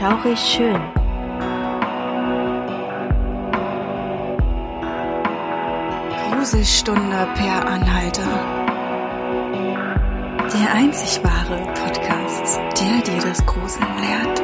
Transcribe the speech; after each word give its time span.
Schaurig 0.00 0.38
schön. 0.38 0.80
Gruselstunde 6.30 7.28
per 7.34 7.66
Anhalter. 7.66 8.22
Der 10.54 10.72
einzig 10.72 11.22
wahre 11.22 11.62
Podcast, 11.74 12.58
der 12.80 13.02
dir 13.02 13.20
das 13.20 13.44
Gruseln 13.44 13.86
lehrt. 14.00 14.42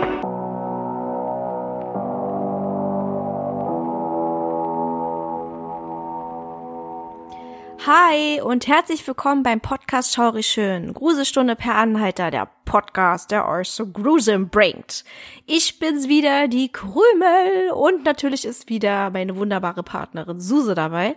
Hi 7.86 8.42
und 8.42 8.66
herzlich 8.66 9.06
willkommen 9.06 9.42
beim 9.42 9.62
Podcast 9.62 10.14
Schaurig 10.14 10.46
Schön. 10.46 10.92
Gruselstunde 10.92 11.56
per 11.56 11.76
Anhalter, 11.76 12.30
der 12.30 12.55
Podcast, 12.76 13.30
der 13.30 13.48
euch 13.48 13.70
so 13.70 13.86
Gruseln 13.86 14.50
bringt. 14.50 15.02
Ich 15.46 15.78
bin's 15.78 16.08
wieder, 16.08 16.46
die 16.46 16.70
Krümel 16.70 17.70
und 17.74 18.04
natürlich 18.04 18.44
ist 18.44 18.68
wieder 18.68 19.08
meine 19.08 19.34
wunderbare 19.34 19.82
Partnerin 19.82 20.40
Suse 20.40 20.74
dabei. 20.74 21.16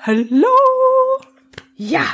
Hallo! 0.00 0.46
Ja, 1.76 2.06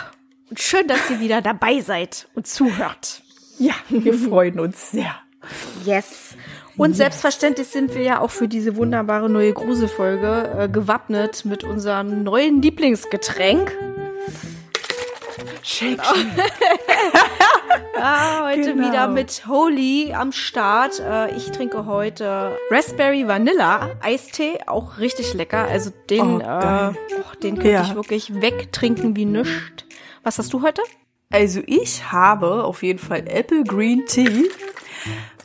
schön, 0.57 0.89
dass 0.89 1.09
ihr 1.11 1.21
wieder 1.21 1.43
dabei 1.43 1.79
seid 1.79 2.27
und 2.35 2.49
zuhört. 2.49 3.23
Ja, 3.61 3.75
wir 3.89 4.15
freuen 4.15 4.59
uns 4.59 4.91
sehr. 4.91 5.15
Yes. 5.85 6.35
Und 6.77 6.97
selbstverständlich 6.97 7.69
sind 7.69 7.95
wir 7.95 8.03
ja 8.03 8.21
auch 8.21 8.33
für 8.33 8.49
diese 8.49 8.75
wunderbare 8.75 9.31
neue 9.31 9.53
Gruselfolge 9.53 10.57
äh, 10.59 10.69
gewappnet 10.69 11.45
mit 11.45 11.63
unserem 11.63 12.25
neuen 12.25 12.61
Lieblingsgetränk. 12.61 13.71
Shake, 15.63 16.01
Ah, 18.03 18.47
heute 18.49 18.75
Genau. 18.75 18.89
wieder 18.89 19.09
mit 19.09 19.47
Holy 19.47 20.13
am 20.15 20.33
Start. 20.33 21.01
Äh, 21.01 21.37
ich 21.37 21.51
trinke 21.51 21.85
heute 21.87 22.57
Raspberry 22.71 23.29
Vanilla 23.29 23.91
Eistee, 24.03 24.59
auch 24.67 24.99
richtig 24.99 25.35
lecker. 25.35 25.67
Also 25.69 25.91
den, 26.09 26.41
Oh, 26.41 26.41
äh, 26.41 26.93
oh, 26.93 27.37
den 27.43 27.57
könnte 27.57 27.71
Ja. 27.71 27.83
ich 27.83 27.95
wirklich 27.95 28.41
wegtrinken 28.41 29.17
wie 29.17 29.27
nischt. 29.27 29.85
Was 30.23 30.39
hast 30.39 30.53
du 30.53 30.63
heute? 30.63 30.83
Also 31.31 31.61
ich 31.67 32.11
habe 32.11 32.65
auf 32.65 32.83
jeden 32.83 32.99
Fall 32.99 33.25
Apple 33.27 33.65
Green 33.65 34.07
Tea. 34.07 34.49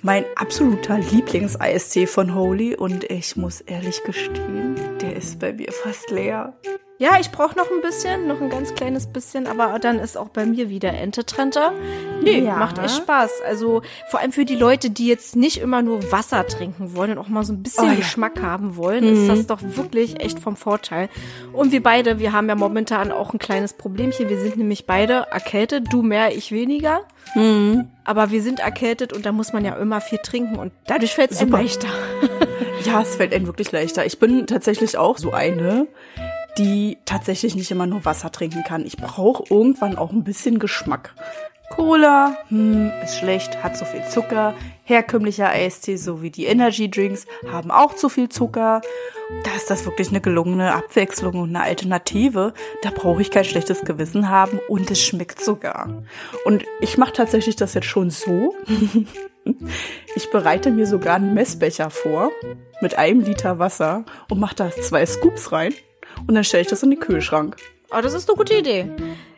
Mein 0.01 0.23
absoluter 0.35 0.97
Lieblings-Eistee 0.97 2.07
von 2.07 2.33
Holy 2.35 2.75
und 2.75 3.03
ich 3.05 3.35
muss 3.35 3.61
ehrlich 3.61 4.03
gestehen, 4.03 4.75
der 5.01 5.15
ist 5.15 5.39
bei 5.39 5.51
mir 5.53 5.71
fast 5.71 6.09
leer. 6.11 6.53
Ja, 6.97 7.19
ich 7.19 7.29
brauche 7.31 7.57
noch 7.57 7.69
ein 7.69 7.81
bisschen, 7.81 8.25
noch 8.25 8.39
ein 8.39 8.49
ganz 8.49 8.73
kleines 8.73 9.07
bisschen, 9.07 9.47
aber 9.47 9.79
dann 9.79 9.99
ist 9.99 10.17
auch 10.17 10.29
bei 10.29 10.45
mir 10.45 10.69
wieder 10.69 10.93
Ente-Trente. 10.93 11.73
Nee, 12.23 12.39
Ja. 12.39 12.55
macht 12.55 12.77
echt 12.77 12.95
Spaß. 12.95 13.41
Also 13.45 13.81
vor 14.09 14.21
allem 14.21 14.31
für 14.31 14.45
die 14.45 14.55
Leute, 14.55 14.89
die 14.89 15.07
jetzt 15.07 15.35
nicht 15.35 15.57
immer 15.57 15.81
nur 15.81 16.09
Wasser 16.13 16.47
trinken 16.47 16.95
wollen 16.95 17.11
und 17.11 17.17
auch 17.17 17.27
mal 17.27 17.43
so 17.43 17.51
ein 17.51 17.61
bisschen 17.61 17.83
Oh 17.83 17.87
ja. 17.89 17.95
Geschmack 17.95 18.41
haben 18.41 18.77
wollen, 18.77 19.03
ist 19.03 19.27
das 19.27 19.45
doch 19.45 19.59
wirklich 19.61 20.21
echt 20.23 20.39
vom 20.39 20.55
Vorteil. 20.55 21.09
Und 21.51 21.73
wir 21.73 21.83
beide, 21.83 22.19
wir 22.19 22.31
haben 22.31 22.47
ja 22.47 22.55
momentan 22.55 23.11
auch 23.11 23.33
ein 23.33 23.39
kleines 23.39 23.73
Problemchen. 23.73 24.29
Wir 24.29 24.39
sind 24.39 24.55
nämlich 24.55 24.85
beide 24.85 25.27
erkältet, 25.31 25.91
du 25.91 26.01
mehr, 26.01 26.33
ich 26.33 26.53
weniger. 26.53 27.01
Aber 28.05 28.31
wir 28.31 28.41
sind 28.41 28.61
erkältet 28.61 29.11
und 29.11 29.25
da 29.25 29.33
muss 29.33 29.51
man 29.51 29.65
ja 29.65 29.75
immer 29.75 29.99
viel 29.99 30.19
trinken 30.19 30.55
und 30.57 30.71
dadurch 30.87 31.13
fällt 31.13 31.31
es 31.31 31.41
leichter. 31.41 31.89
Ja, 32.85 33.01
es 33.01 33.15
fällt 33.15 33.33
einem 33.33 33.47
wirklich 33.47 33.71
leichter. 33.71 34.05
Ich 34.05 34.19
bin 34.19 34.45
tatsächlich 34.45 34.95
auch 34.99 35.17
so 35.17 35.31
eine, 35.31 35.87
die 36.57 36.97
tatsächlich 37.05 37.55
nicht 37.55 37.71
immer 37.71 37.87
nur 37.87 38.05
Wasser 38.05 38.31
trinken 38.31 38.63
kann. 38.63 38.85
Ich 38.85 38.97
brauche 38.97 39.43
irgendwann 39.49 39.97
auch 39.97 40.11
ein 40.11 40.23
bisschen 40.23 40.59
Geschmack. 40.59 41.13
Cola, 41.69 42.37
hm, 42.49 42.91
ist 43.03 43.17
schlecht, 43.17 43.63
hat 43.63 43.75
zu 43.75 43.85
viel 43.85 44.03
Zucker. 44.07 44.53
Herkömmlicher 44.83 45.49
Eistee 45.49 45.95
sowie 45.95 46.29
die 46.29 46.45
Energy 46.45 46.89
Drinks 46.89 47.25
haben 47.51 47.71
auch 47.71 47.95
zu 47.95 48.07
viel 48.07 48.29
Zucker. 48.29 48.81
Da 49.43 49.55
ist 49.55 49.69
das 49.71 49.85
wirklich 49.85 50.09
eine 50.09 50.21
gelungene 50.21 50.73
Abwechslung 50.73 51.35
und 51.35 51.49
eine 51.49 51.63
Alternative. 51.63 52.53
Da 52.83 52.91
brauche 52.91 53.21
ich 53.21 53.31
kein 53.31 53.45
schlechtes 53.45 53.81
Gewissen 53.81 54.29
haben 54.29 54.59
und 54.69 54.91
es 54.91 55.01
schmeckt 55.01 55.41
sogar. 55.41 56.03
Und 56.45 56.63
ich 56.81 56.97
mache 56.97 57.13
tatsächlich 57.13 57.55
das 57.55 57.73
jetzt 57.73 57.87
schon 57.87 58.09
so. 58.09 58.55
Ich 60.15 60.31
bereite 60.31 60.71
mir 60.71 60.87
sogar 60.87 61.17
einen 61.17 61.35
Messbecher 61.35 61.91
vor 61.91 62.31
mit 62.81 62.97
einem 62.97 63.19
Liter 63.19 63.59
Wasser 63.59 64.03
und 64.27 64.39
mache 64.39 64.55
da 64.55 64.71
zwei 64.71 65.05
Scoops 65.05 65.51
rein 65.51 65.71
und 66.27 66.35
dann 66.35 66.43
stelle 66.43 66.61
ich 66.61 66.67
das 66.67 66.83
in 66.83 66.89
den 66.91 66.99
Kühlschrank. 66.99 67.55
Aber 67.89 68.01
das 68.01 68.13
ist 68.13 68.29
eine 68.29 68.37
gute 68.37 68.55
Idee. 68.55 68.89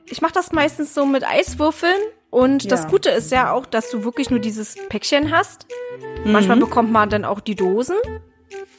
Ich 0.09 0.21
mache 0.21 0.33
das 0.33 0.51
meistens 0.51 0.93
so 0.93 1.05
mit 1.05 1.23
Eiswürfeln. 1.27 1.97
Und 2.29 2.71
das 2.71 2.83
Ja. 2.83 2.89
Gute 2.89 3.09
ist 3.09 3.31
ja 3.31 3.51
auch, 3.53 3.65
dass 3.65 3.89
du 3.89 4.03
wirklich 4.03 4.29
nur 4.29 4.39
dieses 4.39 4.75
Päckchen 4.89 5.31
hast. 5.31 5.65
Manchmal 6.25 6.57
bekommt 6.57 6.91
man 6.91 7.09
dann 7.09 7.23
auch 7.25 7.39
die 7.39 7.55
Dosen. 7.55 7.95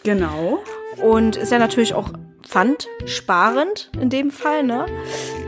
Genau. 0.02 0.58
Und 1.02 1.36
ist 1.36 1.52
ja 1.52 1.58
natürlich 1.58 1.94
auch 1.94 2.10
pfandsparend 2.48 3.90
in 4.00 4.08
dem 4.08 4.30
Fall, 4.30 4.62
ne? 4.62 4.86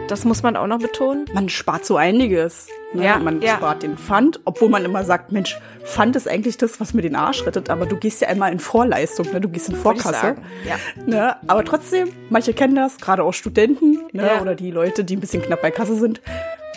Das 0.09 0.25
muss 0.25 0.43
man 0.43 0.57
auch 0.57 0.67
noch 0.67 0.81
betonen. 0.81 1.25
Man 1.33 1.49
spart 1.49 1.87
so 1.87 1.97
einiges. 1.97 2.69
Ne? 2.93 3.05
Ja, 3.05 3.19
man 3.19 3.41
ja. 3.41 3.57
spart 3.57 3.85
den 3.85 3.97
Pfand, 3.97 4.41
obwohl 4.45 4.69
man 4.69 4.85
immer 4.85 5.05
sagt, 5.05 5.31
Mensch, 5.31 5.59
Pfand 5.85 6.17
ist 6.17 6.27
eigentlich 6.29 6.59
das, 6.59 6.81
was 6.81 6.93
mir 6.93 7.03
den 7.03 7.15
Arsch 7.15 7.47
rettet, 7.47 7.71
aber 7.71 7.87
du 7.87 7.97
gehst 7.97 8.21
ja 8.21 8.29
einmal 8.29 8.53
in 8.53 8.59
Vorleistung, 8.59 9.33
ne? 9.33 9.41
du 9.41 9.49
gehst 9.49 9.69
in 9.69 9.77
Vorkasse. 9.77 10.37
ja. 10.67 10.77
Ne? 11.07 11.37
Aber 11.47 11.65
trotzdem, 11.65 12.11
manche 12.29 12.53
kennen 12.53 12.75
das, 12.75 12.99
gerade 12.99 13.23
auch 13.23 13.33
Studenten 13.33 14.09
ne? 14.13 14.27
Ja. 14.27 14.41
oder 14.43 14.57
die 14.57 14.73
Leute, 14.73 15.05
die 15.05 15.17
ein 15.17 15.21
bisschen 15.21 15.43
knapp 15.43 15.63
bei 15.63 15.71
Kasse 15.71 15.95
sind. 15.95 16.21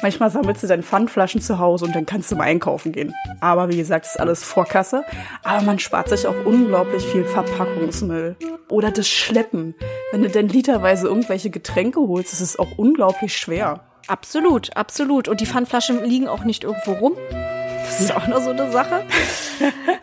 Manchmal 0.02 0.30
sammelst 0.30 0.64
du 0.64 0.68
deine 0.68 0.84
Pfandflaschen 0.84 1.40
zu 1.42 1.60
Hause 1.60 1.86
und 1.86 1.96
dann 1.96 2.06
kannst 2.06 2.32
du 2.32 2.36
mal 2.36 2.44
einkaufen 2.44 2.92
gehen. 2.92 3.14
Aber 3.40 3.70
wie 3.70 3.78
gesagt, 3.78 4.06
ist 4.06 4.20
alles 4.20 4.44
Vorkasse. 4.44 5.04
Aber 5.44 5.62
man 5.62 5.80
spart 5.80 6.10
sich 6.10 6.28
auch 6.28 6.46
unglaublich 6.46 7.04
viel 7.04 7.24
Verpackungsmüll. 7.24 8.36
Oder 8.70 8.92
das 8.92 9.08
Schleppen. 9.08 9.76
Wenn 10.12 10.24
du 10.24 10.30
dann 10.30 10.50
literweise 10.50 11.08
irgendwelche 11.08 11.50
Getränke 11.50 12.02
holst, 12.02 12.34
ist 12.34 12.42
es 12.42 12.60
auch 12.60 12.78
unglaublich 12.78 13.38
schwer. 13.38 13.82
Absolut, 14.08 14.76
absolut. 14.76 15.28
Und 15.30 15.40
die 15.40 15.46
Pfandflaschen 15.46 16.04
liegen 16.04 16.28
auch 16.28 16.44
nicht 16.44 16.64
irgendwo 16.64 16.94
rum. 16.94 17.14
Das 17.86 18.00
ist 18.00 18.16
auch 18.16 18.28
noch 18.28 18.42
so 18.42 18.52
eine 18.52 18.72
Sache. 18.72 19.06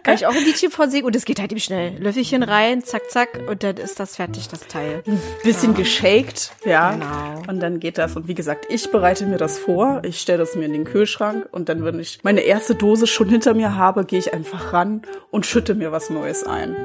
Kann 0.02 0.14
ich 0.14 0.26
auch 0.26 0.34
ein 0.34 0.44
Liedchen 0.44 0.70
vorsingen 0.70 1.06
und 1.06 1.16
es 1.16 1.24
geht 1.24 1.40
halt 1.40 1.50
eben 1.50 1.60
schnell. 1.60 1.96
Löffelchen 1.98 2.42
rein, 2.42 2.84
zack, 2.84 3.10
zack, 3.10 3.40
und 3.48 3.62
dann 3.62 3.76
ist 3.76 3.98
das 3.98 4.16
fertig, 4.16 4.48
das 4.48 4.66
Teil. 4.66 5.02
bisschen 5.42 5.74
geshaked, 5.74 6.52
ja. 6.64 6.92
Genau. 6.92 7.42
Und 7.48 7.60
dann 7.60 7.80
geht 7.80 7.98
das. 7.98 8.16
Und 8.16 8.28
wie 8.28 8.34
gesagt, 8.34 8.66
ich 8.68 8.90
bereite 8.90 9.26
mir 9.26 9.38
das 9.38 9.58
vor. 9.58 10.02
Ich 10.04 10.20
stelle 10.20 10.38
das 10.38 10.54
mir 10.54 10.66
in 10.66 10.72
den 10.72 10.84
Kühlschrank. 10.84 11.48
Und 11.50 11.68
dann, 11.68 11.84
wenn 11.84 11.98
ich 11.98 12.20
meine 12.22 12.40
erste 12.40 12.74
Dose 12.74 13.06
schon 13.06 13.28
hinter 13.28 13.54
mir 13.54 13.76
habe, 13.76 14.04
gehe 14.04 14.18
ich 14.18 14.32
einfach 14.32 14.72
ran 14.72 15.02
und 15.30 15.46
schütte 15.46 15.74
mir 15.74 15.92
was 15.92 16.10
Neues 16.10 16.44
ein. 16.44 16.76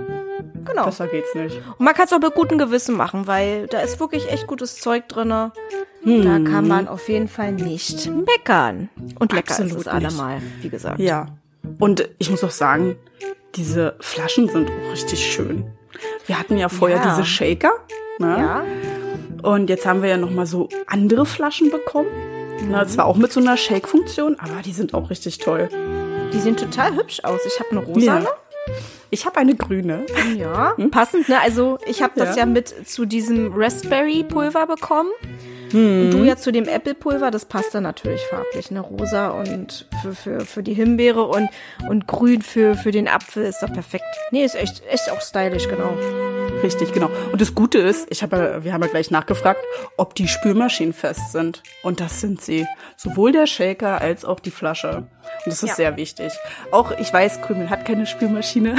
Genau. 0.65 0.85
Besser 0.85 1.07
geht's 1.07 1.33
nicht. 1.35 1.57
Und 1.77 1.85
man 1.85 1.93
kann 1.93 2.05
es 2.05 2.13
auch 2.13 2.19
mit 2.19 2.33
gutem 2.35 2.57
Gewissen 2.57 2.95
machen, 2.95 3.27
weil 3.27 3.67
da 3.67 3.79
ist 3.81 3.99
wirklich 3.99 4.29
echt 4.31 4.47
gutes 4.47 4.79
Zeug 4.79 5.07
drin. 5.07 5.29
Da 5.29 5.51
kann 6.03 6.67
man 6.67 6.87
auf 6.87 7.07
jeden 7.09 7.27
Fall 7.27 7.51
nicht 7.51 8.07
meckern. 8.07 8.89
Und 9.19 9.31
lecker 9.33 9.53
ist 9.53 9.61
Absolut 9.61 9.81
es 9.81 9.87
allemal, 9.87 10.41
wie 10.61 10.69
gesagt. 10.69 10.99
Ja. 10.99 11.27
Und 11.79 12.07
ich 12.19 12.29
muss 12.29 12.43
auch 12.43 12.51
sagen, 12.51 12.95
diese 13.55 13.95
Flaschen 13.99 14.49
sind 14.49 14.69
auch 14.69 14.91
richtig 14.91 15.25
schön. 15.31 15.65
Wir 16.27 16.37
hatten 16.39 16.57
ja 16.57 16.69
vorher 16.69 16.97
Ja. 16.97 17.09
diese 17.15 17.25
Shaker. 17.25 17.71
Ne? 18.19 18.27
Ja, 18.37 18.63
Und 19.49 19.69
jetzt 19.69 19.85
haben 19.85 20.01
wir 20.01 20.09
ja 20.09 20.17
noch 20.17 20.31
mal 20.31 20.45
so 20.45 20.69
andere 20.87 21.25
Flaschen 21.25 21.69
bekommen. 21.71 22.07
Na, 22.69 22.87
zwar 22.87 23.05
auch 23.05 23.17
mit 23.17 23.31
so 23.33 23.39
einer 23.41 23.57
Shake-Funktion, 23.57 24.37
aber 24.39 24.61
die 24.63 24.71
sind 24.73 24.93
auch 24.93 25.09
richtig 25.09 25.39
toll. 25.39 25.69
die 26.33 26.39
sehen 26.39 26.57
total 26.57 26.95
hübsch 26.95 27.21
aus. 27.23 27.39
Ich 27.45 27.59
habe 27.59 27.71
eine 27.71 27.79
rosane. 27.81 28.27
Ich 29.09 29.25
habe 29.25 29.37
eine 29.37 29.55
grüne. 29.55 30.05
Ja, 30.35 30.75
passend, 30.91 31.29
ne? 31.29 31.39
Also 31.39 31.77
ich 31.85 32.01
habe 32.01 32.13
das 32.15 32.35
Ja. 32.35 32.41
ja. 32.41 32.45
mit 32.45 32.87
zu 32.87 33.05
diesem 33.05 33.53
Raspberry-Pulver 33.55 34.67
bekommen. 34.67 35.11
Und 35.75 36.11
du 36.11 36.23
ja 36.23 36.37
zu 36.37 36.51
dem 36.51 36.67
Apple-Pulver, 36.67 37.31
das 37.31 37.45
passt 37.45 37.75
dann 37.75 37.83
natürlich 37.83 38.21
farblich, 38.29 38.71
ne? 38.71 38.79
Rosa 38.79 39.29
und 39.29 39.87
für, 40.01 40.15
für, 40.15 40.39
für 40.45 40.63
die 40.63 40.73
Himbeere 40.73 41.23
und, 41.23 41.49
und 41.89 42.07
grün 42.07 42.41
für, 42.41 42.75
für 42.75 42.91
den 42.91 43.07
Apfel 43.07 43.43
ist 43.43 43.61
doch 43.61 43.71
perfekt. 43.73 44.05
Nee, 44.31 44.45
ist 44.45 44.55
echt, 44.55 44.83
echt 44.89 45.11
auch 45.11 45.21
stylisch, 45.21 45.67
genau. 45.67 45.97
Richtig, 46.63 46.93
genau. 46.93 47.09
Und 47.31 47.41
das 47.41 47.55
Gute 47.55 47.79
ist, 47.79 48.07
ich 48.09 48.23
habe, 48.23 48.59
wir 48.63 48.71
haben 48.73 48.81
ja 48.81 48.87
gleich 48.87 49.11
nachgefragt, 49.11 49.59
ob 49.97 50.15
die 50.15 50.27
Spülmaschinen 50.27 50.93
fest 50.93 51.31
sind. 51.31 51.61
Und 51.83 51.99
das 51.99 52.21
sind 52.21 52.41
sie. 52.41 52.65
Sowohl 52.95 53.31
der 53.33 53.45
Shaker 53.47 53.99
als 53.99 54.23
auch 54.25 54.39
die 54.39 54.51
Flasche. 54.51 54.97
Und 54.97 55.07
das 55.47 55.61
ist 55.63 55.69
Ja. 55.69 55.75
sehr 55.75 55.97
wichtig. 55.97 56.31
Auch, 56.71 56.91
ich 56.97 57.11
weiß, 57.11 57.41
Krümel 57.41 57.69
hat 57.69 57.85
keine 57.85 58.05
Spülmaschine. 58.05 58.75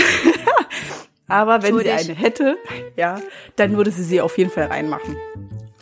Aber 1.29 1.62
wenn 1.62 1.76
sie 1.79 1.91
eine 1.91 2.15
hätte, 2.15 2.56
ja, 2.97 3.21
dann 3.56 3.76
würde 3.76 3.91
sie 3.91 4.05
sie 4.05 4.21
auf 4.21 4.38
jeden 4.38 4.50
Fall 4.50 4.67
reinmachen. 4.67 5.17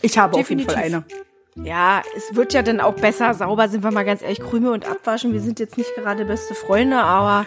Ich 0.05 0.19
habe 0.19 0.37
auf 0.39 0.49
jeden 0.51 0.65
Fall 0.65 0.77
eine. 0.77 1.01
Definitiv. 1.03 1.25
Ja, 1.65 2.03
es 2.17 2.35
wird 2.35 2.53
ja 2.53 2.63
dann 2.63 2.81
auch 2.81 2.95
besser 2.95 3.33
sauber, 3.33 3.69
sind 3.69 3.85
wir 3.85 3.93
mal 3.93 4.05
ganz 4.05 4.23
ehrlich, 4.23 4.41
Krümel 4.41 4.73
und 4.73 4.87
Abwaschen. 4.91 5.33
Wir 5.33 5.41
sind 5.41 5.61
jetzt 5.61 5.79
nicht 5.79 5.95
gerade 5.95 6.25
beste 6.25 6.55
Freunde, 6.55 6.97
aber 6.99 7.47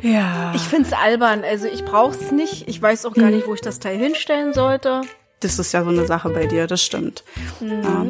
Ja. 0.00 0.52
ich 0.54 0.62
find's 0.62 0.92
albern. 0.94 1.44
Also 1.44 1.66
ich 1.66 1.84
brauch's 1.84 2.30
nicht. 2.30 2.66
Ich 2.68 2.80
weiß 2.80 3.04
auch 3.04 3.12
gar 3.14 3.30
nicht, 3.30 3.46
wo 3.46 3.52
ich 3.54 3.60
das 3.60 3.80
Teil 3.80 3.98
hinstellen 3.98 4.54
sollte. 4.54 5.02
Das 5.40 5.58
ist 5.58 5.72
ja 5.72 5.84
so 5.84 5.90
eine 5.90 6.06
Sache 6.06 6.30
bei 6.30 6.46
dir, 6.46 6.66
das 6.66 6.82
stimmt. 6.82 7.22
Ja. 7.60 8.06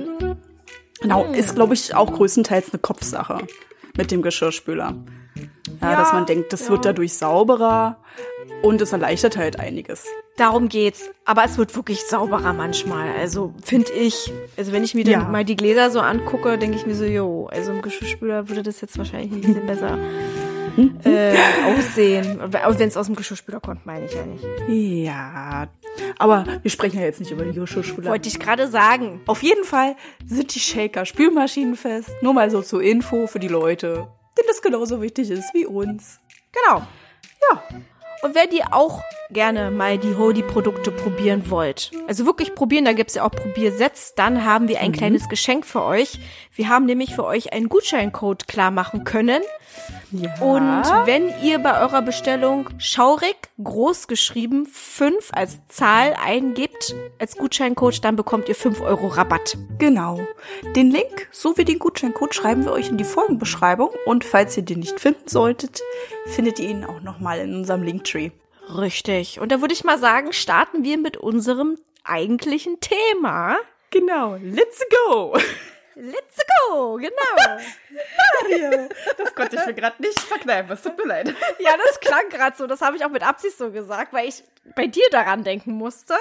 Genau, 1.00 1.24
ist, 1.32 1.54
glaube 1.54 1.74
ich, 1.74 1.94
auch 1.94 2.12
größtenteils 2.12 2.72
eine 2.72 2.78
Kopfsache 2.80 3.38
mit 3.96 4.10
dem 4.10 4.22
Geschirrspüler. 4.22 4.94
Ja, 5.80 5.96
dass 5.96 6.12
man 6.12 6.26
denkt, 6.26 6.52
das 6.52 6.68
wird 6.70 6.84
dadurch 6.84 7.14
sauberer 7.14 7.98
und 8.62 8.80
es 8.80 8.92
erleichtert 8.92 9.36
halt 9.36 9.58
einiges. 9.60 10.04
Darum 10.36 10.68
geht's. 10.68 11.10
Aber 11.24 11.44
es 11.44 11.58
wird 11.58 11.74
wirklich 11.76 12.02
sauberer 12.04 12.52
manchmal. 12.52 13.08
Also, 13.18 13.52
finde 13.64 13.92
ich. 13.92 14.32
Also, 14.56 14.72
wenn 14.72 14.84
ich 14.84 14.94
mir 14.94 15.04
Ja. 15.04 15.20
dann 15.20 15.32
mal 15.32 15.44
die 15.44 15.56
Gläser 15.56 15.90
so 15.90 16.00
angucke, 16.00 16.58
denke 16.58 16.76
ich 16.76 16.86
mir 16.86 16.94
so, 16.94 17.04
jo, 17.04 17.46
also 17.50 17.72
im 17.72 17.82
Geschirrspüler 17.82 18.48
würde 18.48 18.62
das 18.62 18.80
jetzt 18.80 18.96
wahrscheinlich 18.98 19.32
ein 19.32 19.40
bisschen 19.40 19.66
besser 19.66 19.98
äh, 21.04 21.34
aussehen. 21.76 22.38
Wenn 22.52 22.88
es 22.88 22.96
aus 22.96 23.06
dem 23.06 23.16
Geschirrspüler 23.16 23.58
kommt, 23.60 23.84
meine 23.84 24.06
ich 24.06 24.14
ja 24.14 24.24
nicht. 24.24 24.44
Ja, 24.68 25.66
aber 26.18 26.44
wir 26.62 26.70
sprechen 26.70 26.98
ja 27.00 27.04
jetzt 27.04 27.18
nicht 27.20 27.32
über 27.32 27.44
die 27.44 27.58
Geschirrspüler. 27.58 28.10
Wollte 28.10 28.28
ich 28.28 28.38
gerade 28.38 28.68
sagen. 28.68 29.20
Auf 29.26 29.42
jeden 29.42 29.64
Fall 29.64 29.96
sind 30.24 30.54
die 30.54 30.60
Shaker 30.60 31.04
spülmaschinenfest. 31.04 32.10
Nur 32.22 32.32
mal 32.34 32.50
so 32.50 32.62
zur 32.62 32.80
Info 32.82 33.26
für 33.26 33.40
die 33.40 33.48
Leute, 33.48 34.06
denen 34.38 34.48
das 34.48 34.62
genauso 34.62 35.00
wichtig 35.02 35.30
ist 35.30 35.52
wie 35.54 35.66
uns. 35.66 36.20
Genau. 36.52 36.86
Ja, 37.50 37.62
Und 38.22 38.34
wenn 38.34 38.50
ihr 38.50 38.72
auch 38.72 39.00
gerne 39.30 39.70
mal 39.70 39.96
die 39.98 40.16
Hody-Produkte 40.16 40.90
probieren 40.90 41.50
wollt, 41.50 41.92
also 42.08 42.26
wirklich 42.26 42.54
probieren, 42.54 42.84
da 42.84 42.92
gibt's 42.92 43.14
ja 43.14 43.24
auch 43.24 43.30
Probiersets, 43.30 44.14
dann 44.14 44.44
haben 44.44 44.68
wir 44.68 44.80
ein 44.80 44.92
kleines 44.92 45.28
Geschenk 45.28 45.64
für 45.64 45.82
euch. 45.82 46.18
Wir 46.54 46.68
haben 46.68 46.86
nämlich 46.86 47.14
für 47.14 47.24
euch 47.24 47.52
einen 47.52 47.68
Gutscheincode 47.68 48.48
klar 48.48 48.70
machen 48.70 49.04
können. 49.04 49.42
Ja. 50.12 50.34
Und 50.40 51.06
wenn 51.06 51.32
ihr 51.42 51.58
bei 51.58 51.80
eurer 51.80 52.02
Bestellung 52.02 52.68
schaurig, 52.78 53.36
groß 53.62 54.08
geschrieben, 54.08 54.66
5 54.66 55.30
als 55.32 55.58
Zahl 55.68 56.16
eingibt, 56.22 56.94
als 57.18 57.36
Gutscheincode, 57.36 58.04
dann 58.04 58.16
bekommt 58.16 58.48
ihr 58.48 58.54
5 58.54 58.80
Euro 58.80 59.08
Rabatt. 59.08 59.56
Genau. 59.78 60.20
Den 60.76 60.90
Link 60.90 61.28
sowie 61.32 61.64
den 61.64 61.78
Gutscheincode 61.78 62.34
schreiben 62.34 62.64
wir 62.64 62.72
euch 62.72 62.88
in 62.88 62.96
die 62.96 63.04
Folgenbeschreibung. 63.04 63.90
Und 64.06 64.24
falls 64.24 64.56
ihr 64.56 64.64
den 64.64 64.80
nicht 64.80 65.00
finden 65.00 65.28
solltet, 65.28 65.82
findet 66.26 66.58
ihr 66.58 66.70
ihn 66.70 66.84
auch 66.84 67.00
nochmal 67.00 67.40
in 67.40 67.54
unserem 67.54 67.82
Linktree. 67.82 68.30
Richtig. 68.76 69.40
Und 69.40 69.50
da 69.50 69.60
würde 69.60 69.74
ich 69.74 69.84
mal 69.84 69.98
sagen, 69.98 70.32
starten 70.32 70.84
wir 70.84 70.98
mit 70.98 71.16
unserem 71.16 71.78
eigentlichen 72.04 72.80
Thema. 72.80 73.56
Genau. 73.90 74.36
Let's 74.36 74.84
go! 75.06 75.36
Let's 75.94 76.36
genau. 76.96 77.62
Mario, 78.42 78.88
das 79.16 79.34
konnte 79.34 79.56
ich 79.56 79.66
mir 79.66 79.74
gerade 79.74 80.00
nicht 80.02 80.18
verkneifen. 80.20 80.72
Es 80.72 80.82
tut 80.82 80.96
mir 80.96 81.06
leid. 81.06 81.34
Ja, 81.58 81.70
das 81.84 82.00
klang 82.00 82.28
gerade 82.30 82.56
so. 82.56 82.66
Das 82.66 82.80
habe 82.80 82.96
ich 82.96 83.04
auch 83.04 83.10
mit 83.10 83.22
Absicht 83.22 83.56
so 83.58 83.70
gesagt, 83.70 84.12
weil 84.12 84.28
ich 84.28 84.42
bei 84.74 84.86
dir 84.86 85.04
daran 85.10 85.44
denken 85.44 85.72
musste. 85.72 86.14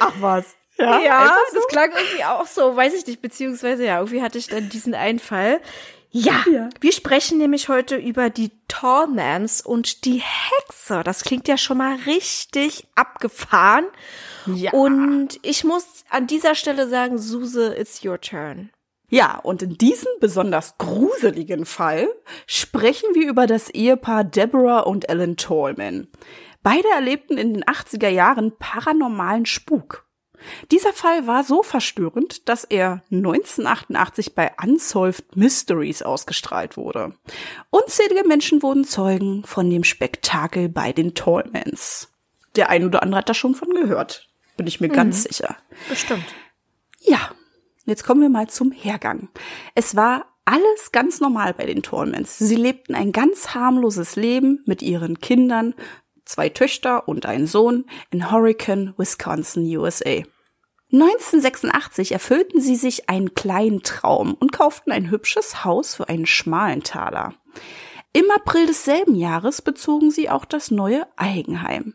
Ach 0.00 0.12
was. 0.20 0.44
Ja, 0.76 0.90
einfach 0.96 1.36
so? 1.52 1.56
das 1.58 1.66
klang 1.68 1.92
irgendwie 1.92 2.24
auch 2.24 2.46
so, 2.46 2.74
weiß 2.74 2.94
ich 2.94 3.06
nicht, 3.06 3.22
beziehungsweise 3.22 3.84
ja, 3.84 3.98
irgendwie 3.98 4.22
hatte 4.22 4.38
ich 4.38 4.48
dann 4.48 4.68
diesen 4.68 4.94
Einfall. 4.94 5.60
Ja, 6.10 6.44
Ja. 6.50 6.68
wir 6.80 6.92
sprechen 6.92 7.38
nämlich 7.38 7.68
heute 7.68 7.96
über 7.96 8.30
die 8.30 8.52
Tallmans 8.68 9.60
und 9.60 10.04
die 10.04 10.22
Hexe. 10.22 11.02
Das 11.04 11.22
klingt 11.24 11.48
ja 11.48 11.56
schon 11.56 11.78
mal 11.78 11.96
richtig 12.06 12.86
abgefahren. 12.94 13.86
Ja. 14.46 14.72
Und 14.72 15.40
ich 15.42 15.64
muss 15.64 16.04
an 16.10 16.26
dieser 16.28 16.54
Stelle 16.54 16.88
sagen, 16.88 17.18
Suse, 17.18 17.74
it's 17.76 18.04
your 18.04 18.20
turn. 18.20 18.70
Ja, 19.14 19.38
und 19.38 19.62
in 19.62 19.78
diesem 19.78 20.08
besonders 20.18 20.76
gruseligen 20.76 21.66
Fall 21.66 22.08
sprechen 22.48 23.14
wir 23.14 23.28
über 23.28 23.46
das 23.46 23.70
Ehepaar 23.70 24.24
Deborah 24.24 24.80
und 24.80 25.08
Alan 25.08 25.36
Tallman. 25.36 26.08
Beide 26.64 26.88
erlebten 26.88 27.38
in 27.38 27.54
den 27.54 27.62
80er 27.62 28.08
Jahren 28.08 28.56
paranormalen 28.58 29.46
Spuk. 29.46 30.04
Dieser 30.72 30.92
Fall 30.92 31.28
war 31.28 31.44
so 31.44 31.62
verstörend, 31.62 32.48
dass 32.48 32.64
er 32.64 33.04
1988 33.12 34.34
bei 34.34 34.50
Unsolved 34.60 35.36
Mysteries 35.36 36.02
ausgestrahlt 36.02 36.76
wurde. 36.76 37.14
Unzählige 37.70 38.26
Menschen 38.26 38.64
wurden 38.64 38.82
Zeugen 38.82 39.44
von 39.44 39.70
dem 39.70 39.84
Spektakel 39.84 40.68
bei 40.68 40.92
den 40.92 41.14
Tallmans. 41.14 42.08
Der 42.56 42.68
ein 42.68 42.84
oder 42.84 43.04
andere 43.04 43.18
hat 43.18 43.28
da 43.28 43.34
schon 43.34 43.54
von 43.54 43.72
gehört, 43.74 44.28
bin 44.56 44.66
ich 44.66 44.80
mir 44.80 44.88
ganz 44.88 45.22
sicher. 45.22 45.56
Bestimmt. 45.88 46.24
Ja, 46.98 47.30
jetzt 47.84 48.04
kommen 48.04 48.20
wir 48.20 48.28
mal 48.28 48.48
zum 48.48 48.72
Hergang. 48.72 49.28
Es 49.74 49.96
war 49.96 50.26
alles 50.44 50.92
ganz 50.92 51.20
normal 51.20 51.54
bei 51.54 51.66
den 51.66 51.82
Tallmans. 51.82 52.38
Sie 52.38 52.56
lebten 52.56 52.94
ein 52.94 53.12
ganz 53.12 53.54
harmloses 53.54 54.16
Leben 54.16 54.62
mit 54.66 54.82
ihren 54.82 55.20
Kindern, 55.20 55.74
zwei 56.24 56.48
Töchter 56.48 57.08
und 57.08 57.26
einen 57.26 57.46
Sohn 57.46 57.86
in 58.10 58.30
Horicon, 58.30 58.94
Wisconsin, 58.96 59.64
USA. 59.76 60.22
1986 60.92 62.12
erfüllten 62.12 62.60
sie 62.60 62.76
sich 62.76 63.08
einen 63.08 63.34
kleinen 63.34 63.82
Traum 63.82 64.34
und 64.34 64.52
kauften 64.52 64.92
ein 64.92 65.10
hübsches 65.10 65.64
Haus 65.64 65.96
für 65.96 66.08
einen 66.08 66.26
schmalen 66.26 66.82
Taler. 66.82 67.34
Im 68.12 68.30
April 68.30 68.66
desselben 68.66 69.16
Jahres 69.16 69.60
bezogen 69.60 70.12
sie 70.12 70.30
auch 70.30 70.44
das 70.44 70.70
neue 70.70 71.06
Eigenheim. 71.16 71.94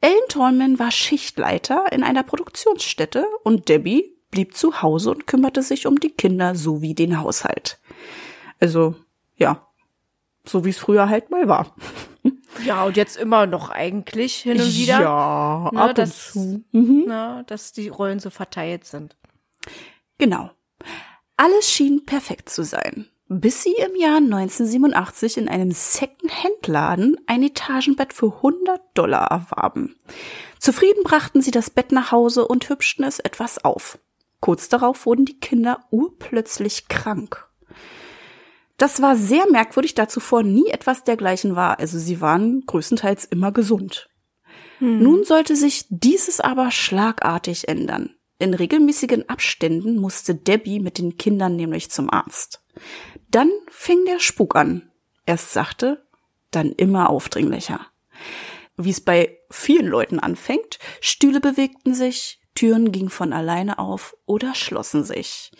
Ellen 0.00 0.28
Tallman 0.28 0.78
war 0.78 0.90
Schichtleiter 0.90 1.92
in 1.92 2.02
einer 2.02 2.22
Produktionsstätte 2.22 3.26
und 3.44 3.68
Debbie 3.68 4.16
blieb 4.30 4.56
zu 4.56 4.82
Hause 4.82 5.10
und 5.10 5.26
kümmerte 5.26 5.62
sich 5.62 5.86
um 5.86 5.98
die 5.98 6.10
Kinder 6.10 6.54
sowie 6.54 6.94
den 6.94 7.20
Haushalt. 7.20 7.78
Also, 8.60 8.94
ja, 9.36 9.66
so 10.44 10.64
wie 10.64 10.70
es 10.70 10.78
früher 10.78 11.08
halt 11.08 11.30
mal 11.30 11.48
war. 11.48 11.74
Ja, 12.64 12.84
und 12.84 12.96
jetzt 12.96 13.16
immer 13.16 13.46
noch 13.46 13.70
eigentlich 13.70 14.36
hin 14.36 14.60
und 14.60 14.74
wieder. 14.74 15.00
Ja, 15.00 15.70
ne, 15.72 15.80
ab 15.80 15.88
und 15.90 15.98
dass, 15.98 16.32
zu. 16.32 16.62
Mhm. 16.72 17.04
ne, 17.06 17.44
dass 17.46 17.72
die 17.72 17.88
Rollen 17.88 18.18
so 18.18 18.28
verteilt 18.28 18.84
sind. 18.84 19.16
Genau. 20.18 20.50
Alles 21.36 21.70
schien 21.70 22.04
perfekt 22.04 22.50
zu 22.50 22.64
sein, 22.64 23.08
bis 23.28 23.62
sie 23.62 23.72
im 23.72 23.96
Jahr 23.96 24.18
1987 24.18 25.38
in 25.38 25.48
einem 25.48 25.70
Second-Hand-Laden 25.70 27.16
ein 27.26 27.42
Etagenbett 27.42 28.12
für 28.12 28.34
100 28.36 28.80
Dollar 28.92 29.30
erwarben. 29.30 29.96
Zufrieden 30.58 31.02
brachten 31.04 31.40
sie 31.40 31.52
das 31.52 31.70
Bett 31.70 31.92
nach 31.92 32.12
Hause 32.12 32.46
und 32.46 32.68
hübschten 32.68 33.04
es 33.04 33.20
etwas 33.20 33.64
auf. 33.64 33.98
Kurz 34.40 34.68
darauf 34.68 35.06
wurden 35.06 35.24
die 35.24 35.38
Kinder 35.38 35.84
urplötzlich 35.90 36.88
krank. 36.88 37.48
Das 38.78 39.02
war 39.02 39.16
sehr 39.16 39.46
merkwürdig, 39.50 39.94
da 39.94 40.08
zuvor 40.08 40.42
nie 40.42 40.68
etwas 40.68 41.04
dergleichen 41.04 41.54
war. 41.54 41.78
Also 41.78 41.98
sie 41.98 42.20
waren 42.22 42.62
größtenteils 42.66 43.26
immer 43.26 43.52
gesund. 43.52 44.08
Nun 44.80 45.24
sollte 45.24 45.56
sich 45.56 45.84
dieses 45.90 46.40
aber 46.40 46.70
schlagartig 46.70 47.68
ändern. 47.68 48.14
In 48.38 48.54
regelmäßigen 48.54 49.28
Abständen 49.28 49.98
musste 49.98 50.34
Debbie 50.34 50.80
mit 50.80 50.96
den 50.96 51.18
Kindern 51.18 51.56
nämlich 51.56 51.90
zum 51.90 52.10
Arzt. 52.10 52.64
Dann 53.30 53.50
fing 53.68 54.06
der 54.06 54.18
Spuk 54.18 54.56
an. 54.56 54.90
Erst 55.26 55.52
sachte, 55.52 56.06
dann 56.50 56.72
immer 56.72 57.10
aufdringlicher. 57.10 57.86
Wie 58.78 58.90
es 58.90 59.02
bei 59.02 59.38
vielen 59.50 59.86
Leuten 59.86 60.18
anfängt, 60.18 60.78
Stühle 61.02 61.40
bewegten 61.40 61.92
sich, 61.92 62.39
Türen 62.60 62.92
gingen 62.92 63.08
von 63.08 63.32
alleine 63.32 63.78
auf 63.78 64.14
oder 64.26 64.54
schlossen 64.54 65.02
sich. 65.02 65.50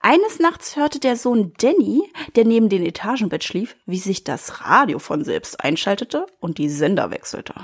Eines 0.00 0.40
Nachts 0.40 0.74
hörte 0.74 0.98
der 0.98 1.14
Sohn 1.14 1.52
Danny, 1.58 2.02
der 2.34 2.44
neben 2.44 2.68
dem 2.68 2.84
Etagenbett 2.84 3.44
schlief, 3.44 3.76
wie 3.86 4.00
sich 4.00 4.24
das 4.24 4.60
Radio 4.62 4.98
von 4.98 5.22
selbst 5.22 5.62
einschaltete 5.62 6.26
und 6.40 6.58
die 6.58 6.68
Sender 6.68 7.12
wechselte. 7.12 7.54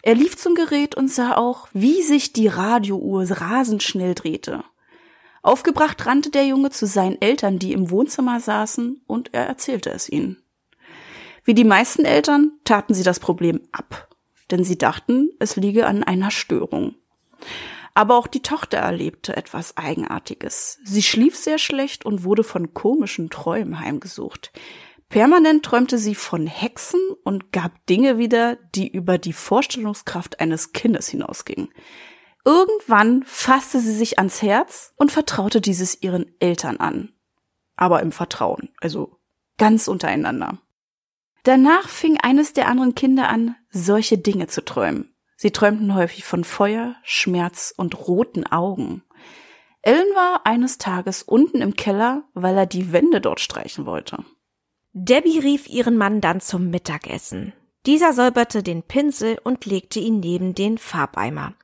Er 0.00 0.14
lief 0.14 0.38
zum 0.38 0.54
Gerät 0.54 0.94
und 0.94 1.10
sah 1.10 1.36
auch, 1.36 1.68
wie 1.74 2.00
sich 2.00 2.32
die 2.32 2.48
Radiouhr 2.48 3.30
rasend 3.30 3.82
schnell 3.82 4.14
drehte. 4.14 4.64
Aufgebracht 5.42 6.06
rannte 6.06 6.30
der 6.30 6.46
Junge 6.46 6.70
zu 6.70 6.86
seinen 6.86 7.20
Eltern, 7.20 7.58
die 7.58 7.74
im 7.74 7.90
Wohnzimmer 7.90 8.40
saßen, 8.40 9.02
und 9.06 9.34
er 9.34 9.46
erzählte 9.46 9.90
es 9.90 10.08
ihnen. 10.08 10.42
Wie 11.44 11.52
die 11.52 11.64
meisten 11.64 12.06
Eltern 12.06 12.52
taten 12.64 12.94
sie 12.94 13.02
das 13.02 13.20
Problem 13.20 13.60
ab, 13.70 14.08
denn 14.50 14.64
sie 14.64 14.78
dachten, 14.78 15.28
es 15.40 15.56
liege 15.56 15.86
an 15.86 16.02
einer 16.02 16.30
Störung. 16.30 16.94
Aber 17.94 18.16
auch 18.16 18.26
die 18.26 18.42
Tochter 18.42 18.78
erlebte 18.78 19.36
etwas 19.36 19.76
Eigenartiges. 19.76 20.80
Sie 20.84 21.02
schlief 21.02 21.36
sehr 21.36 21.58
schlecht 21.58 22.04
und 22.04 22.24
wurde 22.24 22.42
von 22.42 22.74
komischen 22.74 23.30
Träumen 23.30 23.78
heimgesucht. 23.78 24.52
Permanent 25.08 25.64
träumte 25.64 25.96
sie 25.96 26.16
von 26.16 26.48
Hexen 26.48 27.00
und 27.22 27.52
gab 27.52 27.86
Dinge 27.86 28.18
wieder, 28.18 28.56
die 28.74 28.88
über 28.88 29.16
die 29.16 29.32
Vorstellungskraft 29.32 30.40
eines 30.40 30.72
Kindes 30.72 31.08
hinausgingen. 31.08 31.68
Irgendwann 32.44 33.22
fasste 33.22 33.78
sie 33.78 33.94
sich 33.94 34.18
ans 34.18 34.42
Herz 34.42 34.92
und 34.96 35.12
vertraute 35.12 35.60
dieses 35.60 36.02
ihren 36.02 36.26
Eltern 36.40 36.78
an. 36.78 37.12
Aber 37.76 38.02
im 38.02 38.10
Vertrauen, 38.10 38.70
also 38.80 39.20
ganz 39.56 39.86
untereinander. 39.86 40.58
Danach 41.44 41.88
fing 41.88 42.18
eines 42.20 42.52
der 42.52 42.68
anderen 42.68 42.94
Kinder 42.94 43.28
an, 43.28 43.54
solche 43.70 44.18
Dinge 44.18 44.48
zu 44.48 44.64
träumen. 44.64 45.13
Sie 45.36 45.50
träumten 45.50 45.94
häufig 45.94 46.24
von 46.24 46.44
Feuer, 46.44 46.96
Schmerz 47.02 47.74
und 47.76 48.06
roten 48.06 48.46
Augen. 48.46 49.02
Ellen 49.82 50.14
war 50.14 50.46
eines 50.46 50.78
Tages 50.78 51.22
unten 51.22 51.60
im 51.60 51.74
Keller, 51.74 52.24
weil 52.32 52.56
er 52.56 52.66
die 52.66 52.92
Wände 52.92 53.20
dort 53.20 53.40
streichen 53.40 53.84
wollte. 53.84 54.24
Debbie 54.92 55.40
rief 55.40 55.68
ihren 55.68 55.96
Mann 55.96 56.20
dann 56.20 56.40
zum 56.40 56.70
Mittagessen. 56.70 57.52
Dieser 57.84 58.12
säuberte 58.12 58.62
den 58.62 58.82
Pinsel 58.82 59.38
und 59.42 59.66
legte 59.66 60.00
ihn 60.00 60.20
neben 60.20 60.54
den 60.54 60.78
Farbeimer. 60.78 61.54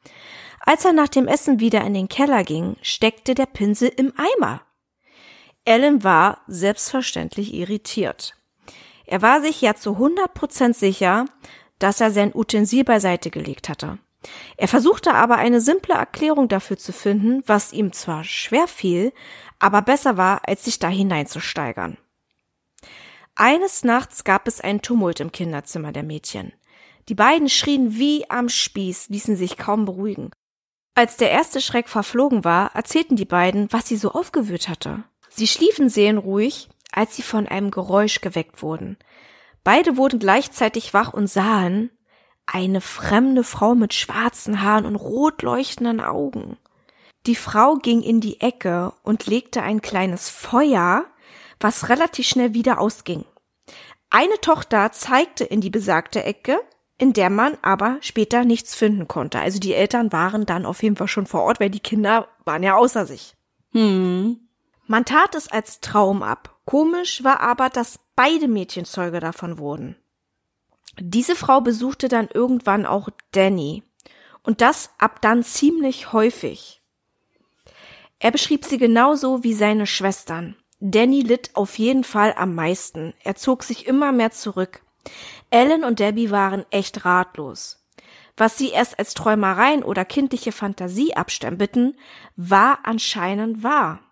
Als 0.61 0.85
er 0.85 0.93
nach 0.93 1.09
dem 1.09 1.27
Essen 1.27 1.61
wieder 1.61 1.83
in 1.83 1.95
den 1.95 2.09
Keller 2.09 2.45
ging, 2.45 2.77
steckte 2.83 3.35
der 3.35 3.47
Pinsel 3.47 3.91
im 3.97 4.13
Eimer. 4.17 4.61
Ellen 5.65 6.05
war 6.05 6.43
selbstverständlich 6.47 7.55
irritiert. 7.55 8.35
Er 9.07 9.23
war 9.23 9.41
sich 9.41 9.61
ja 9.61 9.75
zu 9.75 9.93
100 9.93 10.35
Prozent 10.35 10.77
sicher, 10.77 11.25
dass 11.81 12.01
er 12.01 12.13
sein 12.13 12.33
Utensil 12.33 12.85
beiseite 12.85 13.31
gelegt 13.31 13.69
hatte. 13.69 13.99
Er 14.57 14.69
versuchte 14.69 15.15
aber 15.15 15.37
eine 15.37 15.61
simple 15.61 15.95
Erklärung 15.95 16.47
dafür 16.49 16.77
zu 16.77 16.93
finden, 16.93 17.43
was 17.47 17.73
ihm 17.73 17.93
zwar 17.93 18.23
schwer 18.23 18.69
fiel, 18.69 19.13
aber 19.59 19.83
besser 19.83 20.17
war, 20.17 20.47
als 20.47 20.65
sich 20.65 20.79
da 20.79 20.89
hineinzusteigern. 20.89 21.97
Eines 23.35 23.85
Nachts 23.85 24.25
gab 24.25 24.47
es 24.47 24.61
einen 24.61 24.83
Tumult 24.83 25.21
im 25.21 25.33
Kinderzimmer 25.33 25.93
der 25.93 26.03
Mädchen. 26.03 26.53
Die 27.09 27.15
beiden 27.15 27.49
schrien 27.49 27.97
wie 27.97 28.29
am 28.29 28.49
Spieß, 28.49 29.09
ließen 29.09 29.37
sich 29.37 29.57
kaum 29.57 29.87
beruhigen. 29.87 30.31
Als 30.95 31.17
der 31.17 31.31
erste 31.31 31.63
Schreck 31.63 31.89
verflogen 31.89 32.45
war, 32.45 32.75
erzählten 32.75 33.17
die 33.17 33.25
beiden, 33.25 33.73
was 33.73 33.89
sie 33.89 33.97
so 33.97 34.13
aufgewühlt 34.13 34.69
hatte. 34.69 35.05
Sie 35.31 35.47
schliefen 35.47 35.89
seelenruhig, 35.89 36.69
als 36.93 37.17
sie 37.17 37.23
von 37.23 37.47
einem 37.47 37.71
Geräusch 37.71 38.21
geweckt 38.21 38.63
wurden. 38.63 38.99
Beide 39.65 39.97
wurden 39.97 40.19
gleichzeitig 40.19 40.95
wach 40.95 41.13
und 41.13 41.27
sahen 41.27 41.91
eine 42.47 42.81
fremde 42.81 43.45
Frau 43.45 43.75
mit 43.75 43.95
schwarzen 43.95 44.63
Haaren 44.63 44.87
und 44.87 44.97
rot 44.97 45.43
leuchtenden 45.43 46.01
Augen. 46.01 46.57
Die 47.27 47.37
Frau 47.37 47.77
ging 47.77 48.03
in 48.03 48.21
die 48.21 48.41
Ecke 48.41 48.93
und 49.03 49.27
legte 49.27 49.63
ein 49.63 49.83
kleines 49.83 50.31
Feuer, 50.31 51.05
was 51.61 51.89
relativ 51.91 52.27
schnell 52.27 52.55
wieder 52.55 52.81
ausging. 52.81 53.25
Eine 54.09 54.41
Tochter 54.41 54.91
zeigte 54.93 55.45
in 55.45 55.61
die 55.61 55.71
besagte 55.71 56.25
Ecke, 56.25 56.59
in 56.99 57.13
der 57.13 57.31
man 57.31 57.57
aber 57.63 57.99
später 58.01 58.45
nichts 58.45 58.75
finden 58.75 59.07
konnte. 59.07 59.39
Also 59.39 59.61
die 59.61 59.75
Eltern 59.75 60.13
waren 60.13 60.47
dann 60.47 60.67
auf 60.67 60.83
jeden 60.83 60.97
Fall 60.97 61.09
schon 61.09 61.27
vor 61.27 61.43
Ort, 61.43 61.61
weil 61.61 61.71
die 61.71 61.81
Kinder 61.81 62.29
waren 62.45 62.63
ja 62.63 62.77
außer 62.77 63.07
sich. 63.07 63.37
Hm. 63.73 64.49
Man 64.87 65.05
tat 65.05 65.35
es 65.35 65.49
als 65.49 65.81
Traum 65.81 66.23
ab. 66.23 66.59
Komisch 66.71 67.25
war 67.25 67.41
aber, 67.41 67.69
dass 67.69 67.99
beide 68.15 68.47
Mädchen 68.47 68.85
Zeuge 68.85 69.19
davon 69.19 69.59
wurden. 69.59 69.97
Diese 71.01 71.35
Frau 71.35 71.61
besuchte 71.61 72.07
dann 72.07 72.29
irgendwann 72.33 72.87
auch 72.87 73.09
Danny. 73.33 73.83
Und 74.45 74.61
das 74.61 74.91
ab 74.97 75.21
dann 75.21 75.43
ziemlich 75.43 76.13
häufig. 76.13 76.81
Er 78.21 78.31
beschrieb 78.31 78.65
sie 78.65 78.79
genauso 78.79 79.43
wie 79.43 79.53
seine 79.53 79.89
Schwestern. 79.89 80.55
Danny 80.79 81.23
litt 81.23 81.51
auf 81.55 81.77
jeden 81.77 82.05
Fall 82.05 82.35
am 82.37 82.55
meisten. 82.55 83.15
Er 83.25 83.35
zog 83.35 83.65
sich 83.65 83.89
immer 83.89 84.13
mehr 84.13 84.31
zurück. 84.31 84.81
Ellen 85.51 85.83
und 85.83 85.99
Debbie 85.99 86.31
waren 86.31 86.65
echt 86.71 87.05
ratlos. 87.05 87.85
Was 88.37 88.57
sie 88.57 88.69
erst 88.69 88.97
als 88.97 89.15
Träumereien 89.15 89.83
oder 89.83 90.05
kindliche 90.05 90.53
Fantasie 90.53 91.17
abstempelten, 91.17 91.99
war 92.37 92.79
anscheinend 92.85 93.65
wahr. 93.65 94.10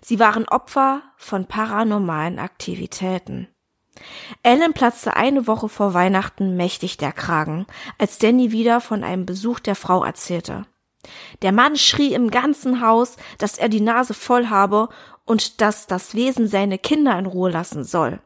Sie 0.00 0.18
waren 0.18 0.48
Opfer 0.48 1.02
von 1.16 1.46
paranormalen 1.46 2.38
Aktivitäten. 2.38 3.48
Ellen 4.42 4.72
platzte 4.72 5.16
eine 5.16 5.46
Woche 5.46 5.68
vor 5.68 5.94
Weihnachten 5.94 6.56
mächtig 6.56 6.96
der 6.96 7.12
Kragen, 7.12 7.66
als 7.98 8.18
Danny 8.18 8.50
wieder 8.52 8.80
von 8.80 9.04
einem 9.04 9.26
Besuch 9.26 9.60
der 9.60 9.74
Frau 9.74 10.04
erzählte. 10.04 10.66
Der 11.42 11.52
Mann 11.52 11.76
schrie 11.76 12.14
im 12.14 12.30
ganzen 12.30 12.80
Haus, 12.80 13.16
dass 13.38 13.58
er 13.58 13.68
die 13.68 13.80
Nase 13.80 14.14
voll 14.14 14.48
habe 14.48 14.88
und 15.24 15.60
dass 15.60 15.86
das 15.86 16.14
Wesen 16.14 16.48
seine 16.48 16.78
Kinder 16.78 17.18
in 17.18 17.26
Ruhe 17.26 17.50
lassen 17.50 17.84
soll. 17.84 18.20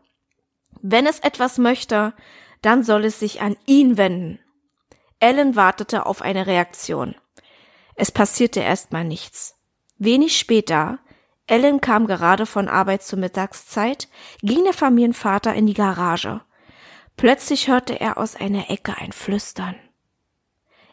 Wenn 0.83 1.07
es 1.07 1.21
etwas 1.21 1.59
möchte, 1.59 2.15
dann 2.63 2.83
soll 2.83 3.05
es 3.05 3.19
sich 3.19 3.41
an 3.41 3.57
ihn 3.67 3.97
wenden. 3.97 4.39
Ellen 5.21 5.57
wartete 5.57 6.07
auf 6.07 6.23
eine 6.23 6.47
Reaktion. 6.47 7.15
Es 7.95 8.13
passierte 8.13 8.61
erstmal 8.61 9.05
nichts. 9.05 9.57
Wenig 9.99 10.39
später, 10.39 10.99
Ellen 11.47 11.81
kam 11.81 12.07
gerade 12.07 12.45
von 12.47 12.69
Arbeit 12.69 13.03
zur 13.03 13.19
Mittagszeit, 13.19 14.09
ging 14.43 14.65
der 14.65 14.73
Familienvater 14.73 15.55
in 15.55 15.67
die 15.67 15.75
Garage. 15.75 16.41
Plötzlich 17.17 17.69
hörte 17.69 18.01
er 18.01 18.19
aus 18.19 18.37
einer 18.37 18.71
Ecke 18.71 18.97
ein 18.99 19.13
Flüstern. 19.13 19.77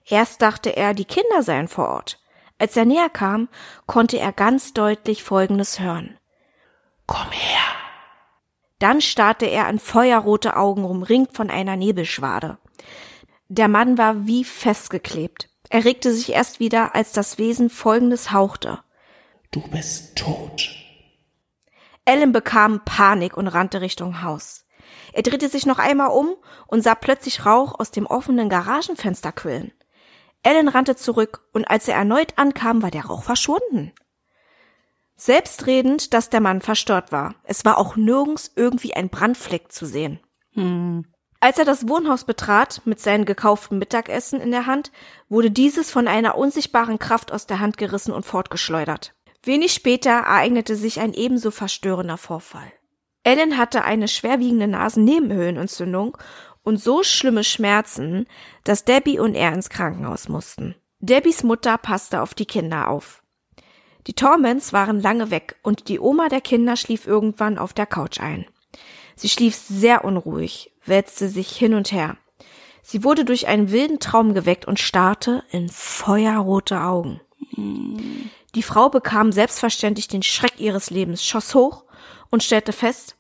Erst 0.06 0.42
dachte 0.42 0.76
er, 0.76 0.94
die 0.94 1.06
Kinder 1.06 1.44
seien 1.44 1.68
vor 1.68 1.90
Ort. 1.90 2.20
Als 2.60 2.78
er 2.78 2.86
näher 2.86 3.10
kam, 3.10 3.50
konnte 3.88 4.20
er 4.20 4.32
ganz 4.32 4.74
deutlich 4.74 5.24
Folgendes 5.24 5.80
hören. 5.80 6.18
Komm 7.08 7.32
her! 7.32 7.62
Dann 8.80 9.02
starrte 9.02 9.46
er 9.46 9.66
an 9.68 9.80
feuerrote 9.80 10.56
Augen 10.56 10.84
umringt 10.84 11.36
von 11.36 11.50
einer 11.50 11.76
Nebelschwade. 11.76 12.58
Der 13.48 13.68
Mann 13.68 13.98
war 13.98 14.26
wie 14.28 14.44
festgeklebt. 14.44 15.50
Er 15.70 15.86
regte 15.86 16.14
sich 16.14 16.32
erst 16.32 16.60
wieder, 16.60 16.96
als 16.96 17.12
das 17.12 17.38
Wesen 17.38 17.70
Folgendes 17.70 18.32
hauchte. 18.32 18.80
Du 19.54 19.62
bist 19.62 20.16
tot. 20.16 20.68
Ellen 22.06 22.32
bekam 22.32 22.84
Panik 22.86 23.38
und 23.38 23.48
rannte 23.48 23.82
Richtung 23.82 24.24
Haus. 24.24 24.66
Er 25.14 25.22
drehte 25.22 25.48
sich 25.48 25.68
noch 25.68 25.78
einmal 25.78 26.10
um 26.10 26.36
und 26.66 26.82
sah 26.82 26.96
plötzlich 26.96 27.46
Rauch 27.46 27.80
aus 27.80 27.92
dem 27.92 28.08
offenen 28.08 28.50
Garagenfenster 28.50 29.32
quillen. 29.32 29.72
Ellen 30.42 30.70
rannte 30.70 30.96
zurück 30.96 31.48
und 31.54 31.66
als 31.66 31.88
er 31.88 31.96
erneut 31.96 32.34
ankam, 32.36 32.82
war 32.82 32.90
der 32.90 33.06
Rauch 33.06 33.22
verschwunden. 33.22 33.94
Selbstredend, 35.16 36.16
dass 36.16 36.32
der 36.32 36.42
Mann 36.42 36.62
verstört 36.62 37.12
war. 37.12 37.36
Es 37.44 37.64
war 37.64 37.78
auch 37.78 37.96
nirgends 37.96 38.52
irgendwie 38.56 38.96
ein 38.96 39.10
Brandfleck 39.10 39.72
zu 39.72 39.86
sehen. 39.86 40.20
Hm. 40.54 41.06
Als 41.40 41.60
er 41.60 41.66
das 41.66 41.88
Wohnhaus 41.88 42.24
betrat, 42.24 42.82
mit 42.86 43.00
seinem 43.00 43.26
gekauften 43.26 43.78
Mittagessen 43.78 44.42
in 44.42 44.50
der 44.50 44.66
Hand, 44.66 44.92
wurde 45.30 45.52
dieses 45.52 45.92
von 45.92 46.08
einer 46.08 46.40
unsichtbaren 46.40 46.98
Kraft 46.98 47.32
aus 47.32 47.46
der 47.46 47.60
Hand 47.60 47.78
gerissen 47.78 48.14
und 48.14 48.26
fortgeschleudert. 48.26 49.14
Wenig 49.44 49.74
später 49.74 50.12
ereignete 50.12 50.76
sich 50.76 51.02
ein 51.02 51.14
ebenso 51.14 51.52
verstörender 51.52 52.18
Vorfall. 52.18 52.72
Ellen 53.24 53.58
hatte 53.58 53.84
eine 53.84 54.08
schwerwiegende 54.08 54.68
Nasennebenhöhlenentzündung 54.68 56.18
und 56.64 56.78
so 56.78 57.04
schlimme 57.04 57.44
Schmerzen, 57.44 58.26
dass 58.64 58.86
Debbie 58.86 59.20
und 59.20 59.36
er 59.36 59.54
ins 59.54 59.70
Krankenhaus 59.70 60.30
mussten. 60.30 60.76
Debbies 61.00 61.44
Mutter 61.44 61.78
passte 61.78 62.22
auf 62.22 62.34
die 62.34 62.46
Kinder 62.46 62.88
auf. 62.88 63.22
Die 64.08 64.14
Torments 64.14 64.72
waren 64.72 65.02
lange 65.02 65.30
weg 65.30 65.58
und 65.62 65.90
die 65.90 66.00
Oma 66.00 66.30
der 66.30 66.42
Kinder 66.42 66.78
schlief 66.78 67.06
irgendwann 67.06 67.58
auf 67.58 67.74
der 67.74 67.86
Couch 67.86 68.20
ein. 68.20 68.46
Sie 69.16 69.30
schlief 69.30 69.56
sehr 69.56 70.06
unruhig, 70.06 70.72
wälzte 70.86 71.28
sich 71.28 71.50
hin 71.50 71.74
und 71.74 71.92
her. 71.92 72.18
Sie 72.82 73.04
wurde 73.04 73.24
durch 73.24 73.48
einen 73.48 73.72
wilden 73.72 74.00
Traum 74.00 74.34
geweckt 74.34 74.66
und 74.66 74.80
starrte 74.80 75.44
in 75.52 75.70
feuerrote 75.70 76.82
Augen. 76.82 77.22
Die 78.56 78.64
Frau 78.64 78.90
bekam 78.90 79.32
selbstverständlich 79.32 80.08
den 80.08 80.24
Schreck 80.24 80.60
ihres 80.60 80.90
Lebens, 80.90 81.26
schoss 81.26 81.56
hoch 81.56 81.86
und 82.30 82.44
stellte 82.44 82.72
fest, 82.72 83.16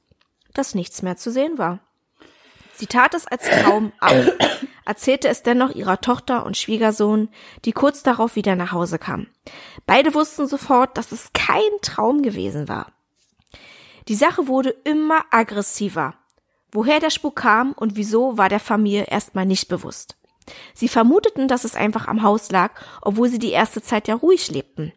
dass 0.54 0.76
nichts 0.76 1.02
mehr 1.02 1.18
zu 1.18 1.32
sehen 1.32 1.58
war. 1.58 1.80
Sie 2.76 2.88
tat 2.88 3.14
es 3.14 3.28
als 3.28 3.50
Traum 3.50 3.92
ab, 4.00 4.16
erzählte 4.86 5.28
es 5.28 5.44
dennoch 5.44 5.72
ihrer 5.72 6.02
Tochter 6.02 6.46
und 6.46 6.58
Schwiegersohn, 6.58 7.30
die 7.66 7.72
kurz 7.72 8.04
darauf 8.04 8.36
wieder 8.36 8.56
nach 8.56 8.72
Hause 8.72 9.00
kamen. 9.00 9.30
Beide 9.86 10.14
wussten 10.14 10.48
sofort, 10.48 10.98
dass 10.98 11.12
es 11.12 11.32
kein 11.34 11.62
Traum 11.82 12.22
gewesen 12.22 12.68
war. 12.68 12.92
Die 14.08 14.16
Sache 14.16 14.48
wurde 14.48 14.70
immer 14.84 15.22
aggressiver. 15.32 16.16
Woher 16.72 17.00
der 17.00 17.12
Spuk 17.12 17.38
kam 17.38 17.72
und 17.74 17.96
wieso, 17.96 18.38
war 18.38 18.50
der 18.50 18.60
Familie 18.60 19.06
erstmal 19.06 19.46
nicht 19.46 19.68
bewusst. 19.68 20.18
Sie 20.74 20.90
vermuteten, 20.90 21.48
dass 21.48 21.64
es 21.64 21.76
einfach 21.76 22.08
am 22.08 22.24
Haus 22.24 22.52
lag, 22.52 22.74
obwohl 23.02 23.30
sie 23.30 23.40
die 23.40 23.52
erste 23.52 23.82
Zeit 23.82 24.08
ja 24.08 24.16
ruhig 24.16 24.52
lebten. 24.52 24.92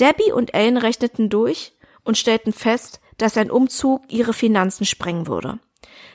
Debbie 0.00 0.32
und 0.32 0.54
Ellen 0.54 0.76
rechneten 0.76 1.30
durch 1.30 1.74
und 2.04 2.18
stellten 2.18 2.52
fest, 2.52 3.00
dass 3.18 3.36
ein 3.36 3.50
Umzug 3.50 4.02
ihre 4.08 4.32
Finanzen 4.32 4.84
sprengen 4.84 5.26
würde. 5.26 5.58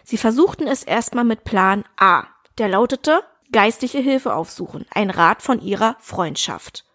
Sie 0.03 0.17
versuchten 0.17 0.67
es 0.67 0.83
erstmal 0.83 1.23
mit 1.23 1.43
Plan 1.43 1.83
A, 1.97 2.25
der 2.57 2.69
lautete 2.69 3.23
geistliche 3.51 3.99
Hilfe 3.99 4.33
aufsuchen, 4.33 4.85
ein 4.93 5.09
Rat 5.09 5.41
von 5.41 5.61
ihrer 5.61 5.97
Freundschaft. 5.99 6.85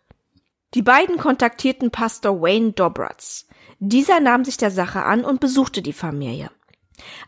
Die 0.74 0.82
beiden 0.82 1.18
kontaktierten 1.18 1.90
Pastor 1.90 2.40
Wayne 2.40 2.72
Dobratz. 2.72 3.46
Dieser 3.78 4.20
nahm 4.20 4.44
sich 4.44 4.56
der 4.56 4.70
Sache 4.70 5.02
an 5.02 5.24
und 5.24 5.40
besuchte 5.40 5.82
die 5.82 5.92
Familie. 5.92 6.50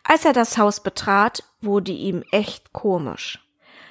Als 0.03 0.25
er 0.25 0.33
das 0.33 0.57
Haus 0.57 0.83
betrat, 0.83 1.45
wurde 1.61 1.93
ihm 1.93 2.25
echt 2.31 2.73
komisch. 2.73 3.45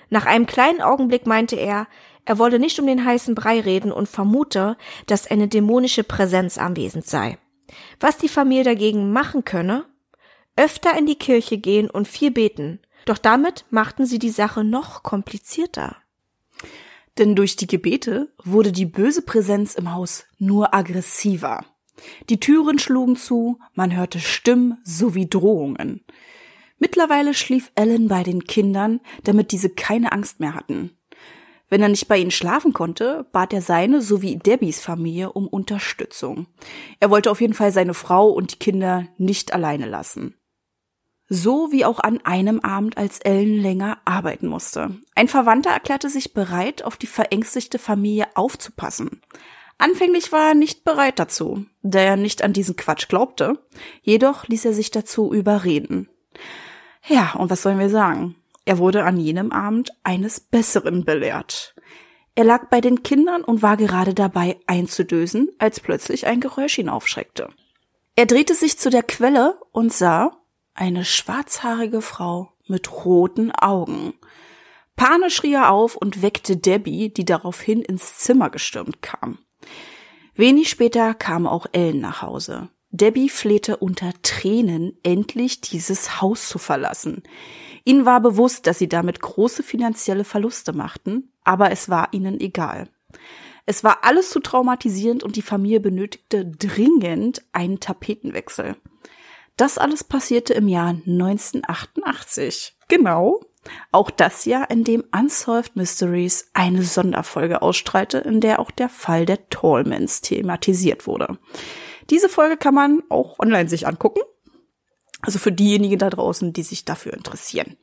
Nach 0.10 0.26
einem 0.26 0.48
kleinen 0.48 0.82
Augenblick 0.82 1.28
meinte 1.28 1.56
er, 1.56 1.88
er 2.28 2.40
wolle 2.40 2.60
nicht 2.60 2.78
um 2.78 2.86
den 2.86 3.06
heißen 3.06 3.36
Brei 3.36 3.62
reden 3.62 3.90
und 3.90 4.10
vermute, 4.10 4.76
dass 5.06 5.32
eine 5.32 5.48
dämonische 5.48 6.04
Präsenz 6.04 6.58
anwesend 6.58 7.08
sei. 7.08 7.38
Was 8.02 8.18
die 8.18 8.28
Familie 8.28 8.66
dagegen 8.66 9.14
machen 9.14 9.46
könne? 9.46 9.86
Öfter 10.58 10.98
in 10.98 11.06
die 11.06 11.16
Kirche 11.16 11.58
gehen 11.58 11.90
und 11.90 12.06
viel 12.06 12.32
beten. 12.32 12.82
Doch 13.06 13.18
damit 13.18 13.64
machten 13.70 14.06
sie 14.06 14.20
die 14.20 14.30
Sache 14.30 14.66
noch 14.66 15.04
komplizierter. 15.04 15.96
Denn 17.18 17.34
durch 17.34 17.56
die 17.56 17.66
Gebete 17.66 18.28
wurde 18.44 18.74
die 18.74 18.86
böse 18.86 19.22
Präsenz 19.22 19.76
im 19.76 19.94
Haus 19.94 20.26
nur 20.38 20.76
aggressiver. 20.76 21.64
Die 22.30 22.42
Türen 22.42 22.78
schlugen 22.78 23.16
zu, 23.16 23.58
man 23.74 23.96
hörte 23.96 24.20
Stimmen 24.20 24.80
sowie 24.84 25.30
Drohungen. 25.30 26.04
Mittlerweile 26.78 27.34
schlief 27.34 27.72
Ellen 27.76 28.10
bei 28.10 28.24
den 28.24 28.44
Kindern, 28.44 29.00
damit 29.24 29.54
diese 29.54 29.70
keine 29.70 30.12
Angst 30.12 30.42
mehr 30.42 30.56
hatten. 30.56 30.97
Wenn 31.70 31.82
er 31.82 31.90
nicht 31.90 32.08
bei 32.08 32.18
ihnen 32.18 32.32
schlafen 32.32 32.74
konnte, 32.74 33.26
bat 33.32 33.52
er 33.54 33.62
seine 33.62 34.02
sowie 34.02 34.38
Debbies 34.38 34.80
Familie 34.80 35.34
um 35.34 35.48
Unterstützung. 35.48 36.48
Er 37.00 37.10
wollte 37.10 37.30
auf 37.30 37.42
jeden 37.42 37.54
Fall 37.54 37.72
seine 37.72 37.94
Frau 37.94 38.30
und 38.30 38.54
die 38.54 38.60
Kinder 38.60 39.08
nicht 39.18 39.54
alleine 39.54 39.86
lassen. 39.86 40.36
So 41.30 41.74
wie 41.74 41.84
auch 41.84 42.00
an 42.00 42.22
einem 42.24 42.62
Abend, 42.62 42.98
als 42.98 43.20
Ellen 43.20 43.62
länger 43.62 43.98
arbeiten 44.06 44.48
musste. 44.48 44.96
Ein 45.14 45.28
Verwandter 45.28 45.72
erklärte 45.72 46.10
sich 46.10 46.34
bereit, 46.34 46.84
auf 46.84 46.96
die 46.96 47.08
verängstigte 47.08 47.80
Familie 47.80 48.28
aufzupassen. 48.36 49.22
Anfänglich 49.78 50.32
war 50.32 50.50
er 50.50 50.56
nicht 50.56 50.86
bereit 50.86 51.20
dazu, 51.20 51.66
da 51.84 52.00
er 52.00 52.16
nicht 52.16 52.44
an 52.44 52.54
diesen 52.54 52.78
Quatsch 52.78 53.10
glaubte. 53.10 53.60
Jedoch 54.02 54.48
ließ 54.48 54.64
er 54.66 54.74
sich 54.74 54.90
dazu 54.90 55.34
überreden. 55.34 56.10
Ja, 57.06 57.34
und 57.34 57.50
was 57.50 57.62
sollen 57.62 57.80
wir 57.80 57.90
sagen? 57.90 58.36
Er 58.68 58.80
wurde 58.80 59.06
an 59.06 59.16
jenem 59.18 59.54
Abend 59.54 59.92
eines 60.04 60.42
Besseren 60.42 61.06
belehrt. 61.06 61.74
Er 62.36 62.44
lag 62.44 62.68
bei 62.68 62.82
den 62.82 63.02
Kindern 63.02 63.42
und 63.42 63.62
war 63.62 63.78
gerade 63.78 64.14
dabei 64.14 64.58
einzudösen, 64.68 65.48
als 65.58 65.80
plötzlich 65.80 66.28
ein 66.28 66.42
Geräusch 66.42 66.78
ihn 66.78 66.90
aufschreckte. 66.90 67.48
Er 68.18 68.26
drehte 68.26 68.56
sich 68.56 68.78
zu 68.78 68.90
der 68.90 69.04
Quelle 69.04 69.58
und 69.72 69.94
sah 69.94 70.36
eine 70.74 71.06
schwarzhaarige 71.06 72.02
Frau 72.02 72.52
mit 72.68 72.92
roten 73.06 73.54
Augen. 73.54 74.16
Panisch 74.98 75.36
schrie 75.36 75.54
er 75.54 75.72
auf 75.72 75.96
und 75.96 76.22
weckte 76.22 76.58
Debbie, 76.58 77.08
die 77.08 77.24
daraufhin 77.24 77.82
ins 77.82 78.18
Zimmer 78.18 78.50
gestürmt 78.50 79.02
kam. 79.02 79.38
Wenig 80.36 80.70
später 80.70 81.14
kam 81.14 81.48
auch 81.48 81.68
Ellen 81.72 82.02
nach 82.02 82.22
Hause. 82.22 82.68
Debbie 82.92 83.30
flehte 83.30 83.78
unter 83.78 84.12
Tränen, 84.24 84.98
endlich 85.04 85.62
dieses 85.62 86.20
Haus 86.22 86.50
zu 86.50 86.58
verlassen. 86.58 87.24
Ihnen 87.88 88.06
war 88.06 88.20
bewusst, 88.20 88.68
dass 88.68 88.80
sie 88.80 88.90
damit 88.90 89.22
große 89.22 89.64
finanzielle 89.64 90.26
Verluste 90.26 90.74
machten, 90.74 91.32
aber 91.46 91.72
es 91.72 91.88
war 91.88 92.10
ihnen 92.12 92.38
egal. 92.42 92.90
Es 93.66 93.82
war 93.82 94.00
alles 94.02 94.30
zu 94.30 94.42
traumatisierend 94.42 95.24
und 95.24 95.38
die 95.38 95.42
Familie 95.42 95.80
benötigte 95.80 96.46
dringend 96.46 97.44
einen 97.54 97.80
Tapetenwechsel. 97.80 98.76
Das 99.56 99.78
alles 99.78 100.04
passierte 100.04 100.54
im 100.54 100.68
Jahr 100.68 100.90
1988. 100.90 102.76
Genau. 102.90 103.40
Auch 103.94 104.12
das 104.12 104.44
Jahr, 104.44 104.70
in 104.70 104.84
dem 104.84 105.06
Unsolved 105.18 105.78
Mysteries 105.78 106.50
eine 106.54 106.84
Sonderfolge 106.84 107.62
ausstrahlte, 107.62 108.18
in 108.18 108.42
der 108.42 108.60
auch 108.60 108.72
der 108.72 108.90
Fall 108.90 109.26
der 109.26 109.48
Tallmans 109.48 110.20
thematisiert 110.20 111.08
wurde. 111.08 111.40
Diese 112.10 112.28
Folge 112.28 112.58
kann 112.58 112.76
man 112.76 113.02
auch 113.08 113.40
online 113.40 113.70
sich 113.70 113.88
angucken. 113.88 114.20
Also 115.22 115.40
für 115.40 115.52
diejenigen 115.52 115.98
da 115.98 116.10
draußen, 116.10 116.54
die 116.54 116.64
sich 116.64 116.86
dafür 116.86 117.14
interessieren. 117.14 117.78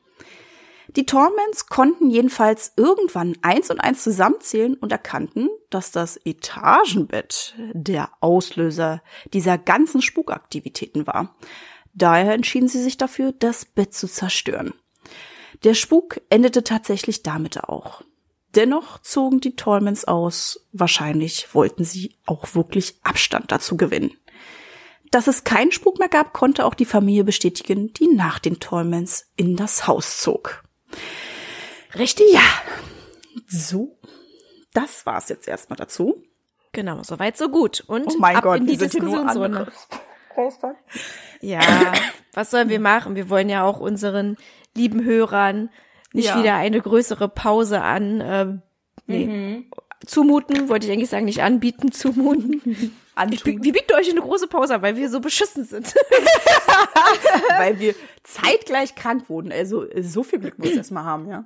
Die 0.95 1.05
Torments 1.05 1.65
konnten 1.67 2.09
jedenfalls 2.09 2.73
irgendwann 2.77 3.35
eins 3.41 3.71
und 3.71 3.79
eins 3.79 4.03
zusammenzählen 4.03 4.75
und 4.75 4.91
erkannten, 4.91 5.49
dass 5.69 5.91
das 5.91 6.17
Etagenbett 6.23 7.55
der 7.73 8.11
Auslöser 8.21 9.01
dieser 9.33 9.57
ganzen 9.57 10.01
Spukaktivitäten 10.01 11.07
war. 11.07 11.35
Daher 11.93 12.33
entschieden 12.33 12.67
sie 12.67 12.81
sich 12.81 12.97
dafür, 12.97 13.33
das 13.33 13.65
Bett 13.65 13.93
zu 13.93 14.07
zerstören. 14.07 14.73
Der 15.63 15.73
Spuk 15.73 16.21
endete 16.29 16.63
tatsächlich 16.63 17.23
damit 17.23 17.63
auch. 17.63 18.03
Dennoch 18.53 18.99
zogen 18.99 19.41
die 19.41 19.55
Tolmans 19.55 20.05
aus. 20.05 20.67
Wahrscheinlich 20.71 21.53
wollten 21.53 21.83
sie 21.83 22.15
auch 22.25 22.55
wirklich 22.55 22.99
Abstand 23.03 23.51
dazu 23.51 23.75
gewinnen. 23.75 24.11
Dass 25.11 25.27
es 25.27 25.43
keinen 25.43 25.71
Spuk 25.71 25.99
mehr 25.99 26.09
gab, 26.09 26.33
konnte 26.33 26.65
auch 26.65 26.73
die 26.73 26.85
Familie 26.85 27.23
bestätigen, 27.23 27.93
die 27.93 28.07
nach 28.07 28.39
den 28.39 28.59
Tolmans 28.59 29.27
in 29.35 29.55
das 29.55 29.87
Haus 29.87 30.19
zog. 30.19 30.63
Richtig? 31.97 32.31
Ja. 32.33 32.41
So. 33.47 33.97
Das 34.73 35.05
war's 35.05 35.29
jetzt 35.29 35.47
erstmal 35.47 35.77
dazu. 35.77 36.23
Genau, 36.73 37.01
soweit 37.03 37.37
so 37.37 37.47
gut. 37.49 37.83
Und 37.87 38.07
oh 38.07 38.15
mein 38.19 38.35
ab 38.35 38.43
Gott, 38.43 38.59
in 38.59 38.67
die 38.67 38.77
andere. 38.79 39.71
Ja, 41.39 41.61
was 42.33 42.51
sollen 42.51 42.67
wir 42.67 42.81
machen? 42.81 43.15
Wir 43.15 43.29
wollen 43.29 43.47
ja 43.47 43.63
auch 43.63 43.79
unseren 43.79 44.35
lieben 44.75 45.05
Hörern 45.05 45.69
nicht 46.11 46.27
Ja. 46.27 46.39
wieder 46.39 46.55
eine 46.55 46.81
größere 46.81 47.29
Pause 47.29 47.81
an 47.81 48.21
äh, 48.21 48.57
nee, 49.07 49.65
zumuten, 50.05 50.67
wollte 50.67 50.87
ich 50.87 50.91
eigentlich 50.91 51.09
sagen, 51.09 51.25
nicht 51.25 51.41
anbieten, 51.41 51.91
zumuten. 51.91 52.95
Ich, 53.31 53.45
Antun, 53.45 53.63
wir 53.63 53.71
bieten 53.73 53.93
euch 53.93 54.09
eine 54.09 54.21
große 54.21 54.47
Pause 54.47 54.81
weil 54.81 54.97
wir 54.97 55.09
so 55.09 55.19
beschissen 55.19 55.63
sind. 55.63 55.93
weil 57.57 57.79
wir 57.79 57.95
zeitgleich 58.23 58.95
krank 58.95 59.29
wurden. 59.29 59.51
Also 59.51 59.85
so 60.01 60.23
viel 60.23 60.39
Glück 60.39 60.57
muss 60.59 60.69
ich 60.69 60.77
erstmal 60.77 61.05
haben, 61.05 61.29
ja. 61.29 61.45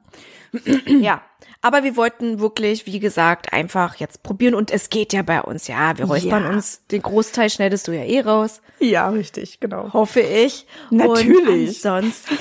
ja, 0.86 1.22
aber 1.62 1.84
wir 1.84 1.96
wollten 1.96 2.40
wirklich, 2.40 2.86
wie 2.86 3.00
gesagt, 3.00 3.54
einfach 3.54 3.96
jetzt 3.96 4.24
probieren 4.24 4.56
und 4.56 4.72
es 4.72 4.90
geht 4.90 5.14
ja 5.14 5.22
bei 5.22 5.42
uns. 5.42 5.68
Ja, 5.68 5.98
wir 5.98 6.06
räuspern 6.06 6.44
Ja. 6.44 6.50
uns. 6.50 6.86
Den 6.88 7.02
Großteil 7.02 7.50
schneidest 7.50 7.88
du 7.88 7.92
ja 7.92 8.04
eh 8.04 8.22
raus, 8.22 8.62
Ja, 8.80 9.10
richtig, 9.10 9.60
genau. 9.60 9.92
hoffe 9.94 10.22
ich. 10.22 10.66
Natürlich. 10.90 11.86
Und 11.86 11.86
ansonsten 11.86 12.38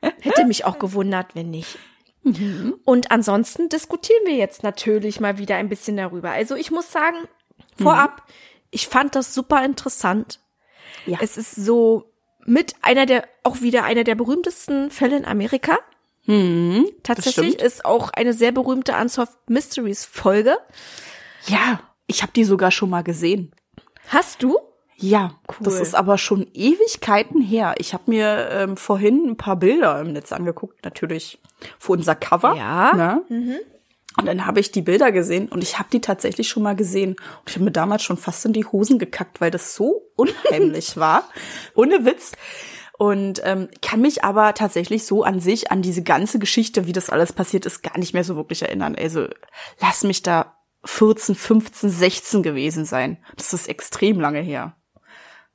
hätte 0.20 0.44
mich 0.46 0.64
auch 0.64 0.78
gewundert, 0.78 1.34
wenn 1.34 1.50
nicht. 1.50 1.78
Mhm. 2.24 2.74
Und 2.84 3.10
ansonsten 3.12 3.68
diskutieren 3.68 4.22
wir 4.26 4.34
jetzt 4.34 4.62
natürlich 4.64 5.20
mal 5.20 5.38
wieder 5.38 5.54
ein 5.56 5.68
bisschen 5.68 5.96
darüber. 5.96 6.30
Also 6.30 6.56
ich 6.56 6.70
muss 6.72 6.90
sagen, 6.90 7.16
vorab, 7.80 8.22
ich 8.76 8.88
fand 8.88 9.14
das 9.14 9.32
super 9.32 9.64
interessant. 9.64 10.38
Ja. 11.06 11.16
Es 11.22 11.38
ist 11.38 11.54
so 11.54 12.12
mit 12.44 12.74
einer 12.82 13.06
der, 13.06 13.26
auch 13.42 13.62
wieder 13.62 13.84
einer 13.84 14.04
der 14.04 14.14
berühmtesten 14.14 14.90
Fälle 14.90 15.16
in 15.16 15.24
Amerika. 15.24 15.78
Tatsächlich 17.02 17.54
stimmt. 17.54 17.62
ist 17.62 17.84
auch 17.86 18.10
eine 18.10 18.34
sehr 18.34 18.52
berühmte 18.52 18.92
Unsolved 18.92 19.32
Mysteries 19.48 20.04
Folge. 20.04 20.58
Ja, 21.46 21.80
ich 22.06 22.20
habe 22.22 22.32
die 22.32 22.44
sogar 22.44 22.70
schon 22.70 22.90
mal 22.90 23.02
gesehen. 23.02 23.52
Hast 24.08 24.42
du? 24.42 24.58
Ja, 24.96 25.36
das 25.60 25.74
Cool. 25.74 25.80
ist 25.80 25.94
aber 25.94 26.18
schon 26.18 26.46
Ewigkeiten 26.52 27.40
her. 27.40 27.76
Ich 27.78 27.94
habe 27.94 28.04
mir 28.08 28.48
ähm, 28.50 28.76
vorhin 28.76 29.26
ein 29.26 29.36
paar 29.38 29.56
Bilder 29.56 30.00
im 30.00 30.12
Netz 30.12 30.32
angeguckt, 30.32 30.84
natürlich 30.84 31.40
für 31.78 31.92
unser 31.92 32.14
Cover. 32.14 32.54
Ja. 32.56 32.94
Ne? 32.94 33.60
Und 34.16 34.26
dann 34.26 34.46
habe 34.46 34.60
ich 34.60 34.72
die 34.72 34.82
Bilder 34.82 35.12
gesehen 35.12 35.48
und 35.48 35.62
ich 35.62 35.78
habe 35.78 35.90
die 35.92 36.00
tatsächlich 36.00 36.48
schon 36.48 36.62
mal 36.62 36.74
gesehen. 36.74 37.10
Und 37.10 37.50
ich 37.50 37.54
habe 37.56 37.64
mir 37.64 37.72
damals 37.72 38.02
schon 38.02 38.16
fast 38.16 38.44
in 38.46 38.52
die 38.52 38.64
Hosen 38.64 38.98
gekackt, 38.98 39.40
weil 39.40 39.50
das 39.50 39.74
so 39.74 40.02
unheimlich 40.16 40.96
war. 40.96 41.28
Ohne 41.74 42.04
Witz. 42.04 42.32
Und 42.98 43.42
ähm, 43.44 43.68
kann 43.82 44.00
mich 44.00 44.24
aber 44.24 44.54
tatsächlich 44.54 45.04
so 45.04 45.22
an 45.22 45.38
sich, 45.38 45.70
an 45.70 45.82
diese 45.82 46.02
ganze 46.02 46.38
Geschichte, 46.38 46.86
wie 46.86 46.94
das 46.94 47.10
alles 47.10 47.34
passiert 47.34 47.66
ist, 47.66 47.82
gar 47.82 47.98
nicht 47.98 48.14
mehr 48.14 48.24
so 48.24 48.36
wirklich 48.36 48.62
erinnern. 48.62 48.96
Also 48.98 49.28
lass 49.80 50.02
mich 50.02 50.22
da 50.22 50.56
14, 50.86 51.34
15, 51.34 51.90
16 51.90 52.42
gewesen 52.42 52.86
sein. 52.86 53.18
Das 53.36 53.52
ist 53.52 53.68
extrem 53.68 54.18
lange 54.18 54.40
her. 54.40 54.76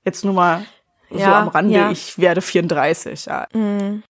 Jetzt 0.05 0.23
nur 0.23 0.35
mal 0.35 0.65
so 1.09 1.17
Ja, 1.17 1.41
am 1.41 1.47
Rande, 1.47 1.73
ja. 1.73 1.91
ich 1.91 2.19
werde 2.19 2.41
34, 2.41 3.25
ja. 3.25 3.47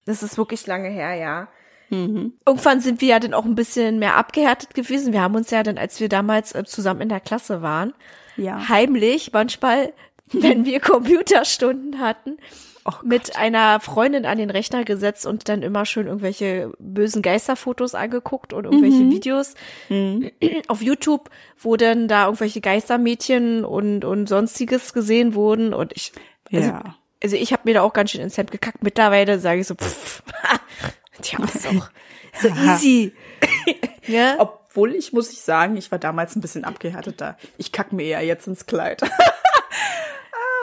Das 0.06 0.24
ist 0.24 0.38
wirklich 0.38 0.68
lange 0.68 0.90
her, 0.90 1.14
ja. 1.16 1.48
Mhm. 1.92 2.34
Irgendwann 2.46 2.80
sind 2.82 3.02
wir 3.02 3.08
ja 3.10 3.20
dann 3.20 3.34
auch 3.36 3.46
ein 3.46 3.54
bisschen 3.56 4.00
mehr 4.00 4.16
abgehärtet 4.16 4.74
gewesen. 4.74 5.14
Wir 5.14 5.22
haben 5.22 5.36
uns 5.36 5.52
ja 5.52 5.62
dann, 5.62 5.78
als 5.78 6.00
wir 6.00 6.10
damals 6.10 6.56
äh, 6.56 6.64
zusammen 6.66 7.02
in 7.02 7.10
der 7.10 7.20
Klasse 7.20 7.62
waren, 7.62 7.94
Ja. 8.38 8.68
heimlich 8.70 9.32
manchmal, 9.34 9.94
wenn 10.32 10.66
wir 10.66 10.80
Computerstunden 10.80 12.00
hatten, 12.00 12.38
Oh 12.84 12.94
mit 13.04 13.36
einer 13.36 13.80
Freundin 13.80 14.26
an 14.26 14.40
den 14.40 14.50
Rechner 14.50 14.84
gesetzt 14.84 15.28
und 15.28 15.48
dann 15.50 15.62
immer 15.62 15.86
schön 15.86 16.08
irgendwelche 16.08 16.72
bösen 16.80 17.22
Geisterfotos 17.22 17.94
angeguckt 17.94 18.54
und 18.54 18.64
irgendwelche 18.66 19.04
Mhm. 19.04 19.12
Videos 19.12 19.54
auf 20.68 20.82
YouTube, 20.82 21.30
wo 21.60 21.76
dann 21.78 22.08
da 22.08 22.24
irgendwelche 22.26 22.60
Geistermädchen 22.60 23.66
und, 23.66 24.04
und 24.04 24.28
sonstiges 24.28 24.94
gesehen 24.94 25.36
wurden 25.36 25.76
und 25.76 25.94
ich, 25.96 26.12
also, 26.52 26.70
Ja. 26.70 26.96
also 27.24 27.36
ich 27.36 27.54
habe 27.54 27.62
mir 27.66 27.76
da 27.76 27.82
auch 27.84 27.94
ganz 27.94 28.10
schön 28.10 28.22
ins 28.22 28.36
Hemd 28.40 28.50
gekackt. 28.50 28.82
Mittlerweile 28.82 29.38
sage 29.38 29.60
ich 29.62 29.68
so, 29.68 29.76
pff, 29.76 30.24
tja, 31.22 31.40
ist 31.46 31.66
doch 31.66 31.90
so 32.42 32.48
easy. 32.50 33.14
ja? 34.08 34.36
Obwohl 34.40 34.96
ich, 34.96 35.14
muss 35.14 35.32
ich 35.32 35.42
sagen, 35.42 35.76
ich 35.78 35.92
war 35.92 36.00
damals 36.00 36.36
ein 36.36 36.42
bisschen 36.42 36.64
abgehärteter. 36.64 37.38
Ich 37.58 37.72
kack 37.72 37.92
mir 37.94 38.04
eher 38.06 38.22
jetzt 38.24 38.48
ins 38.48 38.66
Kleid. 38.66 39.02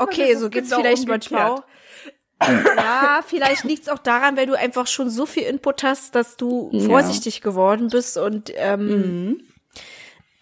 Okay, 0.00 0.32
das 0.32 0.40
so 0.42 0.48
geht's 0.48 0.70
genau 0.70 0.80
vielleicht 0.80 1.08
umgekehrt. 1.08 1.32
manchmal 1.32 1.50
auch. 1.50 2.76
Ja, 2.76 3.20
vielleicht 3.26 3.64
liegt's 3.64 3.88
auch 3.88 3.98
daran, 3.98 4.36
weil 4.36 4.46
du 4.46 4.54
einfach 4.56 4.86
schon 4.86 5.10
so 5.10 5.26
viel 5.26 5.42
Input 5.42 5.82
hast, 5.82 6.14
dass 6.14 6.36
du 6.36 6.70
Ja. 6.72 6.86
vorsichtig 6.86 7.40
geworden 7.40 7.88
bist. 7.88 8.16
Und 8.16 8.52
ähm, 8.54 9.40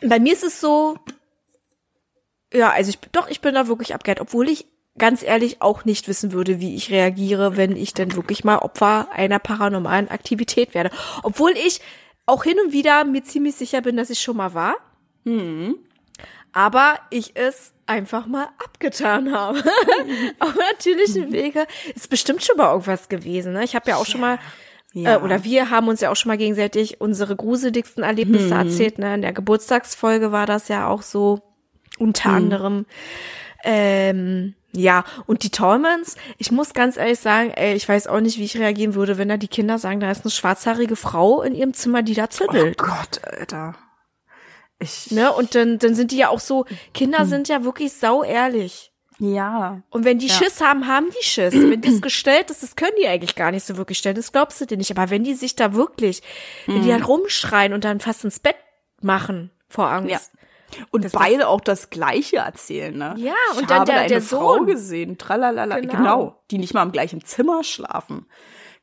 bei 0.02 0.20
mir 0.20 0.34
ist 0.34 0.44
es 0.44 0.60
so, 0.60 0.98
ja, 2.52 2.70
also 2.70 2.90
ich 2.90 2.98
doch, 3.12 3.28
ich 3.28 3.40
bin 3.40 3.54
da 3.54 3.66
wirklich 3.66 3.94
abgehärtet, 3.94 4.20
obwohl 4.28 4.50
ich 4.50 4.66
ganz 4.98 5.22
ehrlich 5.22 5.60
auch 5.62 5.84
nicht 5.84 6.08
wissen 6.08 6.32
würde, 6.32 6.60
wie 6.60 6.74
ich 6.74 6.90
reagiere, 6.90 7.56
wenn 7.56 7.76
ich 7.76 7.94
denn 7.94 8.14
wirklich 8.16 8.44
mal 8.44 8.58
Opfer 8.58 9.08
einer 9.12 9.38
paranormalen 9.38 10.08
Aktivität 10.10 10.74
werde. 10.74 10.90
Obwohl 11.22 11.52
ich 11.52 11.80
auch 12.26 12.44
hin 12.44 12.56
und 12.64 12.72
wieder 12.72 13.04
mir 13.04 13.22
ziemlich 13.22 13.54
sicher 13.56 13.80
bin, 13.82 13.96
dass 13.96 14.10
ich 14.10 14.20
schon 14.20 14.36
mal 14.36 14.54
war. 14.54 14.74
Aber 16.52 16.98
ich 17.10 17.32
es 17.36 17.72
einfach 17.86 18.26
mal 18.26 18.48
abgetan 18.64 19.32
habe. 19.32 19.58
Auf 20.40 20.54
natürlichen 20.56 21.32
Wege. 21.32 21.66
Ist 21.94 22.08
bestimmt 22.10 22.42
schon 22.42 22.56
mal 22.56 22.70
irgendwas 22.72 23.08
gewesen. 23.08 23.52
Ne? 23.52 23.64
Ich 23.64 23.74
habe 23.76 23.90
ja 23.90 23.96
auch 23.96 24.06
schon 24.06 24.20
mal, 24.22 24.38
Ja. 24.92 25.16
äh, 25.16 25.20
oder 25.22 25.44
wir 25.44 25.70
haben 25.70 25.88
uns 25.88 26.00
ja 26.00 26.10
auch 26.10 26.16
schon 26.16 26.30
mal 26.30 26.38
gegenseitig 26.38 27.00
unsere 27.00 27.36
gruseligsten 27.36 28.02
Erlebnisse 28.02 28.54
erzählt. 28.54 28.98
Ne? 28.98 29.14
In 29.14 29.22
der 29.22 29.32
Geburtstagsfolge 29.32 30.32
war 30.32 30.46
das 30.46 30.68
ja 30.68 30.88
auch 30.88 31.02
so 31.02 31.42
unter 31.98 32.30
anderem. 32.30 32.86
Ähm, 33.66 34.54
Ja, 34.72 35.04
und 35.26 35.42
die 35.42 35.50
Tolmans, 35.50 36.16
ich 36.38 36.50
muss 36.52 36.74
ganz 36.74 36.96
ehrlich 36.98 37.18
sagen, 37.18 37.50
ey, 37.50 37.74
ich 37.74 37.88
weiß 37.88 38.06
auch 38.08 38.20
nicht, 38.20 38.38
wie 38.38 38.44
ich 38.44 38.58
reagieren 38.58 38.94
würde, 38.94 39.16
wenn 39.16 39.28
da 39.28 39.36
die 39.38 39.48
Kinder 39.48 39.78
sagen, 39.78 40.00
da 40.00 40.10
ist 40.10 40.24
eine 40.24 40.30
schwarzhaarige 40.30 40.96
Frau 40.96 41.40
in 41.42 41.54
ihrem 41.54 41.72
Zimmer, 41.72 42.02
die 42.02 42.12
da 42.14 42.28
zündelt. 42.30 42.76
Oh 42.80 42.84
Gott, 42.86 43.20
Alter. 43.24 43.74
Ich, 44.78 45.10
Ne? 45.10 45.32
Und 45.32 45.54
dann, 45.54 45.78
dann 45.78 45.94
sind 45.94 46.10
die 46.10 46.18
ja 46.18 46.28
auch 46.28 46.40
so, 46.40 46.66
Kinder 46.92 47.24
sind 47.24 47.48
ja 47.48 47.64
wirklich 47.64 47.94
sau 47.94 48.22
ehrlich. 48.22 48.92
ja. 49.18 49.80
Und 49.88 50.04
wenn 50.04 50.18
die 50.18 50.26
Ja. 50.26 50.34
Schiss 50.34 50.60
haben, 50.60 50.86
haben 50.86 51.06
die 51.18 51.24
Schiss. 51.24 51.54
Wenn 51.54 51.80
das 51.80 52.02
gestellt 52.02 52.50
ist, 52.50 52.62
das 52.62 52.76
können 52.76 52.92
die 53.00 53.08
eigentlich 53.08 53.34
gar 53.34 53.50
nicht 53.52 53.64
so 53.64 53.78
wirklich 53.78 53.96
stellen. 53.96 54.16
Das 54.16 54.30
glaubst 54.32 54.60
du 54.60 54.66
dir 54.66 54.76
nicht. 54.76 54.90
Aber 54.90 55.08
wenn 55.08 55.24
die 55.24 55.32
sich 55.34 55.56
da 55.56 55.72
wirklich, 55.72 56.20
wenn 56.66 56.82
die 56.82 56.92
halt 56.92 57.08
rumschreien 57.08 57.72
und 57.72 57.84
dann 57.84 58.00
fast 58.00 58.24
ins 58.24 58.40
Bett 58.40 58.56
machen 59.00 59.50
vor 59.70 59.88
Angst. 59.88 60.10
Ja. 60.10 60.20
Und 60.90 61.04
Das- 61.04 61.12
beide 61.12 61.48
auch 61.48 61.60
das 61.60 61.90
Gleiche 61.90 62.38
erzählen, 62.38 62.96
ne? 62.96 63.14
Ja, 63.18 63.34
ich 63.52 63.58
und 63.58 63.70
dann 63.70 63.80
habe 63.80 63.92
der- 63.92 64.00
eine 64.00 64.08
der 64.08 64.22
Frau 64.22 64.56
Sohn. 64.58 64.66
gesehen, 64.66 65.16
tralalala, 65.18 65.80
genau. 65.80 65.92
Genau. 65.96 66.42
die 66.50 66.58
nicht 66.58 66.74
mal 66.74 66.82
im 66.82 66.92
gleichen 66.92 67.24
Zimmer 67.24 67.62
schlafen. 67.64 68.26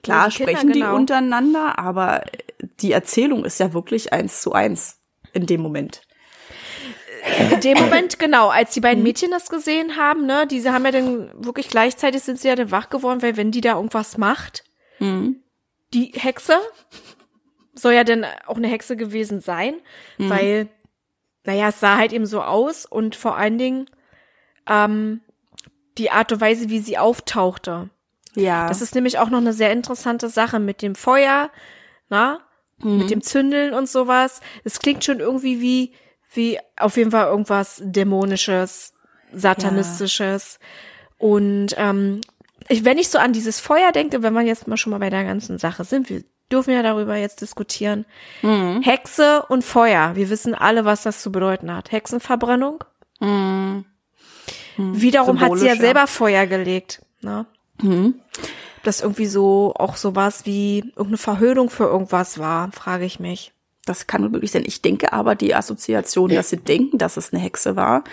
Klar 0.01 0.29
die 0.29 0.35
Kinder, 0.37 0.51
sprechen 0.51 0.71
die 0.73 0.79
genau. 0.79 0.95
untereinander, 0.95 1.77
aber 1.79 2.23
die 2.79 2.91
Erzählung 2.91 3.45
ist 3.45 3.59
ja 3.59 3.73
wirklich 3.73 4.11
eins 4.13 4.41
zu 4.41 4.53
eins 4.53 4.99
in 5.33 5.45
dem 5.45 5.61
Moment. 5.61 6.01
In 7.51 7.59
dem 7.61 7.77
Moment, 7.77 8.19
genau, 8.19 8.49
als 8.49 8.73
die 8.73 8.79
Mhm. 8.79 8.83
beiden 8.83 9.03
Mädchen 9.03 9.31
das 9.31 9.49
gesehen 9.49 9.95
haben, 9.97 10.25
ne, 10.25 10.45
diese 10.47 10.73
haben 10.73 10.83
ja 10.85 10.91
dann 10.91 11.31
wirklich 11.35 11.69
gleichzeitig 11.69 12.21
sind 12.23 12.39
sie 12.39 12.47
ja 12.49 12.55
dann 12.55 12.71
wach 12.71 12.89
geworden, 12.89 13.21
weil 13.21 13.37
wenn 13.37 13.51
die 13.51 13.61
da 13.61 13.75
irgendwas 13.75 14.17
macht, 14.17 14.63
Mhm. 14.99 15.37
die 15.93 16.11
Hexe 16.15 16.57
soll 17.73 17.93
ja 17.93 18.03
dann 18.03 18.25
auch 18.45 18.57
eine 18.57 18.67
Hexe 18.67 18.95
gewesen 18.97 19.39
sein, 19.39 19.75
Mhm. 20.17 20.29
weil, 20.29 20.67
naja, 21.45 21.69
es 21.69 21.79
sah 21.79 21.97
halt 21.97 22.13
eben 22.13 22.25
so 22.25 22.41
aus 22.41 22.85
und 22.85 23.15
vor 23.15 23.35
allen 23.37 23.57
Dingen 23.57 23.89
ähm, 24.67 25.21
die 25.97 26.09
Art 26.11 26.31
und 26.31 26.41
Weise, 26.41 26.69
wie 26.69 26.79
sie 26.79 26.97
auftauchte. 26.97 27.89
Ja. 28.35 28.67
Das 28.67 28.81
ist 28.81 28.95
nämlich 28.95 29.19
auch 29.19 29.29
noch 29.29 29.39
eine 29.39 29.53
sehr 29.53 29.71
interessante 29.71 30.29
Sache 30.29 30.59
mit 30.59 30.81
dem 30.81 30.95
Feuer, 30.95 31.49
na, 32.09 32.39
Mhm. 32.79 32.97
mit 32.97 33.11
dem 33.11 33.21
Zündeln 33.21 33.73
und 33.73 33.87
sowas. 33.87 34.41
Es 34.63 34.79
klingt 34.79 35.03
schon 35.05 35.19
irgendwie 35.19 35.61
wie, 35.61 35.93
wie 36.33 36.59
auf 36.75 36.97
jeden 36.97 37.11
Fall 37.11 37.27
irgendwas 37.27 37.81
dämonisches, 37.85 38.93
satanistisches. 39.31 40.59
Und 41.17 41.75
ähm, 41.77 42.21
ich, 42.69 42.83
wenn 42.83 42.97
ich 42.97 43.09
so 43.09 43.19
an 43.19 43.31
dieses 43.33 43.59
Feuer 43.59 43.91
denke, 43.91 44.23
wenn 44.23 44.33
wir 44.33 44.41
jetzt 44.41 44.67
mal 44.67 44.77
schon 44.77 44.91
mal 44.91 44.99
bei 44.99 45.09
der 45.09 45.23
ganzen 45.23 45.59
Sache 45.59 45.83
sind, 45.83 46.09
wir 46.09 46.23
dürfen 46.53 46.73
ja 46.73 46.83
darüber 46.83 47.15
jetzt 47.15 47.41
diskutieren. 47.41 48.05
Mhm. 48.41 48.81
Hexe 48.81 49.43
und 49.47 49.63
Feuer. 49.63 50.15
Wir 50.15 50.29
wissen 50.29 50.53
alle, 50.55 50.85
was 50.85 51.03
das 51.03 51.21
zu 51.21 51.31
bedeuten 51.31 51.73
hat. 51.73 51.91
Hexenverbrennung. 51.91 52.83
Wiederum 54.77 55.39
hat 55.39 55.57
sie 55.57 55.67
ja 55.67 55.75
Mhm. 55.75 55.79
Selber 55.79 56.07
Feuer 56.07 56.45
gelegt. 56.45 57.01
Ne? 57.21 57.45
Mhm. 57.81 58.15
das 58.83 58.99
irgendwie 58.99 59.27
so 59.27 59.73
auch 59.77 59.95
sowas 59.95 60.45
wie 60.45 60.79
irgendeine 60.79 61.17
Verhöhnung 61.17 61.69
für 61.69 61.85
irgendwas 61.85 62.37
war, 62.37 62.69
frage 62.73 63.05
ich 63.05 63.17
mich. 63.17 63.53
Das 63.85 64.07
kann 64.07 64.33
wirklich 64.33 64.51
sein. 64.51 64.63
Ich 64.65 64.81
denke 64.81 65.13
aber 65.13 65.35
die 65.35 65.55
Assoziation, 65.55 66.29
dass 66.29 66.49
sie 66.49 66.57
denken, 66.57 66.97
dass 66.97 67.15
es 67.15 67.31
eine 67.31 67.41
Hexe 67.41 67.77
war, 67.77 68.03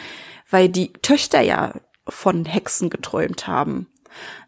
weil 0.49 0.69
die 0.69 0.93
Töchter 0.93 1.41
ja 1.41 1.73
von 2.09 2.45
Hexen 2.45 2.89
geträumt 2.89 3.49
haben. 3.49 3.89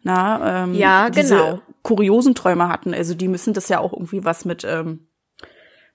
Na, 0.01 0.63
ähm, 0.63 0.73
Ja, 0.73 1.09
diese 1.09 1.35
genau. 1.35 1.59
kuriosen 1.81 2.35
Träume 2.35 2.69
hatten. 2.69 2.93
Also 2.93 3.13
die 3.15 3.27
müssen 3.27 3.53
das 3.53 3.69
ja 3.69 3.79
auch 3.79 3.93
irgendwie 3.93 4.23
was 4.25 4.45
mit, 4.45 4.63
ähm, 4.63 5.07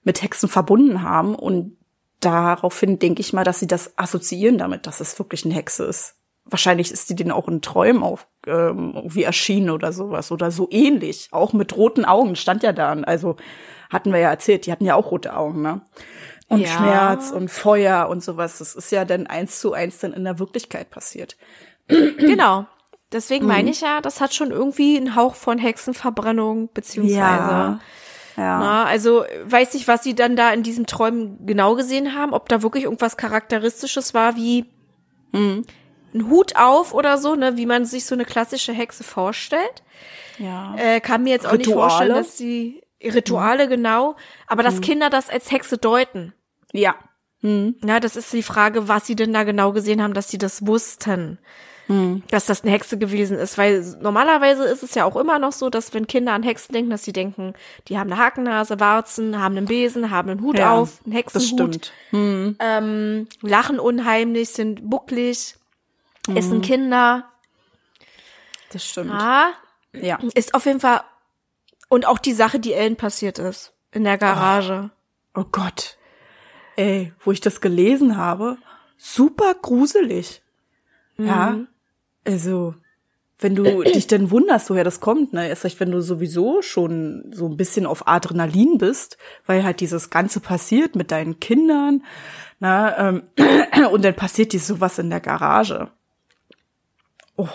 mit 0.03 0.21
Hexen 0.21 0.49
verbunden 0.49 1.01
haben. 1.03 1.35
Und 1.35 1.77
daraufhin 2.19 2.99
denke 2.99 3.21
ich 3.21 3.33
mal, 3.33 3.43
dass 3.43 3.59
sie 3.59 3.67
das 3.67 3.97
assoziieren 3.97 4.57
damit, 4.57 4.87
dass 4.87 4.99
es 4.99 5.17
wirklich 5.19 5.45
eine 5.45 5.53
Hexe 5.53 5.85
ist. 5.85 6.15
Wahrscheinlich 6.45 6.91
ist 6.91 7.09
die 7.09 7.15
denen 7.15 7.31
auch 7.31 7.47
in 7.47 7.61
Träumen 7.61 8.01
auf, 8.01 8.27
ähm, 8.47 8.93
irgendwie 8.95 9.23
erschienen 9.23 9.69
oder 9.69 9.93
sowas 9.93 10.31
oder 10.31 10.49
so 10.49 10.67
ähnlich. 10.71 11.29
Auch 11.31 11.53
mit 11.53 11.77
roten 11.77 12.05
Augen 12.05 12.35
stand 12.35 12.63
ja 12.63 12.73
da. 12.73 12.91
Also 13.03 13.35
hatten 13.91 14.11
wir 14.11 14.19
ja 14.19 14.29
erzählt, 14.31 14.65
die 14.65 14.71
hatten 14.71 14.85
ja 14.85 14.95
auch 14.95 15.11
rote 15.11 15.35
Augen, 15.35 15.61
ne? 15.61 15.81
Und 16.47 16.61
Ja. 16.61 16.67
Schmerz 16.69 17.29
und 17.29 17.51
Feuer 17.51 18.07
und 18.09 18.23
sowas. 18.23 18.57
Das 18.57 18.73
ist 18.73 18.91
ja 18.91 19.05
dann 19.05 19.27
eins 19.27 19.59
zu 19.59 19.73
eins 19.73 19.99
dann 19.99 20.13
in 20.13 20.23
der 20.23 20.39
Wirklichkeit 20.39 20.89
passiert. 20.89 21.37
genau. 21.87 22.65
Deswegen 23.11 23.45
Mhm. 23.45 23.51
meine 23.51 23.69
ich 23.71 23.81
ja, 23.81 24.01
das 24.01 24.21
hat 24.21 24.33
schon 24.33 24.51
irgendwie 24.51 24.97
einen 24.97 25.15
Hauch 25.15 25.35
von 25.35 25.57
Hexenverbrennung, 25.57 26.69
beziehungsweise. 26.73 27.17
Ja. 27.17 27.79
Na, 28.37 28.85
also 28.85 29.25
weiß 29.45 29.73
nicht, 29.73 29.87
was 29.87 30.03
sie 30.03 30.15
dann 30.15 30.35
da 30.37 30.51
in 30.53 30.63
diesen 30.63 30.85
Träumen 30.85 31.45
genau 31.45 31.75
gesehen 31.75 32.15
haben, 32.15 32.33
ob 32.33 32.47
da 32.47 32.61
wirklich 32.61 32.85
irgendwas 32.85 33.17
Charakteristisches 33.17 34.13
war, 34.13 34.35
wie 34.35 34.65
Mhm. 35.33 35.65
ein 36.13 36.29
Hut 36.29 36.55
auf 36.55 36.93
oder 36.93 37.17
so, 37.17 37.35
ne, 37.35 37.57
wie 37.57 37.65
man 37.65 37.85
sich 37.85 38.05
so 38.05 38.15
eine 38.15 38.25
klassische 38.25 38.71
Hexe 38.73 39.03
vorstellt. 39.03 39.83
ja. 40.37 40.73
Äh, 40.77 41.01
kann 41.01 41.23
mir 41.23 41.31
jetzt 41.31 41.45
auch 41.45 41.51
nicht 41.57 41.67
Rituale? 41.67 41.75
Mhm. 41.85 41.89
vorstellen, 41.89 42.13
dass 42.15 42.37
sie 42.37 42.81
Rituale 43.03 43.67
genau, 43.67 44.15
aber 44.47 44.63
dass 44.63 44.79
Kinder 44.81 45.09
das 45.09 45.29
als 45.29 45.51
Hexe 45.51 45.77
deuten. 45.77 46.33
Ja. 46.71 46.95
Ja, 47.41 47.99
das 47.99 48.15
ist 48.17 48.31
die 48.33 48.43
Frage, 48.43 48.87
was 48.87 49.05
sie 49.05 49.15
denn 49.15 49.31
da 49.33 49.43
genau 49.43 49.71
gesehen 49.73 50.01
haben, 50.01 50.13
dass 50.13 50.29
sie 50.29 50.37
das 50.37 50.65
wussten, 50.67 51.39
dass 52.29 52.45
das 52.45 52.61
eine 52.61 52.71
Hexe 52.71 52.99
gewesen 52.99 53.35
ist. 53.39 53.57
Weil 53.57 53.81
normalerweise 54.01 54.63
ist 54.65 54.83
es 54.83 54.93
ja 54.93 55.05
auch 55.05 55.15
immer 55.15 55.39
noch 55.39 55.51
so, 55.51 55.71
dass 55.71 55.91
wenn 55.95 56.05
Kinder 56.05 56.33
an 56.33 56.43
Hexen 56.43 56.71
denken, 56.73 56.91
dass 56.91 57.03
sie 57.03 57.13
denken, 57.13 57.53
die 57.87 57.97
haben 57.97 58.11
eine 58.11 58.21
Hakennase, 58.21 58.79
Warzen, 58.79 59.39
haben 59.39 59.57
einen 59.57 59.65
Besen, 59.65 60.11
haben 60.11 60.29
einen 60.29 60.41
Hut 60.41 60.59
Ja, 60.59 60.73
auf, 60.75 60.99
einen 61.03 61.13
Das 61.15 61.43
Hexenhut, 61.43 61.91
stimmt. 62.11 62.55
ähm, 62.59 63.27
lachen 63.41 63.79
unheimlich, 63.79 64.49
sind 64.49 64.87
bucklig, 64.87 65.55
essen 66.35 66.61
Kinder. 66.61 67.25
Das 68.71 68.85
stimmt. 68.85 69.11
Ah, 69.11 69.47
Ja. 69.93 70.19
ist 70.35 70.53
auf 70.53 70.65
jeden 70.67 70.79
Fall 70.79 71.01
und 71.87 72.05
auch 72.05 72.19
die 72.19 72.33
Sache, 72.33 72.59
die 72.59 72.73
Ellen 72.73 72.97
passiert 72.97 73.39
ist 73.39 73.73
in 73.91 74.03
der 74.03 74.19
Garage. 74.19 74.91
Oh 75.33 75.45
Gott. 75.51 75.97
Ey, 76.75 77.13
wo 77.25 77.31
ich 77.31 77.41
das 77.41 77.61
gelesen 77.61 78.15
habe, 78.15 78.57
super 78.95 79.55
gruselig. 79.59 80.43
Ja. 81.17 81.57
Also, 82.25 82.75
wenn 83.39 83.55
du 83.55 83.83
dich 83.83 84.07
denn 84.07 84.31
wunderst, 84.31 84.69
woher 84.69 84.83
das 84.83 84.99
kommt, 84.99 85.33
ne, 85.33 85.47
erst 85.47 85.63
recht, 85.65 85.79
wenn 85.79 85.91
du 85.91 86.01
sowieso 86.01 86.61
schon 86.61 87.31
so 87.33 87.47
ein 87.47 87.57
bisschen 87.57 87.85
auf 87.85 88.07
Adrenalin 88.07 88.77
bist, 88.77 89.17
weil 89.45 89.63
halt 89.63 89.79
dieses 89.79 90.09
Ganze 90.09 90.39
passiert 90.39 90.95
mit 90.95 91.11
deinen 91.11 91.39
Kindern, 91.39 92.03
na, 92.59 93.09
ähm, 93.09 93.23
und 93.91 94.03
dann 94.03 94.15
passiert 94.15 94.53
dir 94.53 94.59
sowas 94.59 94.99
in 94.99 95.09
der 95.09 95.21
Garage. 95.21 95.89
Oh, 97.37 97.47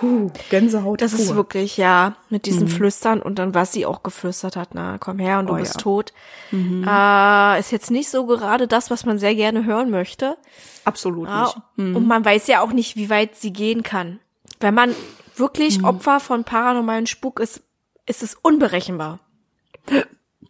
huh, 0.00 0.30
Gänsehaut. 0.50 1.00
Das 1.02 1.12
ist 1.12 1.28
pur. 1.28 1.36
wirklich, 1.36 1.76
ja, 1.76 2.16
mit 2.30 2.46
diesen 2.46 2.68
Flüstern 2.68 3.20
und 3.22 3.38
dann, 3.38 3.54
was 3.54 3.72
sie 3.72 3.86
auch 3.86 4.02
geflüstert 4.02 4.56
hat, 4.56 4.70
na, 4.74 4.98
komm 4.98 5.18
her 5.18 5.38
und 5.38 5.46
du 5.46 5.54
Oh, 5.54 5.56
bist 5.56 5.74
ja. 5.76 5.80
tot. 5.80 6.12
Äh, 6.52 7.60
ist 7.60 7.72
jetzt 7.72 7.90
nicht 7.90 8.08
so 8.08 8.26
gerade 8.26 8.66
das, 8.68 8.90
was 8.90 9.04
man 9.04 9.18
sehr 9.18 9.34
gerne 9.34 9.64
hören 9.64 9.90
möchte. 9.90 10.36
absolut 10.84 11.28
Ja, 11.28 11.52
nicht. 11.76 11.96
Und 11.96 12.06
man 12.06 12.24
weiß 12.24 12.46
ja 12.46 12.60
auch 12.60 12.72
nicht, 12.72 12.96
wie 12.96 13.10
weit 13.10 13.36
sie 13.36 13.52
gehen 13.52 13.82
kann. 13.82 14.18
Wenn 14.60 14.74
man 14.74 14.94
wirklich 15.36 15.84
Opfer 15.84 16.18
von 16.20 16.44
paranormalen 16.44 17.06
Spuk 17.06 17.38
ist, 17.40 17.62
ist 18.06 18.22
es 18.22 18.34
unberechenbar. 18.34 19.20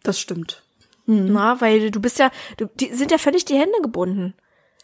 Das 0.03 0.19
stimmt. 0.19 0.63
Na, 1.05 1.59
weil 1.61 1.91
du 1.91 1.99
bist 1.99 2.19
ja, 2.19 2.29
du, 2.57 2.67
die 2.79 2.93
sind 2.93 3.11
ja 3.11 3.17
völlig 3.17 3.43
die 3.45 3.55
Hände 3.57 3.81
gebunden. 3.81 4.33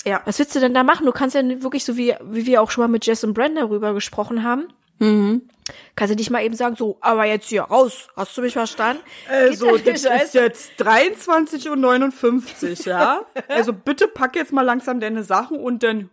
Ja. 0.05 0.21
Was 0.25 0.37
willst 0.39 0.55
du 0.55 0.59
denn 0.59 0.73
da 0.73 0.83
machen? 0.83 1.05
Du 1.05 1.11
kannst 1.11 1.35
ja 1.35 1.41
nicht 1.41 1.63
wirklich 1.63 1.83
so 1.83 1.97
wie, 1.97 2.15
wie 2.23 2.45
wir 2.45 2.61
auch 2.61 2.69
schon 2.71 2.83
mal 2.83 2.87
mit 2.87 3.05
Jess 3.05 3.23
und 3.23 3.33
Brand 3.33 3.57
darüber 3.57 3.93
gesprochen 3.93 4.43
haben. 4.43 4.67
Mhm. 4.99 5.49
Kannst 5.95 6.13
du 6.13 6.15
nicht 6.15 6.29
mal 6.29 6.43
eben 6.43 6.55
sagen, 6.55 6.75
so, 6.75 6.97
aber 7.01 7.25
jetzt 7.25 7.49
hier 7.49 7.63
raus. 7.63 8.07
Hast 8.15 8.37
du 8.37 8.41
mich 8.41 8.53
verstanden? 8.53 9.01
Also, 9.27 9.77
das 9.77 10.03
ist 10.05 10.33
jetzt 10.35 10.71
23 10.77 11.69
und 11.69 11.81
59, 11.81 12.85
ja? 12.85 13.25
Also 13.47 13.73
bitte 13.73 14.07
pack 14.07 14.35
jetzt 14.35 14.53
mal 14.53 14.61
langsam 14.61 14.99
deine 14.99 15.23
Sachen 15.23 15.59
und 15.59 15.81
dann 15.83 16.09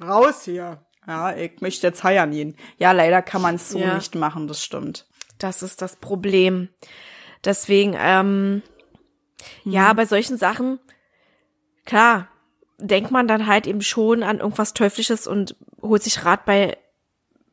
raus 0.00 0.44
hier. 0.44 0.84
Ja, 1.06 1.34
ich 1.34 1.60
möchte 1.60 1.88
jetzt 1.88 2.04
heiraten 2.04 2.30
gehen. 2.32 2.56
Ja, 2.78 2.92
leider 2.92 3.20
kann 3.20 3.42
man 3.42 3.56
es 3.56 3.70
so 3.70 3.78
Ja. 3.78 3.94
nicht 3.96 4.14
machen, 4.14 4.46
das 4.46 4.62
stimmt. 4.62 5.06
Das 5.38 5.62
ist 5.62 5.82
das 5.82 5.96
Problem. 5.96 6.68
Deswegen, 7.44 7.96
ähm, 7.98 8.62
ja, 9.64 9.92
bei 9.92 10.06
solchen 10.06 10.36
Sachen, 10.38 10.78
klar, 11.84 12.28
denkt 12.86 13.10
man 13.10 13.28
dann 13.28 13.46
halt 13.46 13.66
eben 13.66 13.82
schon 13.82 14.22
an 14.22 14.38
irgendwas 14.40 14.74
Teuflisches 14.74 15.26
und 15.26 15.56
holt 15.80 16.02
sich 16.02 16.24
Rat 16.24 16.44
bei 16.44 16.76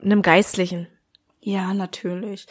einem 0.02 0.22
Geistlichen. 0.22 0.88
Ja, 1.42 1.74
natürlich. 1.74 2.48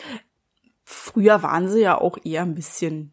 Früher 0.85 1.43
waren 1.43 1.69
sie 1.69 1.81
ja 1.81 2.01
auch 2.01 2.17
eher 2.25 2.43
ein 2.43 2.55
bisschen 2.55 3.13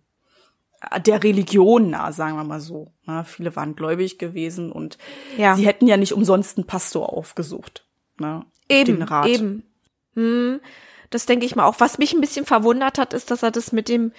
der 1.05 1.23
Religion 1.23 1.89
nah, 1.89 2.11
sagen 2.11 2.37
wir 2.37 2.43
mal 2.43 2.61
so. 2.61 2.91
Na, 3.05 3.23
viele 3.23 3.55
waren 3.55 3.75
gläubig 3.75 4.19
gewesen 4.19 4.71
und 4.71 4.97
Ja. 5.37 5.55
sie 5.55 5.65
hätten 5.65 5.87
ja 5.87 5.97
nicht 5.97 6.13
umsonst 6.13 6.57
einen 6.57 6.67
Pastor 6.67 7.11
aufgesucht. 7.11 7.85
Na, 8.17 8.39
auf 8.39 8.45
Eben, 8.69 8.97
den 8.97 9.01
Rat. 9.01 9.27
eben. 9.27 9.63
Hm, 10.13 10.59
das 11.09 11.25
denke 11.25 11.45
ich 11.45 11.55
mal 11.55 11.65
auch. 11.65 11.79
Was 11.79 11.97
mich 11.97 12.13
ein 12.13 12.21
bisschen 12.21 12.45
verwundert 12.45 12.97
hat, 12.97 13.13
ist, 13.13 13.31
dass 13.31 13.41
er 13.43 13.51
das 13.51 13.71
mit 13.71 13.89
dem, 13.89 14.11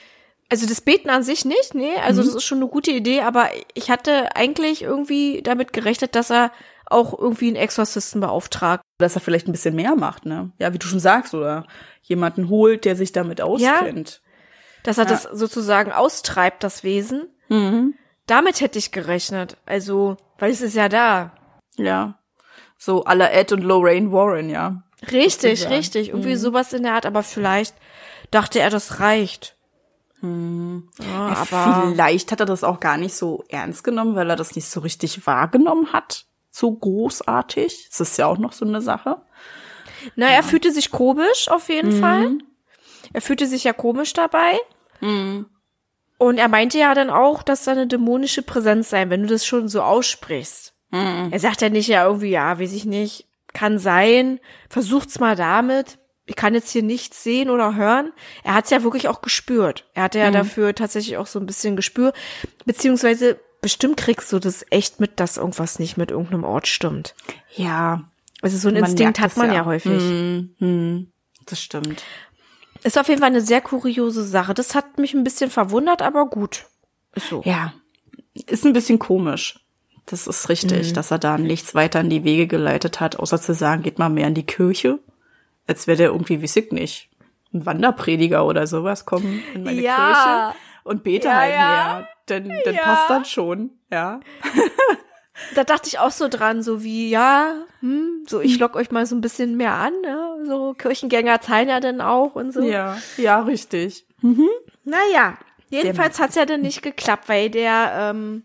also 0.50 0.66
das 0.66 0.80
Beten 0.80 1.10
an 1.10 1.22
sich 1.22 1.44
nicht, 1.44 1.74
nee, 1.74 1.94
also 2.04 2.22
Mhm. 2.22 2.26
das 2.26 2.34
ist 2.36 2.44
schon 2.44 2.58
eine 2.58 2.68
gute 2.68 2.90
Idee, 2.92 3.20
aber 3.22 3.48
ich 3.74 3.90
hatte 3.90 4.34
eigentlich 4.36 4.82
irgendwie 4.82 5.42
damit 5.42 5.72
gerechnet, 5.72 6.14
dass 6.14 6.30
er 6.30 6.52
auch 6.88 7.18
irgendwie 7.18 7.48
einen 7.48 7.56
Exorzisten 7.56 8.20
beauftragt. 8.20 8.82
Dass 8.98 9.16
er 9.16 9.20
vielleicht 9.20 9.48
ein 9.48 9.52
bisschen 9.52 9.74
mehr 9.74 9.96
macht, 9.96 10.24
ne? 10.24 10.52
Ja, 10.58 10.72
wie 10.72 10.78
du 10.78 10.86
schon 10.86 11.00
sagst, 11.00 11.34
oder 11.34 11.66
jemanden 12.02 12.48
holt, 12.48 12.84
der 12.84 12.94
sich 12.94 13.10
damit 13.12 13.40
auskennt. 13.40 14.22
Dass 14.84 14.98
er 14.98 15.04
Ja. 15.04 15.10
das 15.10 15.22
sozusagen 15.24 15.90
austreibt, 15.90 16.62
das 16.62 16.84
Wesen. 16.84 17.26
Mhm. 17.48 17.94
Damit 18.26 18.60
hätte 18.60 18.78
ich 18.78 18.92
gerechnet. 18.92 19.56
Also, 19.66 20.16
weil 20.38 20.52
es 20.52 20.60
ist 20.60 20.74
ja 20.76 20.88
da. 20.88 21.32
Ja. 21.76 22.18
So 22.78 23.04
à 23.04 23.14
la 23.14 23.30
Ed 23.32 23.50
und 23.52 23.62
Lorraine 23.64 24.12
Warren, 24.12 24.48
ja. 24.48 24.82
Richtig, 25.10 25.68
richtig. 25.68 26.08
Irgendwie 26.10 26.36
sowas 26.36 26.72
in 26.72 26.84
der 26.84 26.94
Art, 26.94 27.04
aber 27.06 27.22
vielleicht 27.24 27.74
dachte 28.30 28.60
er, 28.60 28.70
das 28.70 29.00
reicht. 29.00 29.55
Ja, 30.22 31.04
Ja, 31.04 31.46
aber 31.50 31.90
Vielleicht 31.90 32.32
hat 32.32 32.40
er 32.40 32.46
das 32.46 32.64
auch 32.64 32.80
gar 32.80 32.96
nicht 32.96 33.14
so 33.14 33.44
ernst 33.48 33.84
genommen, 33.84 34.14
weil 34.16 34.28
er 34.30 34.36
das 34.36 34.54
nicht 34.56 34.68
so 34.68 34.80
richtig 34.80 35.26
wahrgenommen 35.26 35.92
hat. 35.92 36.24
So 36.50 36.72
großartig. 36.72 37.88
Das 37.90 38.00
ist 38.00 38.16
ja 38.16 38.26
auch 38.26 38.38
noch 38.38 38.52
so 38.52 38.64
eine 38.64 38.80
Sache. 38.80 39.20
na, 40.16 40.26
er 40.28 40.42
fühlte 40.42 40.72
sich 40.72 40.90
komisch 40.90 41.48
auf 41.50 41.68
jeden 41.68 41.96
Mhm. 41.96 42.00
Fall. 42.00 42.38
Er 43.12 43.20
fühlte 43.22 43.46
sich 43.46 43.64
ja 43.64 43.72
komisch 43.72 44.12
dabei. 44.14 44.58
Und 46.18 46.38
er 46.38 46.48
meinte 46.48 46.78
ja 46.78 46.94
dann 46.94 47.10
auch, 47.10 47.42
dass 47.42 47.64
da 47.64 47.72
eine 47.72 47.86
dämonische 47.86 48.42
Präsenz 48.42 48.90
sei, 48.90 49.08
wenn 49.10 49.22
du 49.22 49.28
das 49.28 49.44
schon 49.44 49.68
so 49.68 49.82
aussprichst. 49.82 50.74
Mhm. 50.90 51.28
Er 51.30 51.38
sagt 51.38 51.60
ja 51.60 51.68
nicht 51.68 51.88
ja 51.88 52.06
irgendwie, 52.06 52.30
ja, 52.30 52.58
weiß 52.58 52.72
ich 52.72 52.84
nicht, 52.86 53.26
kann 53.52 53.78
sein, 53.78 54.40
versucht's 54.70 55.18
mal 55.20 55.36
damit. 55.36 55.98
Ich 56.26 56.34
kann 56.36 56.54
jetzt 56.54 56.70
hier 56.70 56.82
nichts 56.82 57.22
sehen 57.22 57.50
oder 57.50 57.76
hören. 57.76 58.12
Er 58.42 58.54
hat's 58.54 58.70
ja 58.70 58.82
wirklich 58.82 59.08
auch 59.08 59.22
gespürt. 59.22 59.84
Er 59.94 60.04
hatte 60.04 60.18
Mhm. 60.18 60.24
ja 60.24 60.30
dafür 60.32 60.74
tatsächlich 60.74 61.16
auch 61.16 61.26
so 61.26 61.38
ein 61.38 61.46
bisschen 61.46 61.76
Gespür. 61.76 62.12
Beziehungsweise 62.64 63.38
bestimmt 63.62 63.96
kriegst 63.96 64.32
du 64.32 64.38
das 64.38 64.64
echt 64.70 65.00
mit, 65.00 65.20
dass 65.20 65.36
irgendwas 65.36 65.78
nicht 65.78 65.96
mit 65.96 66.10
irgendeinem 66.10 66.44
Ort 66.44 66.66
stimmt. 66.66 67.14
Ja. 67.54 68.04
Also 68.42 68.58
so 68.58 68.68
ein 68.68 68.76
Instinkt 68.76 69.20
hat 69.20 69.30
es 69.30 69.36
man 69.36 69.48
ja, 69.48 69.54
ja. 69.54 69.64
häufig. 69.64 70.02
Mhm. 70.58 71.12
Das 71.46 71.60
stimmt. 71.60 72.02
Ist 72.82 72.98
auf 72.98 73.08
jeden 73.08 73.20
Fall 73.20 73.30
eine 73.30 73.40
sehr 73.40 73.60
kuriose 73.60 74.24
Sache. 74.24 74.52
Das 74.52 74.74
hat 74.74 74.98
mich 74.98 75.14
ein 75.14 75.24
bisschen 75.24 75.50
verwundert, 75.50 76.02
aber 76.02 76.26
gut. 76.26 76.66
Ist 77.14 77.28
so. 77.28 77.42
Ja. 77.44 77.72
Ist 78.34 78.64
ein 78.64 78.72
bisschen 78.72 78.98
komisch. 78.98 79.60
Das 80.04 80.26
ist 80.28 80.48
richtig, 80.48 80.92
dass 80.92 81.10
er 81.10 81.18
da 81.18 81.36
nichts 81.38 81.74
weiter 81.74 82.00
in 82.00 82.10
die 82.10 82.22
Wege 82.22 82.46
geleitet 82.46 83.00
hat, 83.00 83.18
außer 83.18 83.40
zu 83.40 83.54
sagen, 83.54 83.82
geht 83.82 83.98
mal 83.98 84.08
mehr 84.08 84.28
in 84.28 84.34
die 84.34 84.46
Kirche. 84.46 85.00
Als 85.66 85.86
wäre 85.86 85.96
der 85.98 86.06
irgendwie, 86.08 86.42
weiß 86.42 86.56
ich 86.56 86.72
nicht, 86.72 87.10
ein 87.52 87.66
Wanderprediger 87.66 88.44
oder 88.46 88.66
sowas, 88.66 89.04
kommen 89.06 89.42
in 89.54 89.62
meine 89.64 89.80
Ja. 89.82 89.94
Kirche 90.54 90.60
und 90.84 91.02
bete 91.02 91.28
Ja, 91.28 91.34
halt 91.34 91.52
ja. 91.54 91.68
mehr. 91.68 92.08
Dann, 92.26 92.52
dann 92.64 92.74
Ja. 92.74 92.80
passt 92.82 93.10
das 93.10 93.30
schon, 93.30 93.70
ja. 93.90 94.20
Da 95.54 95.64
dachte 95.64 95.86
ich 95.86 95.98
auch 95.98 96.10
so 96.10 96.28
dran, 96.28 96.62
so 96.62 96.82
wie, 96.82 97.10
ja, 97.10 97.54
hm, 97.80 98.24
so 98.26 98.40
ich 98.40 98.58
lock 98.58 98.74
euch 98.74 98.90
mal 98.90 99.04
so 99.04 99.14
ein 99.14 99.20
bisschen 99.20 99.56
mehr 99.58 99.74
an, 99.74 99.92
ne? 100.00 100.38
So 100.46 100.72
Kirchengänger 100.72 101.42
zahlen 101.42 101.68
ja 101.68 101.78
dann 101.78 102.00
auch 102.00 102.34
und 102.36 102.52
so. 102.52 102.62
Ja, 102.62 102.96
ja, 103.18 103.40
richtig. 103.42 104.06
Naja, 104.84 105.36
jedenfalls 105.68 106.18
hat's 106.20 106.36
ja 106.36 106.46
dann 106.46 106.62
nicht 106.62 106.80
geklappt, 106.82 107.28
weil 107.28 107.50
der, 107.50 107.92
ähm, 108.14 108.44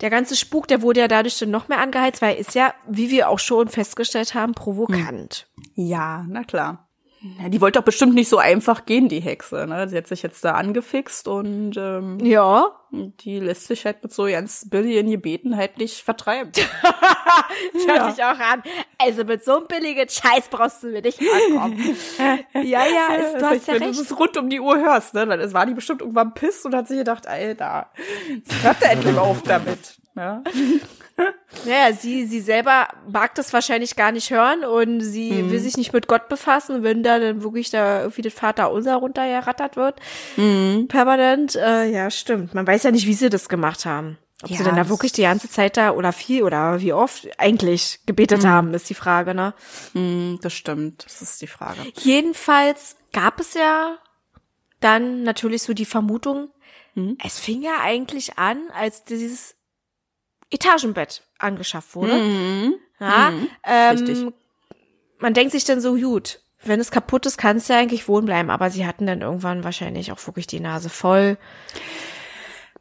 der 0.00 0.10
ganze 0.10 0.36
Spuk, 0.36 0.68
der 0.68 0.82
wurde 0.82 1.00
ja 1.00 1.08
dadurch 1.08 1.38
dann 1.38 1.50
noch 1.50 1.68
mehr 1.68 1.80
angeheizt, 1.80 2.22
weil 2.22 2.34
er 2.34 2.38
ist 2.38 2.54
ja, 2.54 2.74
wie 2.88 3.10
wir 3.10 3.28
auch 3.28 3.38
schon 3.38 3.68
festgestellt 3.68 4.34
haben, 4.34 4.54
provokant. 4.54 5.48
Ja, 5.74 6.24
na 6.28 6.44
klar. 6.44 6.89
Ja, 7.38 7.50
die 7.50 7.60
wollte 7.60 7.78
doch 7.78 7.84
bestimmt 7.84 8.14
nicht 8.14 8.30
so 8.30 8.38
einfach 8.38 8.86
gehen, 8.86 9.08
die 9.10 9.20
Hexe. 9.20 9.66
Ne? 9.66 9.88
Sie 9.88 9.96
hat 9.96 10.06
sich 10.06 10.22
jetzt 10.22 10.42
da 10.42 10.52
angefixt 10.52 11.28
und 11.28 11.76
ähm, 11.76 12.18
Ja. 12.20 12.68
die 12.90 13.40
lässt 13.40 13.66
sich 13.66 13.84
halt 13.84 14.02
mit 14.02 14.10
so 14.12 14.24
ganz 14.24 14.66
billigen 14.70 15.10
Gebeten 15.10 15.54
halt 15.56 15.76
nicht 15.78 16.02
vertreiben. 16.02 16.52
Das 17.74 17.86
hört 17.86 18.14
sich 18.14 18.24
auch 18.24 18.38
an. 18.38 18.62
Also 18.98 19.24
mit 19.24 19.44
so 19.44 19.56
einem 19.58 19.66
billigen 19.66 20.08
Scheiß 20.08 20.48
brauchst 20.50 20.82
du 20.82 20.88
mir 20.88 21.02
nicht 21.02 21.20
ankommen. 21.20 21.78
ja, 22.54 22.84
ja, 22.86 23.14
ist, 23.16 23.34
du 23.40 23.46
hast 23.46 23.66
ja 23.68 23.74
wenn 23.74 23.80
du 23.82 23.88
recht. 23.88 24.00
das 24.00 24.18
rund 24.18 24.36
um 24.38 24.48
die 24.48 24.60
Uhr 24.60 24.78
hörst, 24.78 25.14
ne, 25.14 25.26
dann 25.26 25.52
war 25.52 25.66
die 25.66 25.74
bestimmt 25.74 26.00
irgendwann 26.00 26.32
piss 26.34 26.64
und 26.64 26.74
hat 26.74 26.88
sich 26.88 26.98
gedacht, 26.98 27.26
Alter, 27.26 27.90
hört 28.62 28.82
er 28.82 28.92
endlich 28.92 29.16
auf 29.18 29.42
damit. 29.42 29.99
Ja? 30.16 30.42
Naja, 31.66 31.92
sie, 31.92 32.24
sie 32.24 32.40
selber 32.40 32.88
mag 33.06 33.34
das 33.34 33.52
wahrscheinlich 33.52 33.94
gar 33.94 34.12
nicht 34.12 34.30
hören 34.30 34.64
und 34.64 35.00
sie 35.00 35.50
will 35.50 35.60
sich 35.60 35.76
nicht 35.76 35.92
mit 35.92 36.06
Gott 36.06 36.28
befassen, 36.30 36.82
wenn 36.82 37.02
da 37.02 37.18
dann 37.18 37.42
wirklich 37.42 37.68
da 37.68 38.00
irgendwie 38.00 38.22
das 38.22 38.32
Vater 38.32 38.72
unser 38.72 38.96
runtergerattert 38.96 39.76
wird. 39.76 40.00
Permanent. 40.88 41.56
Äh, 41.56 41.90
ja, 41.90 42.10
stimmt. 42.10 42.54
Man 42.54 42.66
weiß 42.66 42.84
ja 42.84 42.90
nicht, 42.90 43.06
wie 43.06 43.12
sie 43.12 43.28
das 43.28 43.50
gemacht 43.50 43.84
haben. 43.84 44.16
Ob 44.42 44.48
sie 44.48 44.54
Ja, 44.54 44.62
denn 44.64 44.76
da 44.76 44.88
wirklich 44.88 45.12
die 45.12 45.22
ganze 45.22 45.50
Zeit 45.50 45.76
da 45.76 45.90
oder 45.90 46.12
viel 46.12 46.44
oder 46.44 46.80
wie 46.80 46.94
oft 46.94 47.28
eigentlich 47.36 48.00
gebetet 48.06 48.46
haben, 48.46 48.72
ist 48.72 48.88
die 48.88 48.94
Frage, 48.94 49.34
ne? 49.34 49.52
Hm, 49.92 50.38
das 50.40 50.54
stimmt, 50.54 51.04
das 51.04 51.20
ist 51.20 51.42
die 51.42 51.46
Frage. 51.48 51.80
Jedenfalls 51.98 52.96
gab 53.12 53.38
es 53.40 53.52
ja 53.52 53.98
dann 54.78 55.24
natürlich 55.24 55.62
so 55.62 55.74
die 55.74 55.84
Vermutung, 55.84 56.48
es 57.22 57.38
fing 57.38 57.62
ja 57.62 57.80
eigentlich 57.82 58.38
an, 58.38 58.58
als 58.74 59.04
dieses 59.04 59.56
Etagenbett 60.50 61.22
angeschafft 61.38 61.94
wurde. 61.94 62.72
Ja, 62.98 63.32
ähm, 63.64 63.96
Richtig. 63.98 64.32
Man 65.18 65.34
denkt 65.34 65.52
sich 65.52 65.64
dann 65.64 65.80
so, 65.80 65.94
gut, 65.94 66.40
wenn 66.62 66.80
es 66.80 66.90
kaputt 66.90 67.26
ist, 67.26 67.36
kann 67.38 67.56
es 67.58 67.68
ja 67.68 67.76
eigentlich 67.78 68.08
wohnen 68.08 68.26
bleiben. 68.26 68.50
Aber 68.50 68.70
sie 68.70 68.86
hatten 68.86 69.06
dann 69.06 69.20
irgendwann 69.22 69.64
wahrscheinlich 69.64 70.12
auch 70.12 70.26
wirklich 70.26 70.46
die 70.46 70.60
Nase 70.60 70.88
voll. 70.88 71.38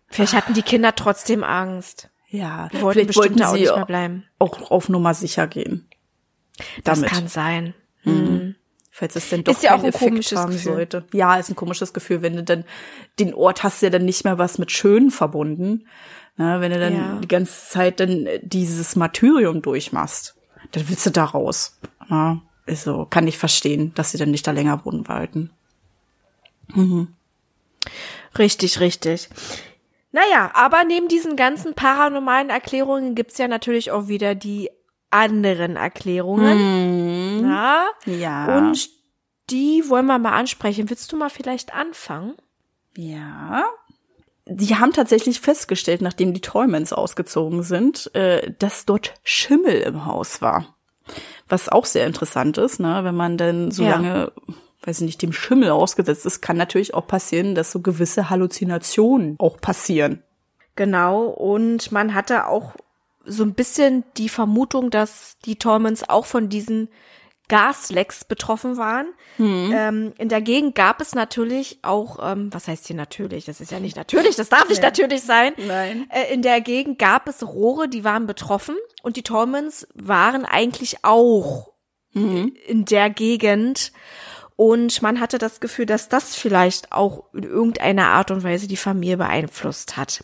Vielleicht 0.08 0.34
hatten 0.34 0.54
die 0.54 0.64
Kinder 0.64 0.96
trotzdem 0.96 1.44
Angst. 1.44 2.10
Ja, 2.28 2.70
Die 2.72 2.82
wollten 2.82 2.94
vielleicht 3.00 3.08
bestimmt 3.08 3.26
wollten 3.26 3.40
da 3.40 3.50
auch 3.50 3.54
sie 3.54 3.62
nicht 3.62 3.76
mehr 3.76 3.86
bleiben. 3.86 4.26
auch 4.40 4.72
auf 4.72 4.90
Nummer 4.90 5.14
sicher 5.14 5.48
gehen. 5.48 5.88
Das 6.84 7.00
Damit. 7.00 7.12
kann 7.14 7.28
sein. 7.28 7.74
Falls 9.00 9.16
es 9.16 9.30
denn 9.30 9.46
doch 9.46 9.54
Ist 9.54 9.64
ja 9.64 9.76
auch 9.76 9.80
ein 9.80 9.86
Effekt 9.86 10.04
komisches 10.12 10.38
haben 10.38 10.52
Gefühl. 10.52 10.74
sollte. 10.74 11.06
Ja, 11.14 11.38
ist 11.38 11.50
ein 11.50 11.56
komisches 11.56 11.94
Gefühl, 11.94 12.22
wenn 12.22 12.36
du 12.36 12.44
dann 12.44 12.66
den 13.18 13.34
Ort 13.34 13.64
hast 13.64 13.82
ja 13.82 13.90
dann 13.90 14.04
nicht 14.04 14.26
mehr 14.26 14.38
was 14.38 14.58
mit 14.58 14.72
schön 14.74 15.10
verbunden. 15.10 15.88
Na, 16.36 16.60
wenn 16.60 16.72
du 16.74 16.80
dann 16.82 16.94
Ja. 16.96 17.20
die 17.22 17.28
ganze 17.30 17.70
Zeit 17.70 18.02
dann 18.02 18.26
äh, 18.26 18.40
dieses 18.44 18.98
Martyrium 18.98 19.62
durchmachst, 19.62 20.36
dann 20.74 20.90
willst 20.90 21.06
du 21.06 21.12
da 21.12 21.24
raus. 21.24 21.80
Ja, 22.10 22.42
also 22.68 23.06
kann 23.10 23.26
ich 23.26 23.38
verstehen, 23.38 23.94
dass 23.96 24.12
sie 24.12 24.18
dann 24.18 24.32
nicht 24.32 24.46
da 24.46 24.52
länger 24.52 24.84
wohnen 24.86 25.08
wollten. 25.08 25.52
Richtig, 28.38 28.80
richtig. 28.80 29.30
Naja, 30.12 30.52
aber 30.56 30.84
neben 30.84 31.08
diesen 31.08 31.36
ganzen 31.36 31.74
paranormalen 31.74 32.50
Erklärungen 32.50 33.16
gibt's 33.16 33.38
ja 33.38 33.48
natürlich 33.48 33.92
auch 33.92 34.08
wieder 34.08 34.36
die 34.36 34.70
anderen 35.12 35.76
Erklärungen. 35.76 37.44
Ja. 37.44 37.88
Ja. 38.06 38.58
Und 38.58 38.90
die 39.50 39.84
wollen 39.88 40.06
wir 40.06 40.20
mal 40.20 40.34
ansprechen. 40.38 40.90
Willst 40.90 41.12
du 41.12 41.18
mal 41.18 41.30
vielleicht 41.30 41.74
anfangen? 41.74 42.36
Ja. 42.96 43.66
Die 44.46 44.76
haben 44.76 44.94
tatsächlich 44.94 45.40
festgestellt, 45.42 46.02
nachdem 46.02 46.34
die 46.34 46.42
Toymans 46.42 46.92
ausgezogen 46.94 47.64
sind, 47.64 48.14
äh, 48.16 48.52
dass 48.60 48.86
dort 48.86 49.14
Schimmel 49.24 49.82
im 49.82 50.06
Haus 50.06 50.42
war. 50.42 50.76
Was 51.48 51.70
auch 51.70 51.86
sehr 51.86 52.06
interessant 52.06 52.58
ist, 52.58 52.80
ne? 52.80 53.04
wenn 53.04 53.16
man 53.16 53.38
dann 53.38 53.72
so 53.72 53.84
Ja. 53.84 53.92
lange, 53.92 54.32
weiß 54.84 55.02
ich 55.02 55.06
nicht, 55.06 55.22
dem 55.22 55.34
Schimmel 55.34 55.72
ausgesetzt 55.72 56.26
ist, 56.26 56.42
kann 56.42 56.58
natürlich 56.58 56.94
auch 56.94 57.08
passieren, 57.08 57.56
dass 57.56 57.72
so 57.72 57.82
gewisse 57.82 58.30
Halluzinationen 58.30 59.36
auch 59.40 59.58
passieren. 59.60 60.24
Genau. 60.76 61.26
Und 61.26 61.92
man 61.92 62.14
hatte 62.14 62.48
auch 62.48 62.74
so 63.30 63.44
ein 63.44 63.54
bisschen 63.54 64.04
die 64.18 64.30
Vermutung, 64.30 64.90
dass 64.90 65.38
die 65.46 65.58
Tolmans 65.58 66.08
auch 66.08 66.26
von 66.26 66.50
diesen 66.50 66.90
Gaslecks 67.48 68.26
betroffen 68.26 68.78
waren. 68.78 69.08
Ähm, 69.74 70.14
in 70.18 70.30
der 70.30 70.42
Gegend 70.42 70.76
gab 70.76 71.02
es 71.02 71.16
natürlich 71.16 71.80
auch, 71.82 72.20
ähm, 72.22 72.54
was 72.54 72.68
heißt 72.68 72.88
hier 72.88 72.96
natürlich? 72.96 73.46
Das 73.46 73.60
ist 73.60 73.72
ja 73.72 73.80
nicht 73.80 73.96
natürlich, 73.98 74.36
das 74.36 74.50
darf 74.50 74.70
nicht 74.70 74.84
natürlich 74.84 75.24
sein. 75.24 75.54
Nein. 75.58 76.08
Äh, 76.10 76.34
in 76.34 76.42
der 76.42 76.62
Gegend 76.62 77.00
gab 77.00 77.28
es 77.28 77.46
Rohre, 77.46 77.90
die 77.90 78.04
waren 78.04 78.28
betroffen 78.28 78.76
und 79.02 79.18
die 79.18 79.24
Tolmans 79.24 79.88
waren 79.96 80.46
eigentlich 80.46 81.04
auch 81.04 81.72
in 82.68 82.86
der 82.86 83.10
Gegend. 83.10 83.92
Und 84.56 85.02
man 85.02 85.20
hatte 85.20 85.38
das 85.38 85.60
Gefühl, 85.60 85.86
dass 85.86 86.10
das 86.10 86.36
vielleicht 86.36 86.92
auch 86.92 87.34
in 87.34 87.44
irgendeiner 87.44 88.08
Art 88.08 88.30
und 88.30 88.44
Weise 88.44 88.68
die 88.68 88.78
Familie 88.78 89.18
beeinflusst 89.18 89.96
hat. 89.96 90.24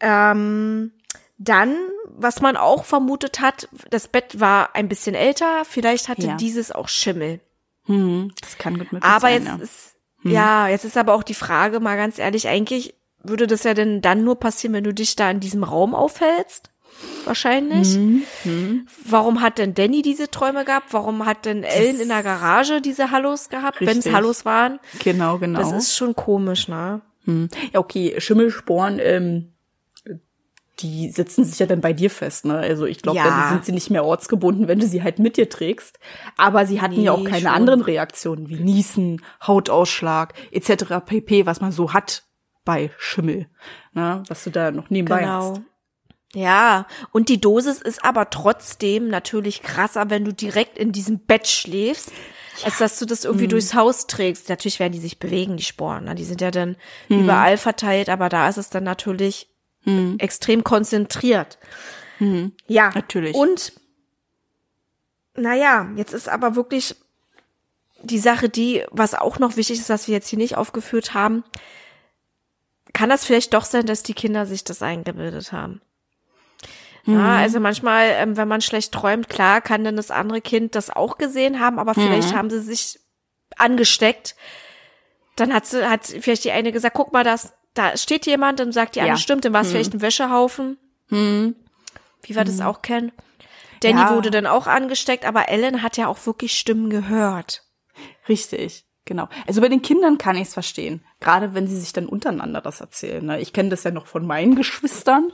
Ähm, 0.00 0.92
dann, 1.38 1.76
was 2.04 2.40
man 2.40 2.56
auch 2.56 2.84
vermutet 2.84 3.40
hat, 3.40 3.68
das 3.90 4.08
Bett 4.08 4.40
war 4.40 4.74
ein 4.74 4.88
bisschen 4.88 5.14
älter, 5.14 5.64
vielleicht 5.64 6.08
hatte 6.08 6.26
Ja. 6.26 6.36
dieses 6.36 6.72
auch 6.72 6.88
Schimmel. 6.88 7.40
Mhm. 7.86 8.32
Das 8.40 8.58
kann 8.58 8.74
gut 8.78 8.92
möglich 8.92 9.04
Aber 9.10 9.20
sein. 9.20 9.32
jetzt 9.44 9.46
ja. 9.46 9.56
ist, 9.56 9.94
ja, 10.24 10.68
jetzt 10.68 10.84
ist 10.84 10.96
aber 10.96 11.14
auch 11.14 11.22
die 11.22 11.34
Frage, 11.34 11.80
mal 11.80 11.96
ganz 11.96 12.18
ehrlich, 12.18 12.48
eigentlich 12.48 12.94
würde 13.22 13.46
das 13.46 13.64
ja 13.64 13.74
denn 13.74 14.00
dann 14.02 14.24
nur 14.24 14.38
passieren, 14.38 14.74
wenn 14.74 14.84
du 14.84 14.92
dich 14.92 15.16
da 15.16 15.30
in 15.30 15.40
diesem 15.40 15.64
Raum 15.64 15.94
aufhältst? 15.94 16.70
Wahrscheinlich. 17.24 17.96
Mhm. 17.96 18.86
Warum 19.04 19.40
hat 19.40 19.58
denn 19.58 19.74
Danny 19.74 20.02
diese 20.02 20.30
Träume 20.30 20.64
gehabt? 20.64 20.92
Warum 20.92 21.24
hat 21.26 21.44
denn 21.44 21.62
Ellen 21.62 22.00
in 22.00 22.08
der 22.08 22.22
Garage 22.22 22.80
diese 22.80 23.10
Hallos 23.10 23.48
gehabt, 23.50 23.80
wenn 23.80 23.98
es. 23.98 24.10
Hallos 24.12 24.44
waren? 24.44 24.80
Genau, 24.98 25.38
genau. 25.38 25.60
Das 25.60 25.72
ist 25.72 25.96
schon 25.96 26.16
komisch, 26.16 26.66
ne? 26.68 27.00
Hm. 27.24 27.48
Ja, 27.72 27.80
okay, 27.80 28.16
Schimmelsporen, 28.18 28.98
ähm, 29.00 29.52
die 30.80 31.10
sitzen 31.10 31.44
sich 31.44 31.58
ja 31.58 31.66
dann 31.66 31.80
bei 31.80 31.92
dir 31.92 32.10
fest, 32.10 32.44
ne? 32.44 32.56
Also 32.58 32.86
ich 32.86 33.02
glaube, 33.02 33.16
Ja. 33.18 33.24
dann 33.24 33.48
sind 33.48 33.64
sie 33.64 33.72
nicht 33.72 33.90
mehr 33.90 34.04
ortsgebunden, 34.04 34.68
wenn 34.68 34.78
du 34.78 34.86
sie 34.86 35.02
halt 35.02 35.18
mit 35.18 35.36
dir 35.36 35.48
trägst. 35.48 35.98
Aber 36.36 36.66
sie 36.66 36.80
hatten 36.80 37.00
ja 37.02 37.12
auch 37.12 37.18
Nee, 37.18 37.30
keine 37.30 37.42
schon. 37.42 37.50
anderen 37.50 37.80
Reaktionen 37.80 38.48
wie 38.48 38.56
Niesen, 38.58 39.22
Hautausschlag 39.46 40.34
etc. 40.52 41.00
pp, 41.04 41.46
was 41.46 41.60
man 41.60 41.72
so 41.72 41.92
hat 41.92 42.24
bei 42.64 42.90
Schimmel, 42.98 43.48
ne? 43.92 44.22
Was 44.28 44.44
du 44.44 44.50
da 44.50 44.70
noch 44.70 44.90
nebenbei 44.90 45.22
Genau. 45.22 45.32
hast. 45.54 45.62
Ja, 46.34 46.86
und 47.12 47.30
die 47.30 47.40
Dosis 47.40 47.80
ist 47.80 48.04
aber 48.04 48.28
trotzdem 48.30 49.08
natürlich 49.08 49.62
krasser, 49.62 50.10
wenn 50.10 50.24
du 50.26 50.32
direkt 50.34 50.76
in 50.76 50.92
diesem 50.92 51.20
Bett 51.20 51.46
schläfst, 51.48 52.12
als 52.64 52.76
dass 52.78 52.98
du 52.98 53.06
das 53.06 53.24
irgendwie 53.24 53.46
Mhm. 53.46 53.50
durchs 53.50 53.72
Haus 53.74 54.06
trägst. 54.06 54.48
Natürlich 54.50 54.78
werden 54.78 54.92
die 54.92 54.98
sich 54.98 55.18
bewegen, 55.18 55.56
die 55.56 55.62
Sporen. 55.62 56.04
Ne? 56.04 56.14
Die 56.14 56.24
sind 56.24 56.42
ja 56.42 56.50
dann 56.50 56.76
Mhm. 57.08 57.22
überall 57.22 57.56
verteilt, 57.56 58.10
aber 58.10 58.28
da 58.28 58.46
ist 58.48 58.58
es 58.58 58.68
dann 58.68 58.84
natürlich 58.84 59.48
extrem 60.18 60.64
konzentriert. 60.64 61.58
Ja, 62.66 62.90
Natürlich. 62.94 63.34
Und 63.34 63.72
naja, 65.34 65.88
jetzt 65.96 66.12
ist 66.12 66.28
aber 66.28 66.56
wirklich 66.56 66.96
die 68.02 68.18
Sache 68.18 68.48
die, 68.48 68.84
was 68.90 69.14
auch 69.14 69.38
noch 69.38 69.56
wichtig 69.56 69.78
ist, 69.78 69.88
was 69.88 70.08
wir 70.08 70.14
jetzt 70.14 70.28
hier 70.28 70.38
nicht 70.38 70.56
aufgeführt 70.56 71.14
haben, 71.14 71.44
kann 72.92 73.08
das 73.08 73.24
vielleicht 73.24 73.54
doch 73.54 73.64
sein, 73.64 73.86
dass 73.86 74.02
die 74.02 74.14
Kinder 74.14 74.46
sich 74.46 74.64
das 74.64 74.82
eingebildet 74.82 75.52
haben. 75.52 75.80
Ja, 77.04 77.36
also 77.36 77.58
manchmal, 77.58 78.10
ähm, 78.16 78.36
wenn 78.36 78.48
man 78.48 78.60
schlecht 78.60 78.92
träumt, 78.92 79.30
klar, 79.30 79.62
kann 79.62 79.82
dann 79.82 79.96
das 79.96 80.10
andere 80.10 80.42
Kind 80.42 80.74
das 80.74 80.90
auch 80.90 81.16
gesehen 81.16 81.58
haben, 81.58 81.78
aber 81.78 81.94
vielleicht 81.94 82.34
haben 82.34 82.50
sie 82.50 82.60
sich 82.60 83.00
angesteckt. 83.56 84.36
Dann 85.34 85.54
hat 85.54 85.64
sie, 85.64 85.88
hat 85.88 86.04
vielleicht 86.06 86.44
die 86.44 86.52
eine 86.52 86.70
gesagt, 86.70 86.94
guck 86.94 87.14
mal, 87.14 87.24
das, 87.24 87.54
da 87.78 87.96
steht 87.96 88.26
jemand, 88.26 88.60
dann 88.60 88.72
sagt 88.72 88.96
die 88.96 89.00
Ja. 89.00 89.16
stimmt, 89.16 89.44
dann 89.44 89.52
war 89.52 89.62
es 89.62 89.70
vielleicht 89.70 89.94
ein 89.94 90.00
Wäschehaufen. 90.02 90.76
Wie 91.10 91.54
wir 92.34 92.44
das 92.44 92.60
auch 92.60 92.82
kennen. 92.82 93.12
Danny 93.80 94.00
Ja. 94.00 94.14
wurde 94.14 94.30
dann 94.30 94.46
auch 94.46 94.66
angesteckt, 94.66 95.24
aber 95.24 95.48
Ellen 95.48 95.82
hat 95.82 95.96
ja 95.96 96.08
auch 96.08 96.26
wirklich 96.26 96.58
Stimmen 96.58 96.90
gehört. 96.90 97.62
Richtig, 98.28 98.84
genau. 99.04 99.28
Also 99.46 99.60
bei 99.60 99.68
den 99.68 99.82
Kindern 99.82 100.18
kann 100.18 100.36
ich 100.36 100.48
es 100.48 100.54
verstehen. 100.54 101.04
Gerade 101.20 101.54
wenn 101.54 101.66
sie 101.68 101.78
sich 101.78 101.92
dann 101.92 102.06
untereinander 102.06 102.60
das 102.60 102.80
erzählen. 102.80 103.24
Ne? 103.24 103.40
Ich 103.40 103.52
kenne 103.52 103.68
das 103.70 103.84
ja 103.84 103.90
noch 103.92 104.06
von 104.06 104.26
meinen 104.26 104.56
Geschwistern. 104.56 105.32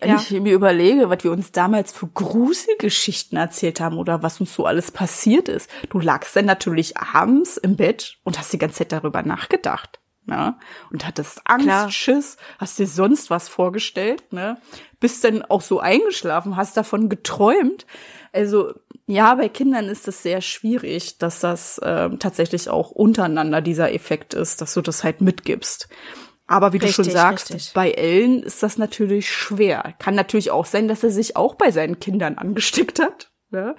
Wenn 0.00 0.10
Ja. 0.10 0.16
ich 0.16 0.30
mir 0.32 0.52
überlege, 0.52 1.08
was 1.10 1.22
wir 1.24 1.30
uns 1.32 1.52
damals 1.52 1.92
für 1.92 2.08
Gruselgeschichten 2.08 3.38
erzählt 3.38 3.80
haben 3.80 3.96
oder 3.98 4.22
was 4.22 4.40
uns 4.40 4.54
so 4.54 4.66
alles 4.66 4.90
passiert 4.90 5.48
ist. 5.48 5.70
Du 5.90 5.98
lagst 6.00 6.34
dann 6.36 6.44
natürlich 6.44 6.96
abends 6.98 7.56
im 7.56 7.76
Bett 7.76 8.18
und 8.24 8.38
hast 8.38 8.52
die 8.52 8.58
ganze 8.58 8.78
Zeit 8.78 8.92
darüber 8.92 9.22
nachgedacht. 9.22 10.00
Ne? 10.24 10.54
Und 10.90 11.06
hattest 11.06 11.40
Angst, 11.44 11.66
Klar. 11.66 11.90
Schiss, 11.90 12.36
hast 12.58 12.78
dir 12.78 12.86
sonst 12.86 13.28
was 13.30 13.48
vorgestellt, 13.48 14.32
ne? 14.32 14.56
Bist 15.00 15.24
dann 15.24 15.42
auch 15.42 15.62
so 15.62 15.80
eingeschlafen, 15.80 16.56
hast 16.56 16.76
davon 16.76 17.08
geträumt. 17.08 17.86
Also 18.32 18.72
ja, 19.06 19.34
bei 19.34 19.48
Kindern 19.48 19.88
ist 19.88 20.06
es 20.06 20.22
sehr 20.22 20.40
schwierig, 20.40 21.18
dass 21.18 21.40
das 21.40 21.80
ähm, 21.84 22.20
tatsächlich 22.20 22.70
auch 22.70 22.92
untereinander 22.92 23.60
dieser 23.60 23.92
Effekt 23.92 24.32
ist, 24.32 24.60
dass 24.60 24.74
du 24.74 24.80
das 24.80 25.02
halt 25.02 25.20
mitgibst. 25.20 25.88
Aber 26.46 26.72
wie 26.72 26.78
du 26.78 26.86
schon 26.88 27.04
Richtig, 27.04 27.20
sagst, 27.20 27.54
richtig. 27.54 27.72
bei 27.72 27.90
Ellen 27.90 28.42
ist 28.42 28.62
das 28.62 28.78
natürlich 28.78 29.30
schwer. 29.30 29.94
Kann 29.98 30.14
natürlich 30.14 30.50
auch 30.50 30.66
sein, 30.66 30.86
dass 30.86 31.02
er 31.02 31.10
sich 31.10 31.36
auch 31.36 31.54
bei 31.54 31.70
seinen 31.70 31.98
Kindern 31.98 32.38
angesteckt 32.38 33.00
hat. 33.00 33.30
Ne? 33.50 33.76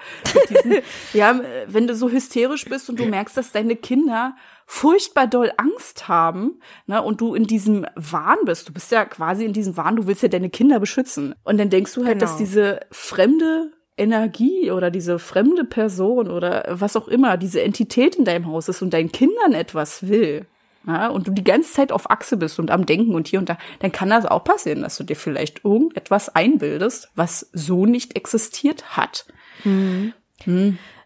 Diesen, 0.50 0.82
ja, 1.14 1.32
äh, 1.32 1.66
wenn 1.68 1.88
du 1.88 1.96
so 1.96 2.10
hysterisch 2.10 2.66
bist 2.66 2.90
und 2.90 3.00
du 3.00 3.06
merkst, 3.06 3.36
dass 3.36 3.52
deine 3.52 3.76
Kinder 3.76 4.36
furchtbar 4.66 5.28
doll 5.28 5.52
Angst 5.58 6.08
haben, 6.08 6.60
ne, 6.88 7.02
und 7.02 7.22
du 7.22 7.36
in 7.36 7.46
diesem 7.46 7.86
Wahn 7.96 8.38
bist, 8.46 8.70
du 8.70 8.74
bist 8.74 8.92
ja 8.92 9.06
quasi 9.06 9.46
in 9.46 9.54
diesem 9.54 9.78
Wahn, 9.78 9.96
du 9.96 10.08
willst 10.08 10.24
ja 10.24 10.30
deine 10.30 10.50
Kinder 10.50 10.80
beschützen. 10.80 11.36
Und 11.44 11.58
dann 11.58 11.70
denkst 11.70 11.94
du 11.94 12.06
halt, 12.06 12.22
dass 12.22 12.38
Genau. 12.38 12.46
diese 12.46 12.80
fremde 12.92 13.72
Energie 13.98 14.72
oder 14.72 14.90
diese 14.90 15.20
fremde 15.20 15.64
Person 15.66 16.30
oder 16.30 16.66
was 16.70 16.96
auch 16.96 17.08
immer, 17.08 17.38
diese 17.38 17.62
Entität 17.62 18.16
in 18.16 18.26
deinem 18.26 18.48
Haus 18.48 18.68
ist 18.68 18.82
und 18.82 18.92
deinen 18.94 19.12
Kindern 19.12 19.54
etwas 19.54 20.08
will, 20.08 20.48
ja, 20.88 21.08
und 21.10 21.28
du 21.28 21.32
die 21.32 21.44
ganze 21.44 21.72
Zeit 21.72 21.92
auf 21.92 22.10
Achse 22.10 22.36
bist 22.36 22.60
und 22.60 22.72
am 22.72 22.86
Denken 22.86 23.16
und 23.16 23.28
hier 23.28 23.40
und 23.40 23.48
da, 23.48 23.58
dann 23.80 23.92
kann 23.92 24.10
das 24.10 24.26
auch 24.26 24.44
passieren, 24.44 24.82
dass 24.82 24.98
du 24.98 25.04
dir 25.04 25.16
vielleicht 25.16 25.64
irgendetwas 25.64 26.28
einbildest, 26.28 27.10
was 27.16 27.50
so 27.54 27.86
nicht 27.86 28.16
existiert 28.18 28.98
hat. 28.98 29.26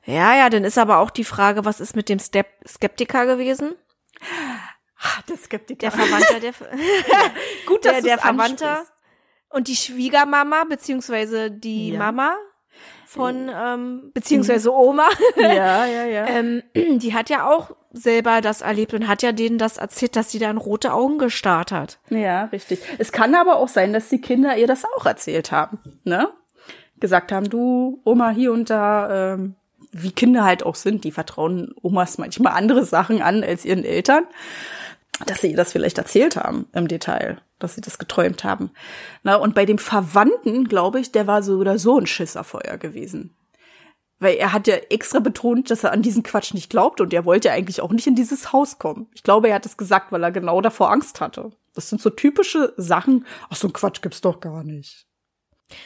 Ja, 0.08 0.36
ja, 0.36 0.50
dann 0.50 0.64
ist 0.64 0.78
aber 0.78 0.98
auch 1.00 1.10
die 1.12 1.24
Frage, 1.26 1.66
was 1.66 1.80
ist 1.80 1.96
mit 1.96 2.08
dem 2.10 2.18
Step 2.20 2.48
Skeptiker 2.68 3.26
gewesen? 3.26 3.76
Der 5.30 5.38
Skeptiker. 5.38 5.80
Der 5.80 5.92
Verwandter, 5.92 6.40
der, 6.40 6.54
Gut, 7.68 7.86
der, 7.86 8.02
der 8.02 8.16
du's 8.16 8.22
Verwandter 8.26 8.70
ansprichst. 8.80 8.94
und 9.50 9.68
die 9.68 9.76
Schwiegermama, 9.76 10.64
beziehungsweise 10.64 11.52
die 11.52 11.90
Ja. 11.92 12.00
Mama 12.00 12.36
von, 13.06 13.50
ähm, 13.54 14.12
beziehungsweise 14.14 14.74
Oma, 14.74 15.08
Ja, 15.38 15.86
ja, 15.86 16.06
ja. 16.06 16.26
ähm, 16.28 16.64
die 16.74 17.14
hat 17.14 17.30
ja 17.30 17.50
auch 17.50 17.72
selber 17.92 18.42
das 18.42 18.62
erlebt 18.62 18.94
und 18.94 19.08
hat 19.08 19.24
ja 19.24 19.32
denen 19.32 19.58
das 19.58 19.78
erzählt, 19.78 20.16
dass 20.16 20.32
sie 20.32 20.40
da 20.40 20.50
in 20.52 20.58
rote 20.58 20.94
Augen 20.94 21.18
gestarrt 21.18 21.72
hat. 21.72 22.00
Ja, 22.10 22.46
richtig. 22.46 22.80
Es 22.98 23.12
kann 23.12 23.34
aber 23.36 23.58
auch 23.58 23.70
sein, 23.70 23.94
dass 23.94 24.10
die 24.10 24.22
Kinder 24.22 24.58
ihr 24.58 24.68
das 24.68 24.84
auch 24.86 25.06
erzählt 25.06 25.52
haben, 25.52 25.80
ne? 26.04 26.30
Gesagt 27.00 27.32
haben, 27.32 27.50
du, 27.50 28.02
Oma 28.04 28.30
hier 28.32 28.52
und 28.52 28.70
da, 28.70 29.34
ähm, 29.36 29.56
wie 30.04 30.12
Kinder 30.12 30.44
halt 30.44 30.64
auch 30.64 30.76
sind, 30.76 31.04
die 31.04 31.12
vertrauen 31.12 31.74
Omas 31.82 32.18
manchmal 32.18 32.54
andere 32.54 32.86
Sachen 32.86 33.22
an 33.22 33.44
als 33.44 33.66
ihren 33.66 33.84
Eltern, 33.84 34.26
dass 35.26 35.42
sie 35.42 35.52
ihr 35.52 35.58
das 35.58 35.72
vielleicht 35.72 35.98
erzählt 35.98 36.36
haben 36.36 36.68
im 36.74 36.88
Detail, 36.88 37.42
dass 37.60 37.76
sie 37.76 37.82
das 37.82 37.98
geträumt 37.98 38.44
haben. 38.44 38.72
Na, 39.24 39.36
und 39.36 39.56
bei 39.56 39.66
dem 39.66 39.78
Verwandten, 39.78 40.68
glaube 40.68 41.00
ich, 41.00 41.12
der 41.12 41.28
war 41.28 41.44
so 41.44 41.58
oder 41.58 41.80
so 41.80 42.00
ein 42.00 42.08
Schisserfeuer 42.08 42.78
gewesen. 42.78 43.36
Weil 44.20 44.36
er 44.36 44.52
hat 44.52 44.68
ja 44.68 44.76
extra 44.90 45.20
betont, 45.20 45.70
dass 45.70 45.84
er 45.84 45.92
an 45.92 46.02
diesen 46.02 46.24
Quatsch 46.24 46.54
nicht 46.54 46.70
glaubt 46.70 47.02
und 47.02 47.14
er 47.14 47.26
wollte 47.26 47.50
ja 47.50 47.54
eigentlich 47.54 47.82
auch 47.82 47.92
nicht 47.92 48.08
in 48.08 48.16
dieses 48.16 48.52
Haus 48.52 48.80
kommen. 48.80 49.08
Ich 49.14 49.22
glaube, 49.22 49.50
er 49.50 49.56
hat 49.56 49.66
es 49.66 49.78
gesagt, 49.78 50.12
weil 50.12 50.24
er 50.24 50.32
genau 50.32 50.60
davor 50.60 50.92
Angst 50.92 51.22
hatte. 51.22 51.52
Das 51.76 51.90
sind 51.90 52.02
so 52.02 52.10
typische 52.10 52.74
Sachen. 52.78 53.28
Ach, 53.50 53.56
so 53.56 53.68
ein 53.68 53.74
Quatsch 53.74 54.02
gibt's 54.02 54.22
doch 54.22 54.40
gar 54.40 54.64
nicht. 54.64 55.06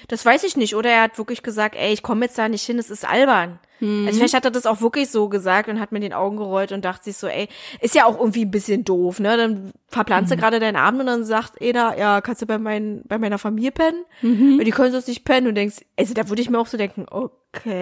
Das 0.08 0.26
weiß 0.26 0.44
ich 0.44 0.56
nicht. 0.56 0.76
Oder 0.76 0.92
er 0.92 1.02
hat 1.04 1.18
wirklich 1.18 1.44
gesagt, 1.44 1.76
ey, 1.76 1.92
ich 1.92 2.04
komme 2.04 2.26
jetzt 2.26 2.38
da 2.38 2.48
nicht 2.48 2.66
hin, 2.66 2.80
es 2.80 2.90
ist 2.90 3.06
albern. 3.08 3.60
Mhm. 3.82 4.08
Also 4.08 4.20
vielleicht 4.20 4.34
hat 4.36 4.46
er 4.46 4.52
das 4.52 4.66
auch 4.66 4.80
wirklich 4.80 5.10
so 5.10 5.28
gesagt 5.28 5.68
und 5.68 5.80
hat 5.82 5.92
mir 5.92 6.00
den 6.00 6.14
Augen 6.14 6.38
gerollt 6.38 6.72
und 6.72 6.86
dachte 6.86 7.04
sich 7.04 7.18
so, 7.18 7.28
ey, 7.28 7.50
ist 7.82 7.94
ja 7.96 8.06
auch 8.06 8.18
irgendwie 8.18 8.46
ein 8.46 8.52
bisschen 8.52 8.86
doof, 8.86 9.20
ne? 9.20 9.36
Dann 9.36 9.74
verplanst 9.90 10.32
Mhm. 10.32 10.36
du 10.36 10.42
gerade 10.42 10.60
deinen 10.62 10.78
Abend 10.78 11.02
und 11.02 11.08
dann 11.08 11.26
sagt 11.26 11.62
Eda, 11.62 11.96
ja, 11.98 12.22
kannst 12.22 12.42
du 12.42 12.46
bei, 12.46 12.58
mein, 12.58 13.02
bei 13.06 13.18
meiner 13.18 13.38
Familie 13.38 13.72
pennen? 13.72 14.06
Mhm. 14.22 14.58
Weil 14.58 14.64
die 14.66 14.72
können 14.72 14.94
sonst 14.94 15.10
nicht 15.10 15.26
pennen 15.26 15.48
und 15.48 15.56
denkst, 15.56 15.78
also 15.98 16.14
da 16.14 16.30
würde 16.30 16.42
ich 16.42 16.50
mir 16.50 16.58
auch 16.60 16.68
so 16.68 16.78
denken, 16.78 17.06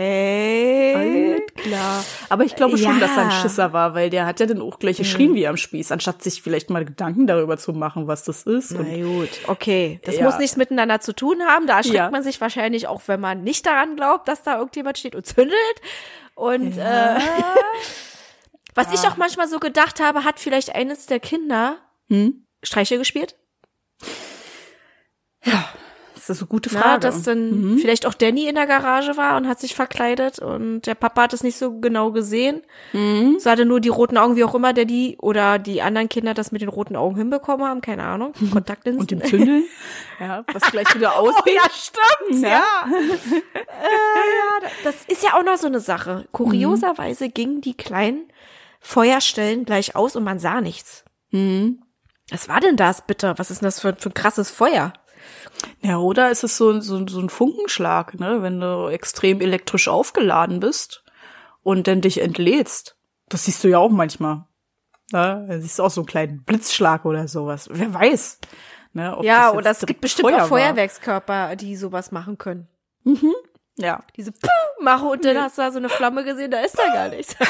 okay. 0.09 1.41
Klar. 1.55 2.03
Aber 2.29 2.43
ich 2.43 2.55
glaube 2.55 2.77
schon, 2.77 2.93
Ja. 2.99 2.99
dass 3.07 3.15
er 3.17 3.25
ein 3.25 3.31
Schisser 3.31 3.73
war, 3.73 3.93
weil 3.93 4.09
der 4.09 4.25
hat 4.25 4.39
ja 4.39 4.45
dann 4.45 4.61
auch 4.61 4.79
gleich 4.79 4.97
geschrien 4.97 5.35
wie 5.35 5.45
am 5.47 5.57
Spieß, 5.57 5.91
anstatt 5.91 6.23
sich 6.23 6.41
vielleicht 6.41 6.69
mal 6.69 6.85
Gedanken 6.85 7.27
darüber 7.27 7.57
zu 7.57 7.73
machen, 7.73 8.07
was 8.07 8.23
das 8.23 8.43
ist. 8.43 8.71
Und 8.71 8.87
Na 8.89 9.03
gut, 9.03 9.29
okay. 9.47 9.99
Das 10.05 10.17
Ja. 10.17 10.23
muss 10.25 10.37
nichts 10.39 10.57
miteinander 10.57 11.01
zu 11.01 11.13
tun 11.13 11.41
haben. 11.47 11.67
Da 11.67 11.77
erschreckt 11.77 11.95
Ja. 11.97 12.09
man 12.09 12.23
sich 12.23 12.39
wahrscheinlich 12.41 12.87
auch, 12.87 13.01
wenn 13.07 13.19
man 13.19 13.43
nicht 13.43 13.65
daran 13.65 13.95
glaubt, 13.95 14.27
dass 14.27 14.41
da 14.43 14.57
irgendjemand 14.57 14.97
steht 14.97 15.15
und 15.15 15.25
zündelt. 15.25 15.55
Und 16.35 16.77
äh, 16.77 17.19
was 18.75 18.93
ich 18.93 19.07
auch 19.07 19.17
manchmal 19.17 19.47
so 19.47 19.59
gedacht 19.59 19.99
habe, 19.99 20.23
hat 20.23 20.39
vielleicht 20.39 20.73
eines 20.75 21.05
der 21.05 21.19
Kinder 21.19 21.77
Hm? 22.09 22.45
Streiche 22.63 22.97
gespielt? 22.97 23.35
Das 26.29 26.37
ist 26.37 26.43
eine 26.43 26.49
gute 26.49 26.69
Na, 26.73 26.79
Frage. 26.81 26.99
dass 27.01 27.23
dann 27.23 27.77
vielleicht 27.81 28.05
auch 28.05 28.13
Danny 28.13 28.47
in 28.47 28.55
der 28.55 28.67
Garage 28.67 29.17
war 29.17 29.35
und 29.37 29.47
hat 29.47 29.59
sich 29.59 29.75
verkleidet 29.75 30.39
und 30.39 30.81
der 30.81 30.95
Papa 30.95 31.23
hat 31.23 31.33
es 31.33 31.43
nicht 31.43 31.57
so 31.57 31.79
genau 31.79 32.11
gesehen. 32.11 32.61
So 32.93 33.49
hatte 33.49 33.65
nur 33.65 33.79
die 33.79 33.89
roten 33.89 34.17
Augen, 34.17 34.35
wie 34.35 34.43
auch 34.43 34.55
immer 34.55 34.73
der 34.73 34.85
die 34.85 35.17
oder 35.19 35.59
die 35.59 35.81
anderen 35.81 36.07
Kinder 36.09 36.33
das 36.33 36.51
mit 36.51 36.61
den 36.61 36.69
roten 36.69 36.95
Augen 36.95 37.15
hinbekommen 37.17 37.65
haben, 37.67 37.81
keine 37.81 38.03
Ahnung. 38.03 38.33
Kontaktlinsen. 38.51 39.01
und 39.01 39.11
dem 39.11 39.23
Zündeln, 39.25 39.63
ja, 40.19 40.43
was 40.53 40.63
gleich 40.71 40.93
wieder 40.95 41.17
ausgeht. 41.17 41.39
Oh 41.49 41.51
ja, 41.51 41.69
stimmt, 41.71 42.43
ja. 42.43 42.63
Das 44.83 44.95
ist 45.07 45.23
ja 45.23 45.33
auch 45.37 45.43
noch 45.43 45.57
so 45.57 45.67
eine 45.67 45.79
Sache. 45.79 46.25
Kurioserweise 46.31 47.29
gingen 47.29 47.61
die 47.61 47.75
kleinen 47.75 48.23
Feuerstellen 48.79 49.65
gleich 49.65 49.95
aus 49.95 50.15
und 50.15 50.23
man 50.23 50.39
sah 50.39 50.61
nichts. 50.61 51.03
Was 51.31 52.47
war 52.49 52.59
denn 52.59 52.75
das 52.75 53.05
bitte? 53.05 53.33
Was 53.37 53.51
ist 53.51 53.61
denn 53.61 53.67
das 53.67 53.79
für, 53.79 53.95
für 53.95 54.09
ein 54.09 54.13
krasses 54.13 54.49
Feuer? 54.51 54.93
Ja, 55.81 55.97
oder 55.97 56.29
ist 56.31 56.43
es 56.43 56.57
so, 56.57 56.79
so, 56.81 57.05
so 57.07 57.19
ein 57.19 57.29
Funkenschlag, 57.29 58.19
ne? 58.19 58.41
wenn 58.41 58.59
du 58.59 58.87
extrem 58.87 59.41
elektrisch 59.41 59.87
aufgeladen 59.87 60.59
bist 60.59 61.03
und 61.63 61.87
dann 61.87 62.01
dich 62.01 62.21
entlädst. 62.21 62.95
Das 63.29 63.45
siehst 63.45 63.63
du 63.63 63.67
ja 63.69 63.77
auch 63.77 63.89
manchmal. 63.89 64.45
Ne? 65.11 65.45
Da 65.49 65.59
siehst 65.59 65.79
du 65.79 65.83
auch 65.83 65.91
so 65.91 66.01
einen 66.01 66.07
kleinen 66.07 66.43
Blitzschlag 66.43 67.05
oder 67.05 67.27
sowas. 67.27 67.67
Wer 67.71 67.93
weiß. 67.93 68.39
Ne, 68.93 69.15
Ja, 69.21 69.51
oder 69.53 69.69
es 69.69 69.85
gibt 69.85 70.01
bestimmt 70.01 70.29
Feuer 70.29 70.43
auch. 70.43 70.47
Feuerwerkskörper, 70.47 71.55
die 71.55 71.75
sowas 71.75 72.11
machen 72.11 72.37
können. 72.37 72.67
Ja. 73.77 74.03
Diese 74.17 74.31
Puh, 74.31 74.47
Mache 74.81 75.05
und 75.05 75.23
dann 75.23 75.37
hast 75.37 75.57
du 75.57 75.61
da 75.61 75.71
so 75.71 75.77
eine 75.77 75.89
Flamme 75.89 76.23
gesehen, 76.23 76.51
da 76.51 76.59
ist 76.61 76.77
da 76.77 76.87
gar 76.87 77.09
nichts. 77.15 77.35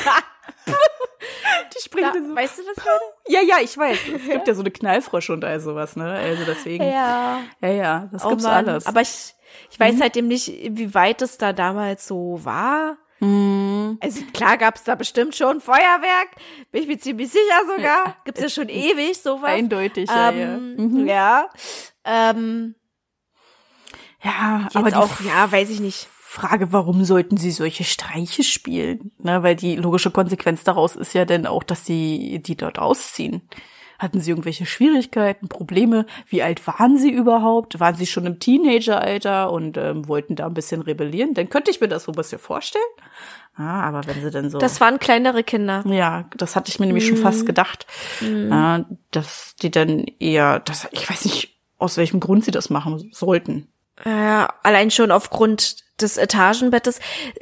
Die 1.76 1.82
spricht 1.84 2.06
Ja, 2.16 2.22
so. 2.22 2.36
weißt 2.36 2.58
du, 2.60 2.62
ich 2.64 2.68
meine? 2.78 3.00
Ja, 3.28 3.42
ja, 3.42 3.62
ich 3.64 3.78
weiß. 3.78 3.98
Es 4.16 4.26
gibt 4.30 4.48
ja 4.48 4.54
so 4.54 4.62
eine 4.62 4.72
Knallfrosche 4.72 5.34
und 5.34 5.44
all 5.46 5.60
sowas, 5.60 5.96
ne? 5.96 6.12
Also 6.14 6.44
deswegen. 6.46 6.84
Ja. 6.84 7.42
Ja, 7.62 7.70
ja, 7.70 8.10
das 8.12 8.24
Oh 8.26 8.30
gibt's 8.30 8.44
Mann. 8.46 8.68
alles. 8.68 8.86
Aber 8.86 9.02
ich, 9.02 9.34
ich 9.72 9.80
weiß 9.80 9.98
seitdem 9.98 10.28
nicht, 10.28 10.48
wie 10.48 10.94
weit 10.94 11.22
es 11.22 11.38
da 11.38 11.54
damals 11.54 12.08
so 12.08 12.40
war. 12.44 12.98
Mhm. 13.20 13.98
Also 14.02 14.22
klar 14.34 14.58
gab's 14.58 14.84
da 14.86 14.96
bestimmt 14.96 15.36
schon 15.36 15.60
Feuerwerk, 15.60 16.30
bin 16.72 16.84
ich 16.84 16.88
mir 16.88 16.98
ziemlich 17.00 17.30
sicher 17.30 17.62
sogar. 17.68 18.16
Gibt's 18.24 18.42
ja 18.42 18.48
schon 18.50 18.70
ewig 18.70 19.18
sowas. 19.22 19.50
Eindeutig, 19.52 20.10
ja, 20.10 20.32
ja. 20.32 20.56
ähm, 20.56 20.76
Mhm. 20.78 21.08
Ja. 21.08 21.50
Ähm, 22.06 22.76
Ja, 24.24 24.68
aber 24.74 24.98
auch, 24.98 25.20
ja, 25.22 25.52
weiß 25.52 25.70
ich 25.70 25.80
nicht. 25.82 26.08
Frage, 26.32 26.72
warum 26.72 27.04
sollten 27.06 27.38
sie 27.38 27.50
solche 27.50 27.84
Streiche 27.84 28.44
spielen? 28.44 29.10
Ne, 29.18 29.42
weil 29.42 29.56
die 29.56 29.76
logische 29.76 30.12
Konsequenz 30.12 30.64
daraus 30.64 30.96
ist 30.96 31.16
ja 31.16 31.26
dann 31.26 31.48
auch, 31.48 31.64
dass 31.64 31.88
sie 31.88 32.40
die 32.46 32.56
dort 32.56 32.78
ausziehen. 32.78 33.42
Hatten 33.98 34.22
sie 34.22 34.30
irgendwelche 34.30 34.68
Schwierigkeiten, 34.68 35.48
Probleme? 35.48 36.06
Wie 36.28 36.44
alt 36.44 36.68
waren 36.68 37.00
sie 37.00 37.10
überhaupt? 37.10 37.80
Waren 37.80 37.96
sie 37.96 38.06
schon 38.06 38.28
im 38.28 38.38
Teenageralter 38.38 39.52
und 39.52 39.76
ähm, 39.78 40.08
wollten 40.08 40.36
da 40.36 40.46
ein 40.46 40.54
bisschen 40.54 40.84
rebellieren? 40.84 41.34
Dann 41.34 41.50
könnte 41.50 41.72
ich 41.72 41.82
mir 41.82 41.88
das 41.88 42.04
so 42.04 42.12
ein 42.12 42.16
bisschen 42.16 42.38
vorstellen. 42.38 42.84
Ah, 43.56 43.82
aber 43.82 44.06
wenn 44.06 44.22
sie 44.22 44.30
denn 44.30 44.52
so. 44.52 44.60
Das 44.60 44.80
waren 44.80 45.00
kleinere 45.00 45.44
Kinder. 45.44 45.84
ja, 45.88 46.30
das 46.38 46.56
hatte 46.56 46.70
ich 46.70 46.80
mir 46.80 46.86
nämlich 46.86 47.08
schon 47.08 47.18
fast 47.18 47.48
gedacht, 47.48 47.88
äh, 48.22 48.84
dass 49.10 49.56
die 49.56 49.72
dann 49.72 50.06
eher, 50.20 50.60
das, 50.60 50.88
ich 50.92 51.10
weiß 51.10 51.26
nicht, 51.26 51.60
aus 51.80 51.98
welchem 51.98 52.20
Grund 52.20 52.46
sie 52.46 52.52
das 52.52 52.70
machen 52.70 53.10
sollten. 53.12 53.68
Ja, 54.06 54.54
allein 54.64 54.92
schon 54.92 55.12
aufgrund 55.12 55.78
des 56.02 56.18
Etagenbettes. 56.18 57.00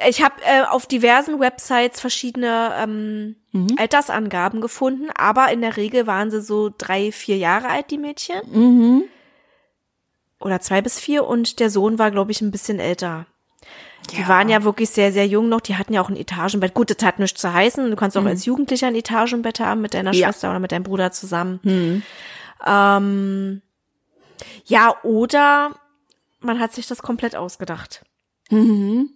Ich 0.08 0.24
habe 0.24 0.36
äh, 0.44 0.64
auf 0.64 0.88
diversen 0.88 1.40
Websites 1.40 2.02
verschiedene 2.02 2.72
ähm, 2.78 3.36
Altersangaben 3.78 4.62
gefunden, 4.62 5.10
aber 5.16 5.52
in 5.52 5.62
der 5.62 5.78
Regel 5.78 6.08
waren 6.08 6.32
sie 6.32 6.42
so 6.42 6.72
drei, 6.76 7.12
vier 7.12 7.38
Jahre 7.38 7.70
alt, 7.70 7.92
die 7.92 7.98
Mädchen. 8.00 8.42
Mhm. 8.52 9.04
Oder 10.40 10.60
zwei 10.62 10.82
bis 10.82 11.00
vier 11.00 11.26
und 11.26 11.60
der 11.60 11.70
Sohn 11.70 12.00
war, 12.00 12.12
glaube 12.12 12.32
ich, 12.32 12.42
ein 12.42 12.52
bisschen 12.52 12.80
älter. 12.80 13.26
Die 14.12 14.28
waren 14.28 14.48
ja 14.48 14.64
wirklich 14.64 14.90
sehr, 14.92 15.12
sehr 15.12 15.28
jung 15.28 15.50
noch. 15.50 15.60
Die 15.60 15.76
hatten 15.76 15.94
ja 15.94 16.02
auch 16.02 16.10
ein 16.10 16.16
Etagenbett. 16.16 16.74
Gut, 16.74 16.90
das 16.90 17.06
hat 17.06 17.20
nichts 17.20 17.42
zu 17.42 17.52
heißen. 17.52 17.90
Du 17.90 17.96
kannst 17.98 18.16
auch 18.16 18.26
als 18.26 18.46
Jugendlicher 18.46 18.88
ein 18.88 18.96
Etagenbett 18.96 19.60
haben 19.60 19.82
mit 19.82 19.94
deiner 19.94 20.14
Ja. 20.14 20.28
Schwester 20.28 20.50
oder 20.52 20.60
mit 20.60 20.72
deinem 20.72 20.84
Bruder 20.84 21.12
zusammen. 21.12 21.60
Ähm, 22.66 23.62
ja, 24.66 24.96
oder 25.04 25.76
man 26.40 26.60
hat 26.60 26.74
sich 26.74 26.88
das 26.88 27.02
komplett 27.02 27.36
ausgedacht. 27.36 28.06
Mhm. 28.50 29.10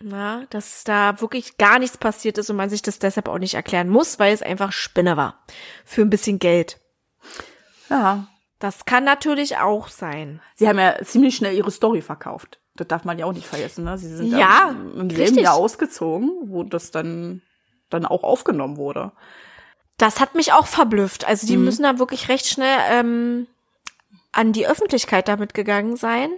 Ja, 0.00 0.44
dass 0.50 0.84
da 0.84 1.20
wirklich 1.20 1.56
gar 1.56 1.78
nichts 1.78 1.96
passiert 1.96 2.36
ist 2.38 2.50
und 2.50 2.56
man 2.56 2.68
sich 2.70 2.82
das 2.82 2.98
deshalb 2.98 3.28
auch 3.28 3.38
nicht 3.38 3.54
erklären 3.54 3.88
muss, 3.88 4.18
weil 4.18 4.34
es 4.34 4.42
einfach 4.42 4.72
Spinne 4.72 5.16
war. 5.16 5.44
Für 5.84 6.02
ein 6.02 6.10
bisschen 6.10 6.38
Geld. 6.38 6.80
Ja, 7.88 8.26
Das 8.58 8.84
kann 8.86 9.04
natürlich 9.04 9.58
auch 9.58 9.88
sein. 9.88 10.40
Sie 10.56 10.68
haben 10.68 10.78
ja 10.78 10.96
ziemlich 11.04 11.36
schnell 11.36 11.54
ihre 11.56 11.70
Story 11.70 12.00
verkauft. 12.02 12.60
Das 12.76 12.88
darf 12.88 13.04
man 13.04 13.18
ja 13.18 13.26
auch 13.26 13.32
nicht 13.32 13.46
vergessen. 13.46 13.84
Ne? 13.84 13.96
Sie 13.98 14.08
sind 14.08 14.26
Ja, 14.36 14.70
im 14.70 15.10
selben 15.10 15.10
richtig. 15.10 15.42
Jahr 15.42 15.54
ausgezogen, 15.54 16.30
wo 16.46 16.64
das 16.64 16.90
dann, 16.90 17.42
dann 17.90 18.04
auch 18.06 18.24
aufgenommen 18.24 18.76
wurde. 18.76 19.12
Das 19.96 20.18
hat 20.18 20.34
mich 20.34 20.52
auch 20.52 20.66
verblüfft. 20.66 21.24
Also 21.24 21.46
die 21.46 21.56
müssen 21.56 21.84
da 21.84 21.98
wirklich 22.00 22.28
recht 22.28 22.46
schnell 22.48 22.78
ähm, 22.90 23.46
an 24.34 24.52
die 24.52 24.66
Öffentlichkeit 24.66 25.28
damit 25.28 25.54
gegangen 25.54 25.96
sein. 25.96 26.30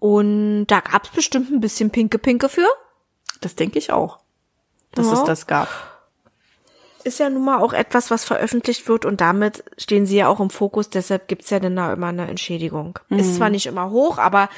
Und 0.00 0.66
da 0.68 0.80
gab's 0.80 1.10
bestimmt 1.10 1.50
ein 1.50 1.60
bisschen 1.60 1.90
Pinke 1.90 2.18
Pinke 2.18 2.48
für. 2.48 2.66
Das 3.42 3.54
denke 3.54 3.78
ich 3.78 3.92
auch, 3.92 4.18
dass 4.94 5.06
Ja. 5.08 5.12
es 5.14 5.24
das 5.24 5.46
gab. 5.46 5.68
Ist 7.04 7.18
ja 7.18 7.28
nun 7.28 7.44
mal 7.44 7.58
auch 7.58 7.72
etwas, 7.72 8.10
was 8.10 8.24
veröffentlicht 8.24 8.88
wird 8.88 9.04
und 9.04 9.20
damit 9.20 9.64
stehen 9.76 10.06
sie 10.06 10.16
ja 10.16 10.28
auch 10.28 10.40
im 10.40 10.48
Fokus. 10.50 10.88
Deshalb 10.88 11.26
gibt's 11.28 11.50
ja 11.50 11.58
dann 11.60 11.76
da 11.76 11.92
immer 11.92 12.06
eine 12.06 12.28
Entschädigung. 12.28 12.98
Ist 13.10 13.36
zwar 13.36 13.50
nicht 13.50 13.66
immer 13.66 13.90
hoch, 13.90 14.18
aber 14.18 14.48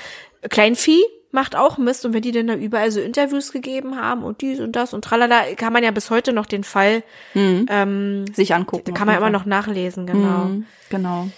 Kleinvieh 0.50 1.02
macht 1.32 1.56
auch 1.56 1.78
Mist. 1.78 2.04
Und 2.04 2.12
wenn 2.12 2.22
die 2.22 2.30
denn 2.32 2.46
da 2.46 2.54
überall 2.54 2.90
so 2.92 3.00
Interviews 3.00 3.50
gegeben 3.50 3.96
haben 4.00 4.22
und 4.22 4.42
dies 4.42 4.60
und 4.60 4.72
das 4.76 4.92
und 4.94 5.02
tralala, 5.04 5.54
kann 5.56 5.72
man 5.72 5.82
ja 5.82 5.90
bis 5.90 6.10
heute 6.10 6.32
noch 6.34 6.46
den 6.46 6.62
Fall, 6.64 7.02
ähm, 7.34 8.26
Sich 8.32 8.54
angucken. 8.54 8.94
kann 8.94 9.06
man 9.08 9.16
immer 9.16 9.30
noch 9.30 9.46
nachlesen, 9.46 10.06
genau. 10.06 10.44
Mhm, 10.44 10.66
genau. 10.90 11.28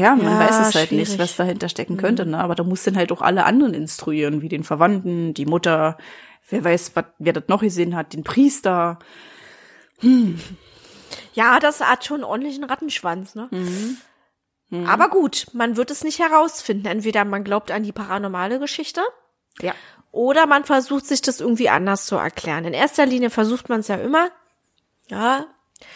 Ja, 0.00 0.14
man 0.16 0.24
Ja, 0.26 0.38
weiß 0.38 0.68
es 0.68 0.74
halt 0.74 0.88
schwierig. 0.88 1.08
nicht, 1.10 1.18
was 1.18 1.36
dahinter 1.36 1.68
stecken 1.68 1.96
könnte, 1.96 2.26
ne? 2.26 2.38
Aber 2.38 2.54
da 2.54 2.62
muss 2.64 2.82
dann 2.84 2.96
halt 2.96 3.12
auch 3.12 3.22
alle 3.22 3.44
anderen 3.44 3.74
instruieren, 3.74 4.40
wie 4.42 4.48
den 4.48 4.64
Verwandten, 4.64 5.34
die 5.34 5.46
Mutter, 5.46 5.98
wer 6.48 6.64
weiß, 6.64 6.92
wat, 6.96 7.12
wer 7.18 7.32
das 7.32 7.44
noch 7.48 7.60
gesehen 7.60 7.94
hat, 7.96 8.12
den 8.12 8.24
Priester. 8.24 8.98
Ja, 11.34 11.58
das 11.60 11.80
hat 11.80 12.04
schon 12.04 12.16
einen 12.16 12.24
ordentlichen 12.24 12.64
Rattenschwanz, 12.64 13.34
ne? 13.34 13.48
Aber 14.86 15.08
gut, 15.08 15.48
man 15.52 15.76
wird 15.76 15.90
es 15.90 16.04
nicht 16.04 16.20
herausfinden. 16.20 16.86
Entweder 16.86 17.24
man 17.24 17.42
glaubt 17.42 17.70
an 17.72 17.82
die 17.82 17.90
paranormale 17.92 18.60
Geschichte 18.60 19.00
Ja. 19.60 19.74
oder 20.12 20.46
man 20.46 20.64
versucht 20.64 21.06
sich 21.06 21.22
das 21.22 21.40
irgendwie 21.40 21.68
anders 21.68 22.06
zu 22.06 22.14
erklären. 22.16 22.64
In 22.64 22.72
erster 22.72 23.04
Linie 23.04 23.30
versucht 23.30 23.68
man 23.68 23.80
es 23.80 23.88
ja 23.88 23.96
immer. 23.96 24.30
Ja, 25.08 25.46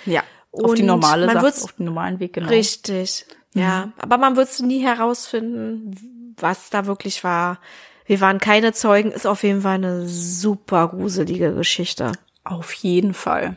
Ja. 0.06 0.24
auf 0.50 0.74
die 0.74 0.82
normale 0.82 1.30
Sache, 1.30 1.46
auf 1.46 1.72
den 1.74 1.86
normalen 1.86 2.18
Weg, 2.18 2.32
genau. 2.32 2.48
richtig. 2.48 3.26
Ja, 3.54 3.92
aber 3.98 4.18
man 4.18 4.36
wird 4.36 4.48
es 4.48 4.60
nie 4.60 4.80
herausfinden, 4.80 6.34
was 6.36 6.70
da 6.70 6.86
wirklich 6.86 7.22
war. 7.24 7.60
Wir 8.04 8.20
waren 8.20 8.38
keine 8.38 8.72
Zeugen, 8.72 9.12
ist 9.12 9.26
auf 9.26 9.44
jeden 9.44 9.62
Fall 9.62 9.76
eine 9.76 10.06
super 10.06 10.88
gruselige 10.88 11.54
Geschichte. 11.54 12.12
Auf 12.42 12.72
jeden 12.74 13.14
Fall. 13.14 13.56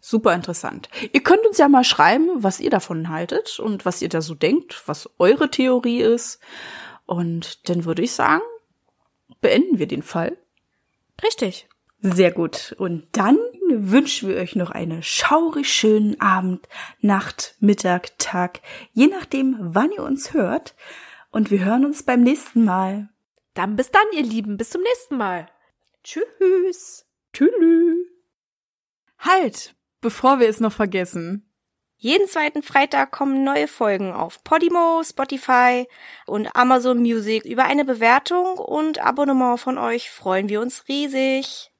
Super 0.00 0.34
interessant. 0.34 0.88
Ihr 1.12 1.22
könnt 1.22 1.46
uns 1.46 1.58
ja 1.58 1.68
mal 1.68 1.84
schreiben, 1.84 2.28
was 2.36 2.58
ihr 2.58 2.70
davon 2.70 3.08
haltet 3.10 3.60
und 3.60 3.84
was 3.84 4.02
ihr 4.02 4.08
da 4.08 4.20
so 4.20 4.34
denkt, 4.34 4.82
was 4.86 5.08
eure 5.18 5.50
Theorie 5.50 6.00
ist. 6.00 6.40
Und 7.06 7.68
dann 7.68 7.84
würde 7.84 8.02
ich 8.02 8.12
sagen, 8.12 8.42
beenden 9.40 9.78
wir 9.78 9.86
den 9.86 10.02
Fall. 10.02 10.36
Richtig. 11.22 11.68
Sehr 12.06 12.32
gut. 12.32 12.74
Und 12.76 13.06
dann 13.12 13.38
wünschen 13.66 14.28
wir 14.28 14.36
euch 14.36 14.56
noch 14.56 14.70
einen 14.70 15.02
schaurig 15.02 15.72
schönen 15.72 16.20
Abend, 16.20 16.68
Nacht, 17.00 17.56
Mittag, 17.60 18.18
Tag, 18.18 18.60
je 18.92 19.06
nachdem, 19.06 19.56
wann 19.58 19.90
ihr 19.90 20.02
uns 20.02 20.34
hört. 20.34 20.74
Und 21.30 21.50
wir 21.50 21.64
hören 21.64 21.86
uns 21.86 22.02
beim 22.02 22.20
nächsten 22.22 22.66
Mal. 22.66 23.08
Dann 23.54 23.74
bis 23.74 23.90
dann, 23.90 24.04
ihr 24.12 24.22
Lieben. 24.22 24.58
Bis 24.58 24.68
zum 24.68 24.82
nächsten 24.82 25.16
Mal. 25.16 25.48
Tschüss. 26.02 27.06
Tschüss. 27.32 28.06
Halt, 29.18 29.74
bevor 30.02 30.40
wir 30.40 30.48
es 30.50 30.60
noch 30.60 30.74
vergessen. 30.74 31.50
Jeden 31.96 32.28
zweiten 32.28 32.62
Freitag 32.62 33.12
kommen 33.12 33.44
neue 33.44 33.66
Folgen 33.66 34.12
auf 34.12 34.44
Podimo, 34.44 35.02
Spotify 35.02 35.88
und 36.26 36.54
Amazon 36.54 36.98
Music. 36.98 37.46
Über 37.46 37.64
eine 37.64 37.86
Bewertung 37.86 38.58
und 38.58 38.98
Abonnement 38.98 39.58
von 39.58 39.78
euch 39.78 40.10
freuen 40.10 40.50
wir 40.50 40.60
uns 40.60 40.86
riesig. 40.86 41.70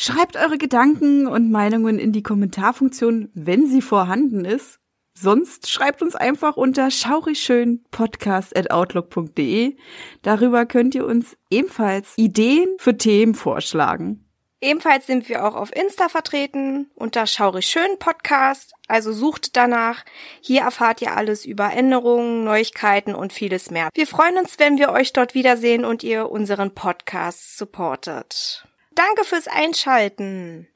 Schreibt 0.00 0.36
eure 0.36 0.58
Gedanken 0.58 1.26
und 1.26 1.50
Meinungen 1.50 1.98
in 1.98 2.12
die 2.12 2.22
Kommentarfunktion, 2.22 3.32
wenn 3.34 3.66
sie 3.66 3.82
vorhanden 3.82 4.44
ist. 4.44 4.78
Sonst 5.12 5.68
schreibt 5.68 6.02
uns 6.02 6.14
einfach 6.14 6.56
unter 6.56 6.92
schaurigschönpodcast.outlook.de. 6.92 9.76
Darüber 10.22 10.66
könnt 10.66 10.94
ihr 10.94 11.04
uns 11.04 11.36
ebenfalls 11.50 12.12
Ideen 12.14 12.68
für 12.78 12.96
Themen 12.96 13.34
vorschlagen. 13.34 14.24
Ebenfalls 14.60 15.08
sind 15.08 15.28
wir 15.28 15.44
auch 15.44 15.56
auf 15.56 15.74
Insta 15.74 16.08
vertreten 16.08 16.92
unter 16.94 17.26
Schaurig 17.26 17.66
Schön 17.66 17.98
Podcast, 17.98 18.74
also 18.86 19.10
sucht 19.10 19.56
danach. 19.56 20.04
Hier 20.40 20.60
erfahrt 20.60 21.02
ihr 21.02 21.16
alles 21.16 21.44
über 21.44 21.72
Änderungen, 21.72 22.44
Neuigkeiten 22.44 23.16
und 23.16 23.32
vieles 23.32 23.72
mehr. 23.72 23.88
Wir 23.94 24.06
freuen 24.06 24.38
uns, 24.38 24.60
wenn 24.60 24.78
wir 24.78 24.90
euch 24.90 25.12
dort 25.12 25.34
wiedersehen 25.34 25.84
und 25.84 26.04
ihr 26.04 26.30
unseren 26.30 26.72
Podcast 26.72 27.58
supportet. 27.58 28.67
Danke 28.98 29.24
fürs 29.24 29.46
Einschalten. 29.46 30.66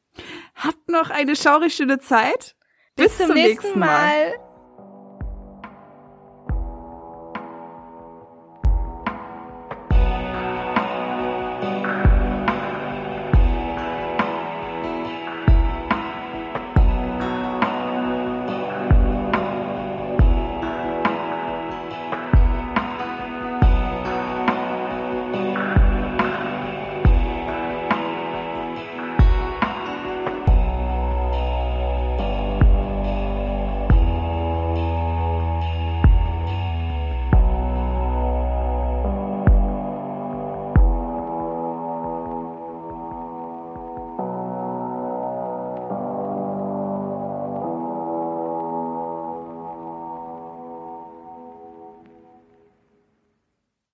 Habt 0.55 0.89
noch 0.89 1.11
eine 1.11 1.35
schaurig 1.35 1.75
schöne 1.75 1.99
Zeit. 1.99 2.55
Bis, 2.95 3.19
zum, 3.19 3.35
nächsten 3.35 3.81
Mal. 3.81 4.39